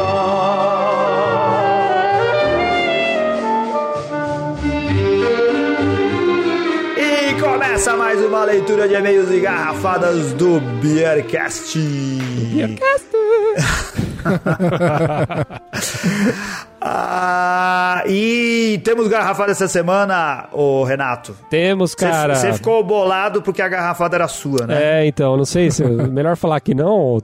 Começa 7.66 7.96
mais 7.96 8.24
uma 8.24 8.44
leitura 8.44 8.86
de 8.86 8.94
e-mails 8.94 9.28
e 9.28 9.40
garrafadas 9.40 10.32
do 10.34 10.60
Beercast. 10.80 11.76
ah, 16.80 18.04
e 18.06 18.80
temos 18.84 19.08
garrafada 19.08 19.50
essa 19.50 19.66
semana, 19.66 20.46
ô 20.52 20.84
Renato. 20.84 21.36
Temos, 21.50 21.92
cara. 21.92 22.36
Você 22.36 22.52
ficou 22.52 22.84
bolado 22.84 23.42
porque 23.42 23.60
a 23.60 23.68
garrafada 23.68 24.14
era 24.14 24.28
sua, 24.28 24.64
né? 24.64 25.00
É, 25.00 25.06
então, 25.06 25.36
não 25.36 25.44
sei 25.44 25.68
se 25.72 25.82
melhor 25.82 26.36
falar 26.36 26.60
que 26.60 26.72
não. 26.72 27.20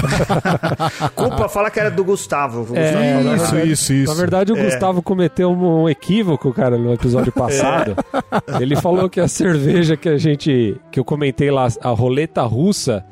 Culpa, 1.14 1.48
fala 1.48 1.70
que 1.70 1.80
era 1.80 1.90
do 1.90 2.04
Gustavo. 2.04 2.60
O 2.62 2.64
Gustavo 2.66 2.78
É, 2.80 3.20
Isso, 3.20 3.28
verdade- 3.52 3.70
isso, 3.72 3.92
isso. 3.92 4.12
Na 4.12 4.18
verdade, 4.20 4.52
o 4.52 4.56
É. 4.56 4.64
Gustavo 4.64 5.02
cometeu 5.02 5.50
um, 5.50 5.82
um 5.82 5.88
equívoco, 5.88 6.52
cara, 6.52 6.76
no 6.78 6.92
episódio 6.92 7.32
passado. 7.32 7.96
Ele 8.60 8.76
falou 8.76 9.08
que 9.08 9.20
a 9.20 9.28
cerveja 9.28 9.96
que 9.96 10.08
a 10.08 10.16
gente. 10.18 10.76
que 10.90 10.98
eu 11.00 11.04
comentei 11.04 11.50
lá, 11.50 11.68
a 11.82 11.88
roleta 11.90 12.42
russa, 12.42 13.04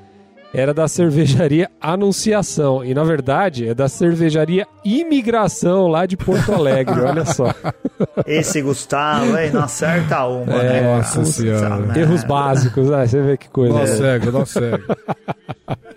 era 0.55 0.72
da 0.72 0.89
cervejaria 0.89 1.68
Anunciação. 1.80 2.82
E 2.84 2.95
na 2.95 3.05
verdade 3.05 3.68
é 3.68 3.74
da 3.74 3.86
cervejaria 3.89 4.66
Imigração 4.84 5.89
lá 5.89 6.07
de 6.07 6.16
Porto 6.16 6.55
Alegre. 6.55 7.01
Olha 7.03 7.24
só. 7.26 7.53
Esse 8.26 8.62
Gustavo, 8.62 9.36
hein? 9.36 9.51
Não 9.53 9.64
acerta 9.64 10.24
uma, 10.24 10.55
É, 10.55 10.80
né? 10.80 10.97
nossa 10.97 11.24
senhora. 11.24 11.76
merda. 11.76 12.01
Erros 12.01 12.24
básicos, 12.24 12.91
ah, 12.91 13.07
você 13.07 13.20
vê 13.20 13.36
que 13.36 13.49
coisa. 13.51 13.74
Nó 13.78 13.86
cego, 13.86 14.32
nó 14.32 14.45
cego. 14.47 14.84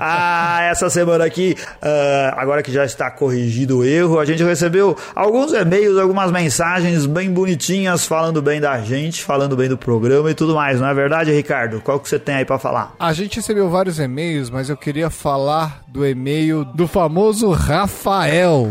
Ah, 0.00 0.62
essa 0.62 0.88
semana 0.90 1.24
aqui, 1.24 1.56
ah, 1.80 2.34
agora 2.36 2.62
que 2.62 2.72
já 2.72 2.84
está 2.84 3.10
corrigido 3.10 3.78
o 3.78 3.84
erro, 3.84 4.18
a 4.18 4.24
gente 4.24 4.42
recebeu 4.42 4.96
alguns 5.14 5.52
e-mails, 5.52 5.98
algumas 5.98 6.30
mensagens 6.30 7.06
bem 7.06 7.30
bonitinhas, 7.30 8.06
falando 8.06 8.40
bem 8.42 8.60
da 8.60 8.78
gente, 8.80 9.22
falando 9.22 9.56
bem 9.56 9.68
do 9.68 9.78
programa 9.78 10.30
e 10.30 10.34
tudo 10.34 10.54
mais, 10.54 10.80
não 10.80 10.88
é 10.88 10.94
verdade, 10.94 11.32
Ricardo? 11.32 11.80
Qual 11.80 11.98
que 12.00 12.08
você 12.08 12.18
tem 12.18 12.36
aí 12.36 12.44
pra 12.44 12.58
falar? 12.58 12.94
A 12.98 13.12
gente 13.12 13.36
recebeu 13.36 13.68
vários 13.68 13.98
e-mails, 13.98 14.50
mas 14.50 14.68
eu 14.68 14.76
queria 14.76 15.10
falar 15.10 15.82
do 15.88 16.06
e-mail 16.06 16.64
do 16.64 16.86
famoso 16.86 17.50
Rafael. 17.50 18.70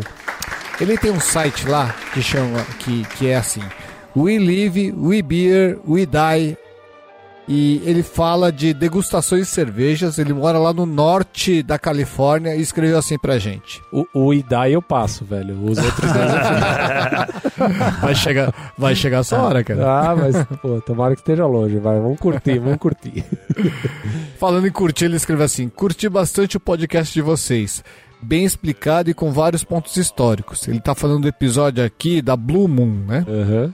Ele 0.79 0.97
tem 0.97 1.11
um 1.11 1.19
site 1.19 1.67
lá 1.67 1.95
que 2.13 2.21
chama 2.21 2.59
que, 2.79 3.05
que 3.17 3.27
é 3.27 3.37
assim: 3.37 3.63
We 4.15 4.37
Live, 4.37 4.93
We 4.97 5.21
Beer, 5.21 5.79
We 5.87 6.05
Die. 6.05 6.57
E 7.47 7.81
ele 7.85 8.01
fala 8.01 8.51
de 8.51 8.73
degustações 8.73 9.41
de 9.43 9.47
cervejas. 9.47 10.17
Ele 10.17 10.33
mora 10.33 10.57
lá 10.57 10.73
no 10.73 10.85
norte 10.85 11.61
da 11.61 11.77
Califórnia 11.77 12.55
e 12.55 12.61
escreveu 12.61 12.97
assim 12.97 13.17
pra 13.19 13.37
gente. 13.37 13.81
O, 13.91 14.05
o 14.13 14.33
Idai 14.33 14.73
eu 14.73 14.81
passo, 14.81 15.23
velho. 15.23 15.53
Os 15.63 15.77
outros 15.77 16.11
dois 16.11 16.31
eu 17.59 18.01
Vai 18.01 18.15
chegar, 18.15 18.73
vai 18.77 18.95
chegar 18.95 19.19
essa 19.19 19.37
hora, 19.39 19.63
cara. 19.63 19.85
Ah, 19.85 20.15
mas, 20.15 20.35
pô, 20.61 20.81
tomara 20.81 21.13
que 21.13 21.21
esteja 21.21 21.45
longe, 21.45 21.77
vai. 21.77 21.99
Vamos 21.99 22.19
curtir, 22.19 22.57
vamos 22.57 22.77
curtir. 22.77 23.23
Falando 24.39 24.67
em 24.67 24.71
curtir, 24.71 25.05
ele 25.05 25.17
escreveu 25.17 25.45
assim: 25.45 25.69
Curti 25.69 26.09
bastante 26.09 26.57
o 26.57 26.59
podcast 26.59 27.13
de 27.13 27.21
vocês. 27.21 27.83
Bem 28.21 28.43
explicado 28.43 29.09
e 29.09 29.13
com 29.13 29.31
vários 29.31 29.63
pontos 29.63 29.97
históricos. 29.97 30.67
Ele 30.67 30.79
tá 30.79 30.95
falando 30.95 31.23
do 31.23 31.27
episódio 31.27 31.83
aqui 31.83 32.23
da 32.23 32.35
Blue 32.35 32.67
Moon, 32.67 33.05
né? 33.05 33.23
Aham. 33.27 33.73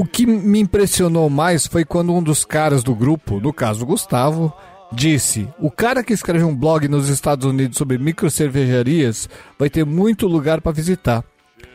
O 0.00 0.06
que 0.06 0.24
me 0.24 0.60
impressionou 0.60 1.28
mais 1.28 1.66
foi 1.66 1.84
quando 1.84 2.14
um 2.14 2.22
dos 2.22 2.42
caras 2.42 2.82
do 2.82 2.94
grupo, 2.94 3.38
no 3.38 3.52
caso 3.52 3.84
Gustavo, 3.84 4.50
disse: 4.90 5.46
O 5.58 5.70
cara 5.70 6.02
que 6.02 6.14
escreve 6.14 6.42
um 6.42 6.56
blog 6.56 6.88
nos 6.88 7.10
Estados 7.10 7.44
Unidos 7.44 7.76
sobre 7.76 7.98
microcervejarias 7.98 9.28
vai 9.58 9.68
ter 9.68 9.84
muito 9.84 10.26
lugar 10.26 10.62
para 10.62 10.72
visitar. 10.72 11.22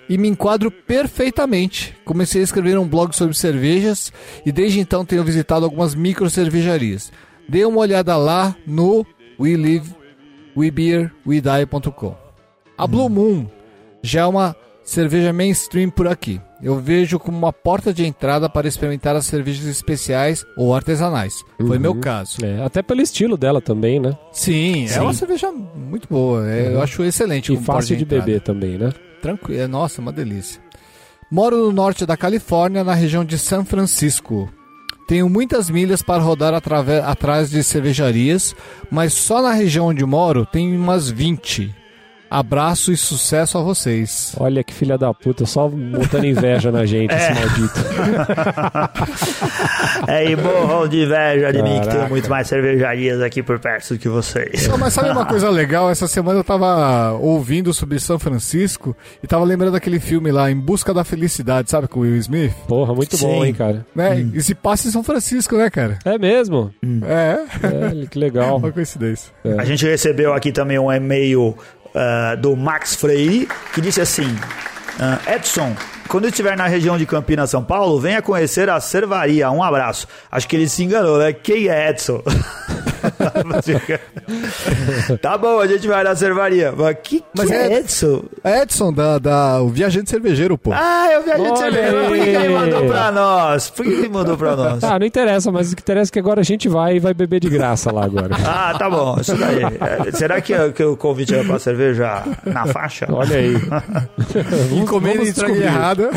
E 0.10 0.18
me 0.18 0.28
enquadro 0.28 0.72
perfeitamente. 0.72 1.96
Comecei 2.04 2.42
a 2.42 2.44
escrever 2.44 2.80
um 2.80 2.88
blog 2.88 3.16
sobre 3.16 3.36
cervejas 3.36 4.12
e 4.44 4.52
desde 4.52 4.80
então 4.80 5.06
tenho 5.06 5.24
visitado 5.24 5.64
algumas 5.64 5.94
microcervejarias. 5.94 7.12
Dê 7.48 7.64
uma 7.64 7.78
olhada 7.78 8.18
lá 8.18 8.56
no 8.66 9.06
We 9.40 9.56
Live, 9.56 9.94
We 10.58 10.72
Beer, 10.72 11.14
We 11.28 11.42
Die.com. 11.42 12.18
A 12.76 12.88
Blue 12.88 13.08
Moon 13.08 13.46
já 14.02 14.22
é 14.22 14.26
uma 14.26 14.56
cerveja 14.86 15.34
mainstream 15.34 15.90
por 15.90 16.08
aqui. 16.08 16.40
Eu 16.62 16.80
vejo 16.80 17.20
como 17.20 17.38
uma 17.38 17.52
porta 17.52 17.94
de 17.94 18.06
entrada 18.06 18.48
para 18.48 18.68
experimentar 18.68 19.16
as 19.16 19.26
cervejas 19.26 19.66
especiais 19.66 20.46
ou 20.56 20.74
artesanais. 20.74 21.44
Foi 21.58 21.78
meu 21.78 21.96
caso. 21.96 22.38
É, 22.46 22.64
até 22.64 22.82
pelo 22.82 23.02
estilo 23.02 23.36
dela 23.36 23.60
também, 23.60 24.00
né? 24.00 24.18
Sim, 24.32 24.88
Sim. 24.88 25.00
é 25.00 25.02
uma 25.02 25.14
cerveja 25.14 25.52
muito 25.52 26.08
boa. 26.08 26.50
É, 26.50 26.74
Eu 26.74 26.82
acho 26.82 27.04
excelente. 27.04 27.52
E 27.52 27.58
fácil 27.58 27.98
de 27.98 28.04
entrada. 28.04 28.24
beber 28.24 28.42
também, 28.42 28.78
né? 28.78 28.94
Tranquilo, 29.22 29.60
é, 29.60 29.68
nossa, 29.68 30.00
uma 30.00 30.12
delícia. 30.12 30.62
Moro 31.32 31.58
no 31.58 31.72
norte 31.72 32.06
da 32.06 32.16
Califórnia, 32.16 32.84
na 32.84 32.94
região 32.94 33.26
de 33.26 33.38
São 33.38 33.66
Francisco. 33.66 34.50
Tenho 35.08 35.30
muitas 35.30 35.70
milhas 35.70 36.02
para 36.02 36.22
rodar 36.22 36.54
atrás 36.54 37.50
de 37.50 37.64
cervejarias, 37.64 38.56
mas 38.90 39.14
só 39.14 39.42
na 39.42 39.52
região 39.52 39.88
onde 39.88 40.04
moro 40.06 40.46
tem 40.46 40.76
umas 40.76 41.10
20. 41.10 41.74
Abraço 42.30 42.92
e 42.92 42.98
sucesso 42.98 43.58
a 43.58 43.62
vocês. 43.62 44.36
Olha 44.40 44.64
que 44.64 44.74
filha 44.74 44.98
da 44.98 45.14
puta, 45.14 45.46
só 45.46 45.70
montando 45.70 46.26
inveja 46.26 46.72
na 46.72 46.86
gente, 46.86 47.14
esse 47.14 47.34
maldito. 47.34 47.80
É, 50.08 50.30
e 50.30 50.36
morram 50.36 50.88
de 50.88 51.04
inveja 51.04 51.52
de 51.52 51.62
mim 51.64 51.74
que 51.80 51.80
Caraca. 51.86 52.00
tem 52.00 52.10
muito 52.10 52.30
mais 52.30 52.48
cervejarias 52.48 53.22
aqui 53.22 53.42
por 53.42 53.60
perto 53.60 53.94
do 53.94 54.00
que 54.00 54.08
vocês. 54.10 54.68
Não, 54.68 54.78
mas 54.78 54.94
sabe 54.94 55.10
uma 55.10 55.26
coisa 55.26 55.50
legal? 55.50 55.90
Essa 55.90 56.08
semana 56.08 56.40
eu 56.40 56.44
tava 56.44 57.14
ouvindo 57.14 57.74
sobre 57.74 58.00
São 58.00 58.20
Francisco 58.20 58.96
e 59.24 59.28
tava 59.28 59.44
lembrando 59.46 59.74
daquele 59.74 60.00
filme 60.00 60.32
lá, 60.32 60.52
Em 60.52 60.56
Busca 60.56 60.94
da 60.94 61.04
Felicidade, 61.04 61.70
sabe, 61.72 61.88
com 61.88 62.00
o 62.00 62.04
Will 62.04 62.18
Smith? 62.18 62.54
Porra, 62.68 62.94
muito 62.94 63.18
bom, 63.18 63.42
Sim. 63.42 63.48
hein, 63.48 63.54
cara. 63.54 63.86
Né? 63.96 64.28
E 64.34 64.42
se 64.42 64.54
passa 64.54 64.88
em 64.88 64.92
São 64.92 65.04
Francisco, 65.04 65.56
né, 65.58 65.70
cara? 65.70 65.98
É 66.06 66.18
mesmo? 66.18 66.72
É, 67.04 67.40
É, 67.66 68.06
que 68.08 68.20
legal. 68.20 68.58
uma 68.58 68.72
coincidência. 68.72 69.32
A 69.58 69.64
gente 69.66 69.86
recebeu 69.86 70.34
aqui 70.34 70.52
também 70.52 70.78
um 70.78 70.92
e-mail 70.92 71.56
ah, 71.96 72.36
do 72.36 72.56
Max 72.56 72.96
Freire 72.96 73.48
que 73.74 73.82
disse 73.82 74.02
assim: 74.02 74.36
ah, 75.00 75.20
Edson, 75.34 75.76
quando 76.08 76.28
estiver 76.28 76.56
na 76.56 76.68
região 76.68 76.98
de 76.98 77.06
Campinas, 77.06 77.50
São 77.50 77.64
Paulo, 77.64 78.00
venha 78.00 78.22
conhecer 78.22 78.70
a 78.70 78.80
Cervaria. 78.80 79.50
Um 79.50 79.64
abraço. 79.64 80.08
Acho 80.32 80.48
que 80.48 80.56
ele 80.56 80.70
se 80.70 80.84
enganou, 80.84 81.18
né? 81.18 81.34
Quem 81.34 81.68
é 81.68 81.90
Edson? 81.90 82.22
tá 85.22 85.38
bom, 85.38 85.60
a 85.60 85.68
gente 85.68 85.88
vai 85.88 86.04
na 86.04 86.16
Cervaria. 86.16 86.74
Mas 86.76 86.98
que, 87.04 87.20
que 87.20 87.26
Mas 87.38 87.52
é 87.52 87.74
é- 87.74 87.78
Edson? 87.80 88.24
É 88.44 88.62
Edson, 88.62 88.94
da, 88.94 89.18
da, 89.18 89.62
o 89.62 89.70
viajante 89.70 90.10
cervejeiro, 90.10 90.58
pô. 90.58 90.72
Ah, 90.74 91.08
eu 91.12 91.24
viajei 91.24 91.44
de 91.46 91.50
Olha 91.52 91.58
cerveja. 91.58 91.96
Mas 91.96 92.08
Por 92.08 92.18
que, 92.18 92.24
ele 92.30 92.38
aí. 92.38 92.50
mandou 92.54 92.86
pra 92.88 93.12
nós? 93.12 93.70
Por 93.70 93.86
que 93.86 93.92
ele 93.92 94.10
mandou 94.10 94.38
pra 94.38 94.56
nós? 94.56 94.84
Ah, 94.84 95.00
não 95.00 95.06
interessa, 95.06 95.52
mas 95.52 95.72
o 95.72 95.76
que 95.76 95.82
interessa 95.82 96.10
é 96.10 96.14
que 96.14 96.20
agora 96.20 96.42
a 96.42 96.44
gente 96.44 96.68
vai 96.68 96.98
e 96.98 97.00
vai 97.00 97.14
beber 97.14 97.40
de 97.40 97.50
graça 97.50 97.92
lá 97.92 98.06
agora. 98.06 98.36
Ah, 98.46 98.76
tá 98.78 98.90
bom, 98.90 99.18
isso 99.20 99.36
daí. 99.36 99.60
É, 100.08 100.12
Será 100.12 100.40
que, 100.40 100.54
que 100.72 100.84
o 100.84 100.96
convite 100.96 101.34
era 101.34 101.44
pra 101.44 101.58
cerveja 101.60 102.24
na 102.46 102.66
faixa? 102.68 103.08
Olha 103.12 103.38
aí. 103.38 103.56
Encomenda 104.76 105.24
e 105.24 105.30
entrega 105.30 105.64
errada. 105.64 106.10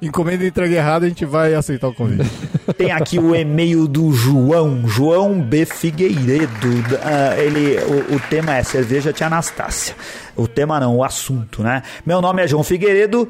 Encomenda 0.00 0.44
e 0.44 0.48
entrega 0.48 0.74
errada, 0.76 1.06
a 1.06 1.08
gente 1.08 1.24
vai 1.24 1.54
aceitar 1.54 1.88
o 1.88 1.94
convite. 1.94 2.30
Tem 2.76 2.92
aqui 2.92 3.18
o 3.18 3.34
e-mail 3.34 3.88
do 3.88 4.12
João, 4.12 4.86
João 4.86 5.40
B. 5.40 5.64
Figueiredo. 5.64 6.68
Ah, 7.02 7.36
ele, 7.38 7.76
o, 7.78 8.16
o 8.16 8.20
tema 8.30 8.56
é 8.56 8.62
cerveja 8.62 9.12
de 9.12 9.24
Anastácia. 9.24 9.94
O 10.36 10.46
tema 10.46 10.78
não, 10.80 10.96
o 10.96 11.04
assunto, 11.04 11.62
né? 11.62 11.82
Meu 12.06 12.20
nome 12.20 12.42
é 12.42 12.46
João 12.46 12.62
Figueiredo, 12.62 13.28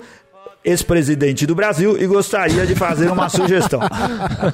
ex-presidente 0.65 1.47
do 1.47 1.55
Brasil, 1.55 2.01
e 2.01 2.07
gostaria 2.07 2.65
de 2.67 2.75
fazer 2.75 3.11
uma 3.11 3.29
sugestão. 3.29 3.81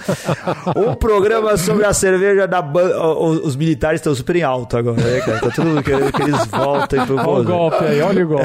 um 0.75 0.95
programa 0.95 1.57
sobre 1.57 1.85
a 1.85 1.93
cerveja 1.93 2.47
da 2.47 2.63
banda. 2.63 2.99
Os 3.19 3.55
militares 3.55 4.01
estão 4.01 4.15
super 4.15 4.37
em 4.37 4.43
alto 4.43 4.77
agora, 4.77 5.01
né, 5.01 5.21
cara? 5.21 5.41
Tá 5.41 5.51
todo 5.51 5.67
mundo 5.67 5.83
querendo 5.83 6.13
que 6.13 6.23
eles 6.23 6.47
voltem 6.47 7.05
pro 7.05 7.17
Olha 7.17 7.41
o 7.41 7.45
golpe 7.45 7.85
aí, 7.85 8.01
olha 8.01 8.25
o 8.25 8.29
golpe. 8.29 8.45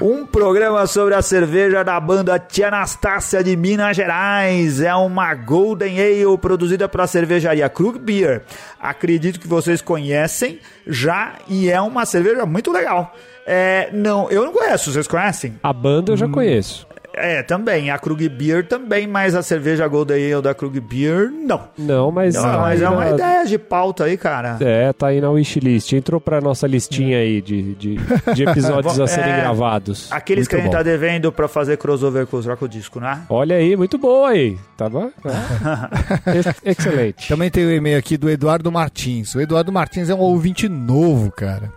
Um 0.00 0.26
programa 0.26 0.86
sobre 0.86 1.14
a 1.14 1.22
cerveja 1.22 1.82
da 1.84 1.98
banda 2.00 2.38
Tia 2.38 2.68
Anastácia 2.68 3.42
de 3.44 3.56
Minas 3.56 3.96
Gerais. 3.96 4.80
É 4.80 4.94
uma 4.94 5.34
Golden 5.34 6.00
Ale 6.00 6.38
produzida 6.38 6.88
pela 6.88 7.06
cervejaria 7.06 7.68
Krug 7.68 7.98
Beer. 7.98 8.42
Acredito 8.80 9.38
que 9.38 9.46
vocês 9.46 9.80
conhecem 9.80 10.58
já 10.86 11.34
e 11.48 11.70
é 11.70 11.80
uma 11.80 12.04
cerveja 12.04 12.44
muito 12.44 12.72
legal. 12.72 13.14
É, 13.46 13.88
não, 13.92 14.28
eu 14.30 14.44
não 14.44 14.52
conheço, 14.52 14.92
vocês 14.92 15.06
conhecem? 15.06 15.54
A 15.62 15.72
banda 15.72 16.12
eu 16.12 16.16
já 16.16 16.28
conheço. 16.28 16.86
É, 17.18 17.42
também. 17.42 17.88
A 17.90 17.98
Krug 17.98 18.28
Beer 18.28 18.66
também, 18.68 19.06
mas 19.06 19.34
a 19.34 19.42
cerveja 19.42 19.88
Golden 19.88 20.34
Ale 20.34 20.42
da 20.42 20.52
Krug 20.54 20.78
Beer, 20.80 21.30
não. 21.30 21.62
Não, 21.78 22.10
mas. 22.12 22.34
Não, 22.34 22.60
mas 22.60 22.82
é 22.82 22.88
uma 22.90 23.06
na- 23.06 23.10
ideia 23.12 23.46
de 23.46 23.56
pauta 23.56 24.04
aí, 24.04 24.18
cara. 24.18 24.58
É, 24.60 24.92
tá 24.92 25.06
aí 25.06 25.18
na 25.18 25.30
wishlist. 25.30 25.94
Entrou 25.94 26.20
pra 26.20 26.42
nossa 26.42 26.66
listinha 26.66 27.16
aí 27.16 27.40
de, 27.40 27.74
de, 27.76 27.96
de 28.34 28.42
episódios 28.44 29.00
a 29.00 29.06
serem 29.06 29.32
É, 29.32 29.36
gravados. 29.40 30.12
Aqueles 30.12 30.42
Muito 30.42 30.50
que 30.50 30.56
a 30.56 30.58
gente 30.58 30.66
bom. 30.72 30.76
tá 30.76 30.82
devendo 30.82 31.32
pra 31.32 31.48
fazer 31.48 31.78
crossover 31.78 32.26
com 32.26 32.36
os 32.36 32.44
Rock 32.44 32.68
Disco, 32.68 33.00
né? 33.00 33.22
Olha 33.30 33.56
aí, 33.56 33.74
muito 33.76 33.96
boa 33.96 34.28
aí. 34.28 34.58
Tá 34.76 34.86
bom? 34.90 35.10
É. 35.24 36.36
Ex- 36.36 36.60
Excelente. 36.78 37.28
Também 37.28 37.50
tem 37.50 37.64
o 37.64 37.72
e-mail 37.72 37.98
aqui 37.98 38.18
do 38.18 38.28
Eduardo 38.28 38.70
Martins. 38.70 39.34
O 39.34 39.40
Eduardo 39.40 39.72
Martins 39.72 40.10
é 40.10 40.14
um 40.14 40.18
ouvinte 40.20 40.68
novo, 40.68 41.30
cara. 41.32 41.72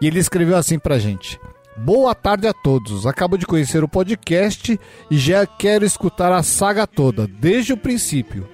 E 0.00 0.06
ele 0.06 0.18
escreveu 0.18 0.56
assim 0.56 0.78
pra 0.78 0.98
gente. 0.98 1.40
Boa 1.76 2.14
tarde 2.14 2.46
a 2.48 2.52
todos. 2.52 3.06
Acabo 3.06 3.36
de 3.36 3.46
conhecer 3.46 3.82
o 3.84 3.88
podcast 3.88 4.78
e 5.10 5.16
já 5.18 5.46
quero 5.46 5.84
escutar 5.84 6.32
a 6.32 6.42
saga 6.42 6.86
toda, 6.86 7.26
desde 7.26 7.72
o 7.72 7.76
princípio. 7.76 8.48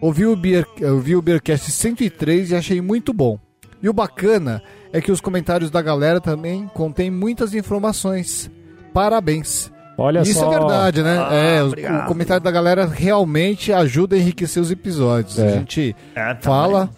Ouvi 0.00 0.26
o, 0.26 0.36
Beer, 0.36 0.66
ouvi 0.82 1.16
o 1.16 1.22
Beercast 1.22 1.70
103 1.70 2.50
e 2.50 2.54
achei 2.56 2.80
muito 2.80 3.12
bom. 3.14 3.38
E 3.82 3.88
o 3.88 3.92
bacana 3.92 4.62
é 4.92 5.00
que 5.00 5.10
os 5.12 5.20
comentários 5.20 5.70
da 5.70 5.80
galera 5.80 6.20
também 6.20 6.68
contêm 6.74 7.10
muitas 7.10 7.54
informações. 7.54 8.50
Parabéns. 8.92 9.72
Olha 9.96 10.20
Isso 10.22 10.34
só. 10.40 10.52
é 10.52 10.58
verdade, 10.58 11.02
né? 11.02 11.18
Ah, 11.30 11.34
é, 11.34 11.62
obrigado. 11.62 12.04
o 12.04 12.08
comentário 12.08 12.42
da 12.42 12.50
galera 12.50 12.84
realmente 12.86 13.72
ajuda 13.72 14.16
a 14.16 14.18
enriquecer 14.18 14.60
os 14.62 14.70
episódios. 14.70 15.38
A 15.38 15.44
É. 15.46 15.52
gente 15.54 15.96
É, 16.14 16.34
tá 16.34 16.40
fala, 16.42 16.90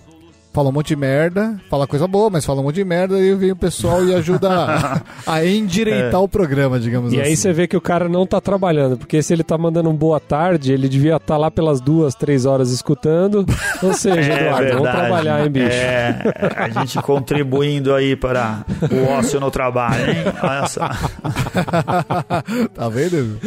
fala 0.56 0.70
um 0.70 0.72
monte 0.72 0.88
de 0.88 0.96
merda, 0.96 1.60
fala 1.68 1.86
coisa 1.86 2.06
boa, 2.08 2.30
mas 2.30 2.42
fala 2.42 2.62
um 2.62 2.64
monte 2.64 2.76
de 2.76 2.84
merda 2.84 3.18
e 3.18 3.34
vem 3.34 3.52
o 3.52 3.56
pessoal 3.56 4.02
e 4.06 4.14
ajuda 4.14 4.48
a, 4.50 5.02
a 5.34 5.44
endireitar 5.44 6.18
o 6.22 6.26
programa, 6.26 6.80
digamos 6.80 7.12
E 7.12 7.20
assim. 7.20 7.28
aí 7.28 7.36
você 7.36 7.52
vê 7.52 7.66
que 7.66 7.76
o 7.76 7.80
cara 7.80 8.08
não 8.08 8.26
tá 8.26 8.40
trabalhando, 8.40 8.96
porque 8.96 9.22
se 9.22 9.34
ele 9.34 9.42
tá 9.44 9.58
mandando 9.58 9.90
um 9.90 9.94
boa 9.94 10.18
tarde, 10.18 10.72
ele 10.72 10.88
devia 10.88 11.16
estar 11.16 11.36
lá 11.36 11.50
pelas 11.50 11.78
duas, 11.78 12.14
três 12.14 12.46
horas 12.46 12.70
escutando. 12.70 13.44
Ou 13.82 13.92
seja, 13.92 14.32
É 14.32 14.46
Eduardo, 14.46 14.68
vamos 14.68 14.82
verdade. 14.84 14.96
trabalhar, 14.96 15.44
hein, 15.44 15.50
bicho? 15.50 15.66
É, 15.70 16.22
a 16.56 16.68
gente 16.70 17.02
contribuindo 17.02 17.92
aí 17.94 18.16
para 18.16 18.64
o 18.90 19.12
ócio 19.12 19.38
no 19.38 19.50
trabalho, 19.50 20.10
hein? 20.10 20.24
Olha 20.42 20.66
só. 20.68 20.88
tá 22.74 22.88
vendo? 22.88 23.38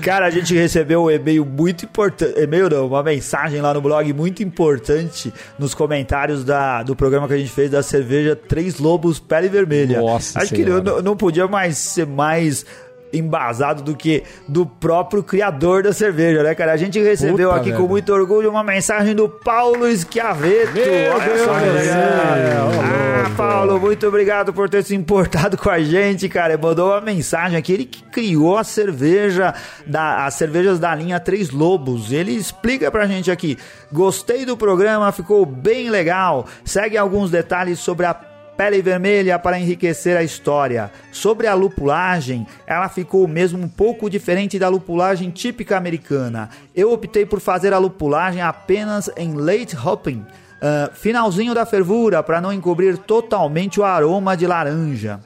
Cara, 0.00 0.24
a 0.26 0.30
gente 0.30 0.54
recebeu 0.54 1.04
um 1.04 1.10
e-mail 1.10 1.44
muito 1.44 1.84
importante. 1.84 2.32
E-mail 2.40 2.70
não, 2.70 2.86
uma 2.86 3.02
mensagem 3.02 3.60
lá 3.60 3.74
no 3.74 3.82
blog 3.82 4.10
muito 4.14 4.42
importante 4.42 5.30
nos 5.66 5.74
comentários 5.74 6.44
da, 6.44 6.84
do 6.84 6.94
programa 6.94 7.26
que 7.26 7.34
a 7.34 7.36
gente 7.36 7.50
fez 7.50 7.68
da 7.68 7.82
cerveja 7.82 8.36
Três 8.36 8.78
Lobos 8.78 9.18
Pele 9.18 9.48
Vermelha. 9.48 10.00
Nossa 10.00 10.38
Acho 10.38 10.54
que 10.54 10.62
Senhora. 10.62 10.80
não, 10.80 11.02
não 11.02 11.16
podia 11.16 11.48
mais 11.48 11.76
ser 11.76 12.06
mais 12.06 12.64
embasado 13.12 13.82
do 13.82 13.94
que 13.96 14.22
do 14.48 14.66
próprio 14.66 15.22
criador 15.22 15.82
da 15.82 15.92
cerveja, 15.92 16.42
né, 16.42 16.54
cara? 16.54 16.72
A 16.72 16.76
gente 16.76 17.00
recebeu 17.00 17.48
Puta 17.48 17.60
aqui 17.60 17.70
com 17.70 17.78
merda. 17.78 17.88
muito 17.88 18.12
orgulho 18.12 18.50
uma 18.50 18.64
mensagem 18.64 19.14
do 19.14 19.28
Paulo 19.28 19.86
Schiavetto. 19.96 20.72
Meu 20.74 21.12
Olha 21.14 21.24
Deus 21.24 21.40
só 21.40 21.52
legal. 21.52 21.82
céu, 21.82 22.68
Ah. 22.82 23.06
Paulo, 23.36 23.78
muito 23.80 24.06
obrigado 24.06 24.52
por 24.52 24.68
ter 24.68 24.82
se 24.82 24.94
importado 24.94 25.56
com 25.58 25.68
a 25.68 25.78
gente, 25.80 26.28
cara. 26.28 26.54
Ele 26.54 26.62
mandou 26.62 26.88
uma 26.90 27.00
mensagem 27.00 27.56
aqui, 27.58 27.72
ele 27.72 27.84
que 27.84 28.02
criou 28.04 28.56
a 28.56 28.64
cerveja, 28.64 29.52
da, 29.86 30.24
as 30.24 30.34
cervejas 30.34 30.78
da 30.78 30.94
linha 30.94 31.20
Três 31.20 31.50
Lobos. 31.50 32.12
Ele 32.12 32.32
explica 32.32 32.90
pra 32.90 33.06
gente 33.06 33.30
aqui. 33.30 33.58
Gostei 33.92 34.44
do 34.46 34.56
programa, 34.56 35.10
ficou 35.12 35.44
bem 35.44 35.90
legal. 35.90 36.46
Segue 36.64 36.96
alguns 36.96 37.30
detalhes 37.30 37.78
sobre 37.78 38.06
a 38.06 38.14
pele 38.56 38.80
vermelha 38.80 39.38
para 39.38 39.58
enriquecer 39.58 40.16
a 40.16 40.22
história. 40.22 40.90
Sobre 41.12 41.46
a 41.46 41.54
lupulagem, 41.54 42.46
ela 42.66 42.88
ficou 42.88 43.28
mesmo 43.28 43.62
um 43.62 43.68
pouco 43.68 44.08
diferente 44.08 44.58
da 44.58 44.68
lupulagem 44.68 45.30
típica 45.30 45.76
americana. 45.76 46.48
Eu 46.74 46.92
optei 46.92 47.26
por 47.26 47.40
fazer 47.40 47.72
a 47.72 47.78
lupulagem 47.78 48.40
apenas 48.40 49.10
em 49.16 49.34
late 49.34 49.76
hopping. 49.76 50.24
ah, 50.62 50.90
finalzinho 50.94 51.54
da 51.54 51.66
fervura 51.66 52.22
para 52.22 52.40
não 52.40 52.52
encobrir 52.52 52.96
totalmente 52.96 53.78
o 53.78 53.84
aroma 53.84 54.36
de 54.36 54.46
laranja. 54.46 55.20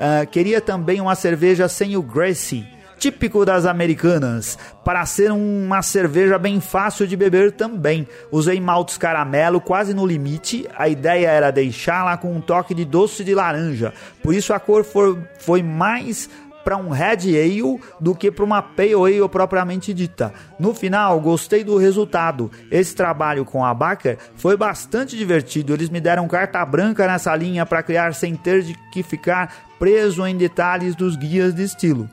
Ah, 0.00 0.26
queria 0.26 0.60
também 0.60 1.00
uma 1.00 1.14
cerveja 1.14 1.68
sem 1.68 1.96
o 1.96 2.02
Gracie, 2.02 2.66
típico 3.02 3.44
das 3.44 3.66
americanas, 3.66 4.56
para 4.84 5.04
ser 5.06 5.32
uma 5.32 5.82
cerveja 5.82 6.38
bem 6.38 6.60
fácil 6.60 7.04
de 7.04 7.16
beber 7.16 7.50
também. 7.50 8.06
Usei 8.30 8.60
maltes 8.60 8.96
caramelo 8.96 9.60
quase 9.60 9.92
no 9.92 10.06
limite, 10.06 10.68
a 10.78 10.88
ideia 10.88 11.26
era 11.26 11.50
deixá-la 11.50 12.16
com 12.16 12.32
um 12.32 12.40
toque 12.40 12.72
de 12.76 12.84
doce 12.84 13.24
de 13.24 13.34
laranja, 13.34 13.92
por 14.22 14.32
isso 14.32 14.54
a 14.54 14.60
cor 14.60 14.84
for- 14.84 15.18
foi 15.40 15.64
mais 15.64 16.30
para 16.64 16.76
um 16.76 16.90
Red 16.90 17.36
Ale 17.36 17.80
do 17.98 18.14
que 18.14 18.30
para 18.30 18.44
uma 18.44 18.62
Pale 18.62 18.94
Ale 18.94 19.28
propriamente 19.28 19.92
dita. 19.92 20.32
No 20.60 20.72
final, 20.72 21.18
gostei 21.20 21.64
do 21.64 21.76
resultado. 21.76 22.52
Esse 22.70 22.94
trabalho 22.94 23.44
com 23.44 23.64
a 23.64 23.74
Baker 23.74 24.16
foi 24.36 24.56
bastante 24.56 25.16
divertido. 25.16 25.74
Eles 25.74 25.88
me 25.90 26.00
deram 26.00 26.28
carta 26.28 26.64
branca 26.64 27.04
nessa 27.04 27.34
linha 27.34 27.66
para 27.66 27.82
criar 27.82 28.14
sem 28.14 28.36
ter 28.36 28.62
de 28.62 28.74
que 28.92 29.02
ficar 29.02 29.52
preso 29.76 30.24
em 30.24 30.36
detalhes 30.36 30.94
dos 30.94 31.16
guias 31.16 31.52
de 31.52 31.64
estilo. 31.64 32.08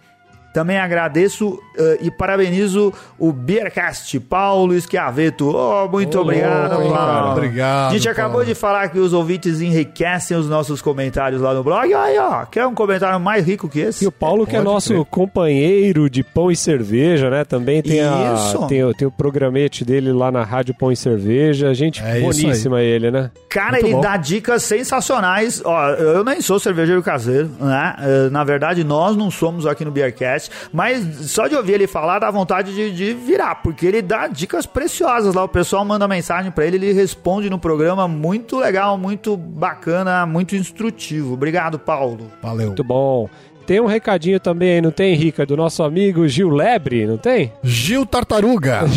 Também 0.54 0.78
agradeço 0.80 1.60
eh, 1.78 2.00
e 2.02 2.12
parabenizo 2.12 2.92
o 3.18 3.32
Beercast, 3.32 4.20
Paulo 4.22 4.74
Schiaveto. 4.82 5.50
Oh, 5.56 5.88
muito 5.88 6.20
obrigado, 6.20 6.74
hein, 6.82 6.90
Paulo. 6.90 6.94
cara. 6.96 7.32
Obrigado, 7.32 7.90
A 7.92 7.94
gente 7.94 8.10
acabou 8.10 8.32
Paulo. 8.40 8.46
de 8.48 8.56
falar 8.56 8.90
que 8.90 8.98
os 9.00 9.14
ouvintes 9.14 9.62
enriquecem 9.62 10.36
os 10.36 10.50
nossos 10.50 10.82
comentários 10.82 11.42
lá 11.42 11.54
no 11.54 11.64
blog. 11.64 11.94
Aí, 11.94 12.18
ó, 12.18 12.46
quer 12.46 12.66
um 12.66 12.74
comentário 12.74 13.20
mais 13.20 13.46
rico 13.46 13.70
que 13.70 13.80
esse? 13.80 14.04
E 14.04 14.08
o 14.08 14.12
Paulo, 14.12 14.48
que 14.48 14.56
é 14.56 14.62
nosso 14.62 14.94
crer. 14.94 15.06
companheiro 15.06 16.10
de 16.10 16.24
pão 16.24 16.50
e 16.52 16.56
cerveja, 16.56 17.30
né? 17.30 17.44
Também 17.46 17.82
tem, 17.82 18.02
a, 18.02 18.34
Isso. 18.36 18.68
tem, 18.68 18.84
o- 18.84 18.94
tem 18.94 19.08
o 19.08 19.12
programete 19.12 19.86
dele 19.86 20.12
lá 20.12 20.32
na 20.32 20.44
Rádio 20.44 20.74
Pão 20.74 20.92
e 20.92 20.96
Cerveja. 20.96 21.74
Gente 21.74 22.02
É 22.04 22.20
boníssima 22.20 22.82
ele, 22.82 23.12
né? 23.12 23.32
Cara, 23.50 23.74
Muito 23.74 23.86
ele 23.86 23.94
bom. 23.96 24.02
dá 24.02 24.18
dicas 24.18 24.64
sensacionais. 24.64 25.62
Ó, 25.64 25.90
eu 25.92 26.24
nem 26.24 26.42
sou 26.42 26.60
cervejeiro 26.60 27.02
caseiro, 27.04 27.50
né? 27.60 27.96
Eh, 28.00 28.30
Na 28.32 28.44
verdade, 28.44 28.84
nós 28.84 29.16
não 29.16 29.30
somos 29.32 29.66
aqui 29.66 29.84
no 29.84 29.92
Beercast, 29.92 30.39
mas 30.72 31.32
só 31.32 31.48
de 31.48 31.56
ouvir 31.56 31.74
ele 31.74 31.88
falar 31.88 32.20
dá 32.20 32.30
vontade 32.30 32.74
de, 32.74 32.92
de 32.92 33.14
virar, 33.14 33.56
porque 33.56 33.86
ele 33.86 34.02
dá 34.02 34.28
dicas 34.28 34.66
preciosas 34.66 35.34
lá. 35.34 35.44
O 35.44 35.50
pessoal 35.50 35.84
manda 35.84 36.08
mensagem 36.08 36.52
pra 36.52 36.66
ele, 36.66 36.78
ele 36.78 36.94
responde 36.94 37.50
no 37.50 37.58
programa. 37.58 38.08
Muito 38.08 38.58
legal, 38.58 38.98
muito 38.98 39.36
bacana, 39.36 40.26
muito 40.26 40.56
instrutivo. 40.56 41.34
Obrigado, 41.34 41.80
Paulo. 41.80 42.32
Valeu. 42.42 42.68
Muito 42.68 42.84
bom. 42.84 43.30
Tem 43.70 43.80
um 43.80 43.86
recadinho 43.86 44.40
também 44.40 44.72
aí, 44.72 44.82
não 44.82 44.90
tem, 44.90 45.14
Rica? 45.14 45.46
Do 45.46 45.56
nosso 45.56 45.84
amigo 45.84 46.28
Gil 46.28 46.50
Lebre, 46.50 47.06
não 47.06 47.20
tem? 47.20 47.54
Gil 47.62 48.04
Tartaruga. 48.04 48.80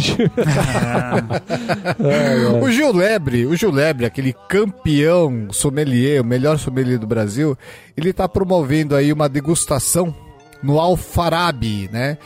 o 2.62 2.70
Gil 2.70 2.90
Lebre, 2.90 3.44
o 3.44 3.54
Gil 3.54 3.70
Lebre, 3.70 4.06
aquele 4.06 4.34
campeão 4.48 5.48
sommelier, 5.50 6.22
o 6.22 6.24
melhor 6.24 6.58
sommelier 6.58 6.98
do 6.98 7.06
Brasil, 7.06 7.54
ele 7.94 8.14
tá 8.14 8.26
promovendo 8.26 8.96
aí 8.96 9.12
uma 9.12 9.28
degustação 9.28 10.14
no 10.62 10.78
Alfarabi, 10.78 11.88
né? 11.92 12.18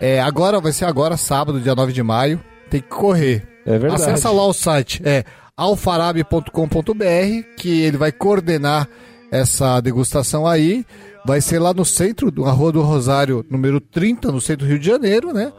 É, 0.00 0.20
agora 0.20 0.60
vai 0.60 0.72
ser 0.72 0.84
agora 0.84 1.16
sábado, 1.16 1.60
dia 1.60 1.74
9 1.74 1.92
de 1.92 2.02
maio. 2.02 2.40
Tem 2.68 2.80
que 2.80 2.88
correr. 2.88 3.46
É 3.64 3.78
verdade. 3.78 4.02
Acessa 4.02 4.30
lá 4.30 4.46
o 4.46 4.52
site, 4.52 5.00
é 5.04 5.24
alfarabi.com.br, 5.56 7.46
que 7.56 7.82
ele 7.82 7.96
vai 7.96 8.10
coordenar 8.10 8.88
essa 9.30 9.80
degustação 9.80 10.46
aí. 10.46 10.84
Vai 11.24 11.40
ser 11.40 11.60
lá 11.60 11.72
no 11.72 11.84
centro, 11.84 12.32
na 12.36 12.50
Rua 12.50 12.72
do 12.72 12.82
Rosário, 12.82 13.46
número 13.48 13.80
30, 13.80 14.32
no 14.32 14.40
centro 14.40 14.66
do 14.66 14.70
Rio 14.70 14.78
de 14.78 14.86
Janeiro, 14.86 15.32
né? 15.32 15.52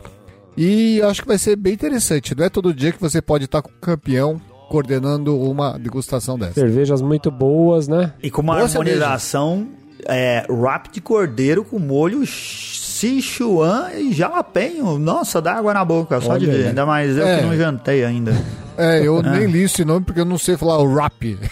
E 0.58 0.98
eu 0.98 1.10
acho 1.10 1.22
que 1.22 1.28
vai 1.28 1.38
ser 1.38 1.56
bem 1.56 1.74
interessante. 1.74 2.36
Não 2.36 2.44
é 2.44 2.50
todo 2.50 2.74
dia 2.74 2.92
que 2.92 3.00
você 3.00 3.22
pode 3.22 3.46
estar 3.46 3.62
com 3.62 3.70
o 3.70 3.80
campeão 3.80 4.42
coordenando 4.70 5.40
uma 5.40 5.78
degustação 5.78 6.38
dessa. 6.38 6.56
Cervejas 6.56 7.02
muito 7.02 7.32
boas, 7.32 7.88
né? 7.88 8.14
E 8.22 8.30
com 8.30 8.42
uma 8.42 8.56
Boa 8.56 8.66
harmonização 8.66 9.68
é, 10.08 10.46
wrap 10.50 10.88
de 10.92 11.02
cordeiro 11.02 11.64
com 11.64 11.80
molho 11.80 12.26
Sichuan 12.26 13.92
e 13.96 14.14
jalapeño. 14.14 14.98
Nossa, 14.98 15.42
dá 15.42 15.56
água 15.56 15.74
na 15.74 15.84
boca, 15.84 16.22
só 16.22 16.38
de 16.38 16.46
Olha 16.46 16.54
ver. 16.58 16.62
aí. 16.64 16.68
Ainda 16.70 16.86
mais 16.86 17.18
eu 17.18 17.28
É. 17.28 17.38
que 17.40 17.46
não 17.46 17.56
jantei 17.56 18.06
ainda. 18.06 18.34
É, 18.78 19.06
eu 19.06 19.22
nem 19.24 19.46
li 19.46 19.64
esse 19.64 19.84
nome 19.84 20.06
porque 20.06 20.22
eu 20.22 20.26
não 20.26 20.38
sei 20.38 20.56
falar 20.58 20.80
o 20.80 20.94
rap. 20.96 21.38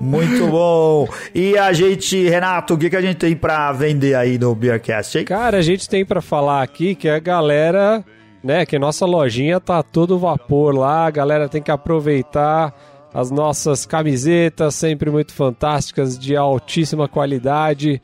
Muito 0.00 0.46
bom. 0.48 1.08
E 1.34 1.56
a 1.56 1.72
gente, 1.72 2.28
Renato, 2.28 2.74
o 2.74 2.78
que, 2.78 2.90
que 2.90 2.96
a 2.96 3.00
gente 3.00 3.16
tem 3.16 3.34
pra 3.36 3.72
vender 3.72 4.14
aí 4.14 4.38
no 4.38 4.54
Beercast, 4.54 5.16
hein? 5.18 5.24
Cara, 5.24 5.58
a 5.58 5.62
gente 5.62 5.88
tem 5.88 6.04
pra 6.04 6.20
falar 6.20 6.62
aqui 6.62 6.94
que 6.94 7.08
a 7.08 7.18
galera, 7.18 8.04
né, 8.42 8.66
que 8.66 8.78
nossa 8.78 9.06
lojinha 9.06 9.60
tá 9.60 9.82
todo 9.82 10.18
vapor 10.18 10.74
lá, 10.74 11.06
a 11.06 11.10
galera 11.10 11.48
tem 11.48 11.62
que 11.62 11.70
aproveitar 11.70 12.74
as 13.14 13.30
nossas 13.30 13.86
camisetas, 13.86 14.74
sempre 14.74 15.10
muito 15.10 15.32
fantásticas, 15.32 16.18
de 16.18 16.36
altíssima 16.36 17.08
qualidade, 17.08 18.02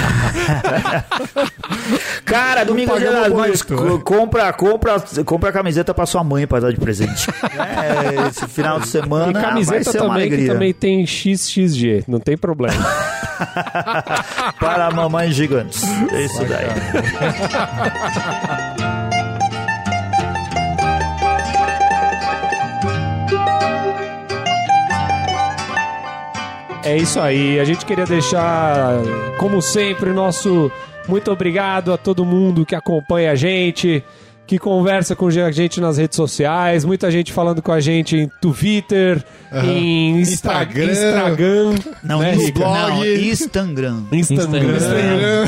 Cara, 2.26 2.64
domingo 2.64 2.98
dia 2.98 3.12
das 3.12 3.28
mães, 3.34 3.62
compra, 3.62 4.54
compra, 4.54 5.04
compra 5.26 5.50
a 5.50 5.52
camiseta 5.52 5.94
pra 5.94 6.06
sua 6.06 6.24
mãe 6.24 6.48
pra 6.48 6.60
dar 6.60 6.72
de 6.72 6.80
presente. 6.80 7.28
é, 7.60 8.28
esse 8.30 8.48
final 8.48 8.80
de 8.80 8.88
semana 8.88 9.32
E 9.32 9.34
vai 9.34 9.44
camiseta 9.44 9.92
ser 9.92 10.02
uma 10.02 10.14
também, 10.14 10.30
que 10.30 10.46
também 10.46 10.74
tem 10.74 11.06
XXG, 11.06 12.06
não 12.08 12.20
tem 12.20 12.38
problema. 12.38 12.82
Para 14.60 14.92
mamães 14.92 15.34
gigantes. 15.36 15.84
É 16.12 16.22
isso 16.22 16.46
daí. 16.46 16.68
É 26.84 26.98
isso 26.98 27.20
aí. 27.20 27.60
A 27.60 27.64
gente 27.64 27.86
queria 27.86 28.06
deixar, 28.06 28.96
como 29.38 29.62
sempre, 29.62 30.12
nosso 30.12 30.72
muito 31.08 31.32
obrigado 31.32 31.94
a 31.94 31.98
todo 31.98 32.26
mundo 32.26 32.66
que 32.66 32.76
acompanha 32.76 33.32
a 33.32 33.36
gente, 33.36 34.04
que 34.52 34.60
conversa 34.60 35.16
com 35.16 35.28
a 35.28 35.50
gente 35.50 35.80
nas 35.80 35.98
redes 35.98 36.18
sociais, 36.18 36.84
muita 36.84 37.10
gente 37.10 37.32
falando 37.32 37.62
com 37.62 37.72
a 37.72 37.80
gente 37.80 38.18
em 38.18 38.30
Twitter, 38.42 39.24
em 39.64 40.20
Instra- 40.20 40.64
Instagram. 40.66 40.92
Instagram, 40.92 41.76
Não, 42.04 42.20
né, 42.20 42.32
Rica? 42.34 42.60
não, 42.60 43.06
Instagram. 43.06 44.04
Instagram. 44.12 44.76
Instagram. 44.76 45.46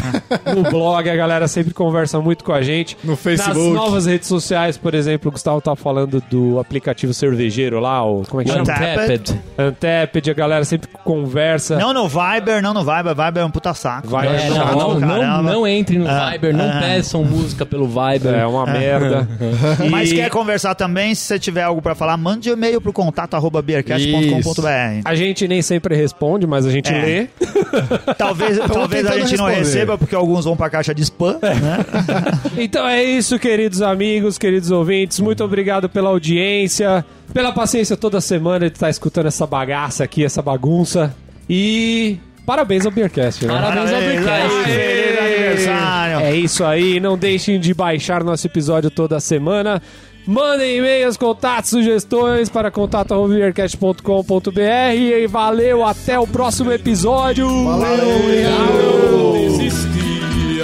No 0.56 0.64
blog, 0.64 1.10
a 1.10 1.16
galera 1.16 1.48
sempre 1.50 1.74
conversa 1.74 2.20
muito 2.22 2.44
com 2.46 2.54
a 2.54 2.62
gente. 2.62 2.96
No 3.04 3.16
Facebook. 3.18 3.58
Nas 3.60 3.74
novas 3.74 4.06
redes 4.06 4.28
sociais, 4.28 4.78
por 4.78 4.94
exemplo, 4.94 5.30
o 5.30 5.32
Gustavo 5.32 5.60
tá 5.60 5.76
falando 5.76 6.24
do 6.30 6.60
aplicativo 6.60 7.14
cervejeiro 7.14 7.80
lá, 7.82 8.06
o, 8.06 8.24
como 8.28 8.42
é 8.42 8.46
que 8.46 8.52
chama? 8.52 8.62
Untapped. 8.62 9.40
Untapped, 9.58 10.32
a 10.32 10.34
galera 10.34 10.64
sempre 10.64 10.90
conversa. 11.04 11.78
Não 11.78 11.92
no 11.94 12.08
Viber, 12.08 12.62
não 12.62 12.74
no 12.74 12.82
Viber. 12.86 13.16
Viber 13.16 13.44
é 13.44 13.46
um 13.46 13.52
puta 13.52 13.74
saco. 13.74 14.08
Vai- 14.08 14.28
É, 14.28 14.50
não, 14.50 14.56
chato, 14.56 14.78
não, 14.78 15.00
não, 15.00 15.08
caramba. 15.20 15.52
não 15.52 15.68
entre 15.68 15.98
no 15.98 16.08
Ah, 16.10 16.30
Viber, 16.32 16.56
não 16.56 16.70
ah. 16.70 16.80
peçam 16.82 17.24
música 17.24 17.66
pelo 17.66 17.88
Viber. 17.88 18.34
É 18.34 18.46
uma 18.46 18.66
merda. 18.66 18.93
E- 19.86 19.90
Mas 19.90 20.12
quer 20.14 20.30
conversar 20.30 20.76
também, 20.76 21.14
se 21.16 21.22
você 21.24 21.40
tiver 21.40 21.64
algo 21.64 21.82
pra 21.82 21.96
falar, 21.96 22.16
mande 22.18 22.50
um 22.50 22.54
e-mail 22.54 22.80
pro 22.82 22.92
contato 22.94 23.34
arroba 23.36 23.62
beercast.com.br. 23.62 25.02
A 25.06 25.16
gente 25.16 25.48
nem 25.48 25.62
sempre 25.62 25.96
responde, 25.96 26.46
mas 26.48 26.66
a 26.66 26.72
gente 26.72 26.92
É. 26.94 27.02
lê. 27.02 27.28
Talvez, 28.18 28.58
talvez 28.60 29.06
a 29.06 29.18
gente 29.20 29.38
não 29.38 29.46
responder. 29.46 29.56
receba, 29.56 29.98
porque 29.98 30.16
alguns 30.16 30.46
vão 30.46 30.56
pra 30.56 30.70
caixa 30.70 30.94
de 30.94 31.02
spam, 31.04 31.40
né? 31.42 31.86
Então 32.58 32.88
é 32.88 33.04
isso, 33.04 33.38
queridos 33.40 33.82
amigos, 33.82 34.38
queridos 34.38 34.72
ouvintes. 34.72 35.20
Muito 35.20 35.44
obrigado 35.44 35.90
pela 35.90 36.10
audiência, 36.10 37.04
pela 37.34 37.52
paciência 37.52 37.98
toda 37.98 38.22
semana 38.22 38.70
de 38.70 38.76
estar 38.76 38.90
escutando 38.90 39.28
essa 39.28 39.46
bagaça 39.48 40.04
aqui, 40.04 40.24
essa 40.24 40.42
bagunça. 40.42 41.16
E 41.50 42.18
Parabéns 42.46 42.86
ao 42.86 42.92
Beercast, 42.92 43.46
né? 43.46 43.54
Parabéns 43.54 43.92
ao 43.94 44.00
Beercast. 44.02 45.13
Aniversário. 45.54 46.20
É 46.20 46.36
isso 46.36 46.64
aí, 46.64 47.00
não 47.00 47.18
deixem 47.18 47.60
de 47.60 47.74
baixar 47.74 48.24
nosso 48.24 48.46
episódio 48.48 48.90
toda 48.92 49.20
semana. 49.20 49.82
Mandem 50.26 50.78
e-mails, 50.78 51.18
contatos, 51.18 51.70
sugestões 51.70 52.48
para 52.50 52.72
contato.beercast.com.br 52.72 54.62
e 54.96 55.28
valeu, 55.28 55.84
até 55.86 56.18
o 56.18 56.26
próximo 56.26 56.72
episódio. 56.72 57.46
não 57.50 59.34
desistia. 59.34 60.64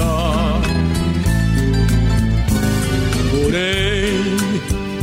Porém, 3.32 4.24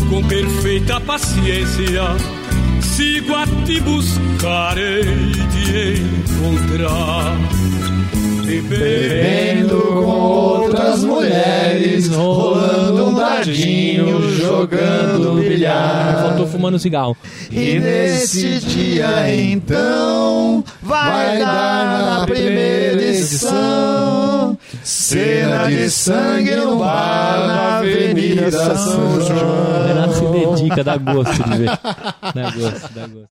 com 0.08 0.26
perfeita 0.26 0.98
paciência, 1.00 2.16
sigo 2.80 3.34
a 3.34 3.44
te 3.66 3.78
buscar 3.80 4.78
e 4.78 5.34
te 5.34 6.00
encontrar. 6.00 7.36
Bebendo 8.46 9.80
com 9.80 10.04
outras 10.04 11.02
mulheres, 11.02 12.08
rolando 12.08 13.08
um 13.08 13.14
dadinho, 13.14 14.30
jogando 14.36 15.40
bilhar. 15.40 16.22
Faltou 16.22 16.46
fumando 16.46 16.78
cigarro. 16.78 17.16
E 17.50 17.80
nesse 17.80 18.60
dia 18.60 19.34
então 19.34 20.62
vai 20.80 21.40
dar 21.40 22.20
na 22.20 22.26
primeira 22.26 23.02
edição 23.02 24.56
cena 24.84 25.68
de 25.68 25.90
sangue 25.90 26.54
no 26.54 26.78
bar 26.78 27.46
na 27.48 27.78
Avenida 27.78 28.76
São 28.76 29.20
João. 29.22 29.86
Renato 29.88 30.14
se 30.14 30.60
dedica, 30.60 30.84
dá 30.84 30.96
gosto 30.96 31.42
de 31.42 31.58
ver. 31.58 31.78
Dá 32.34 32.50
gosto, 32.50 32.94
dá 32.94 33.06
gosto. 33.08 33.24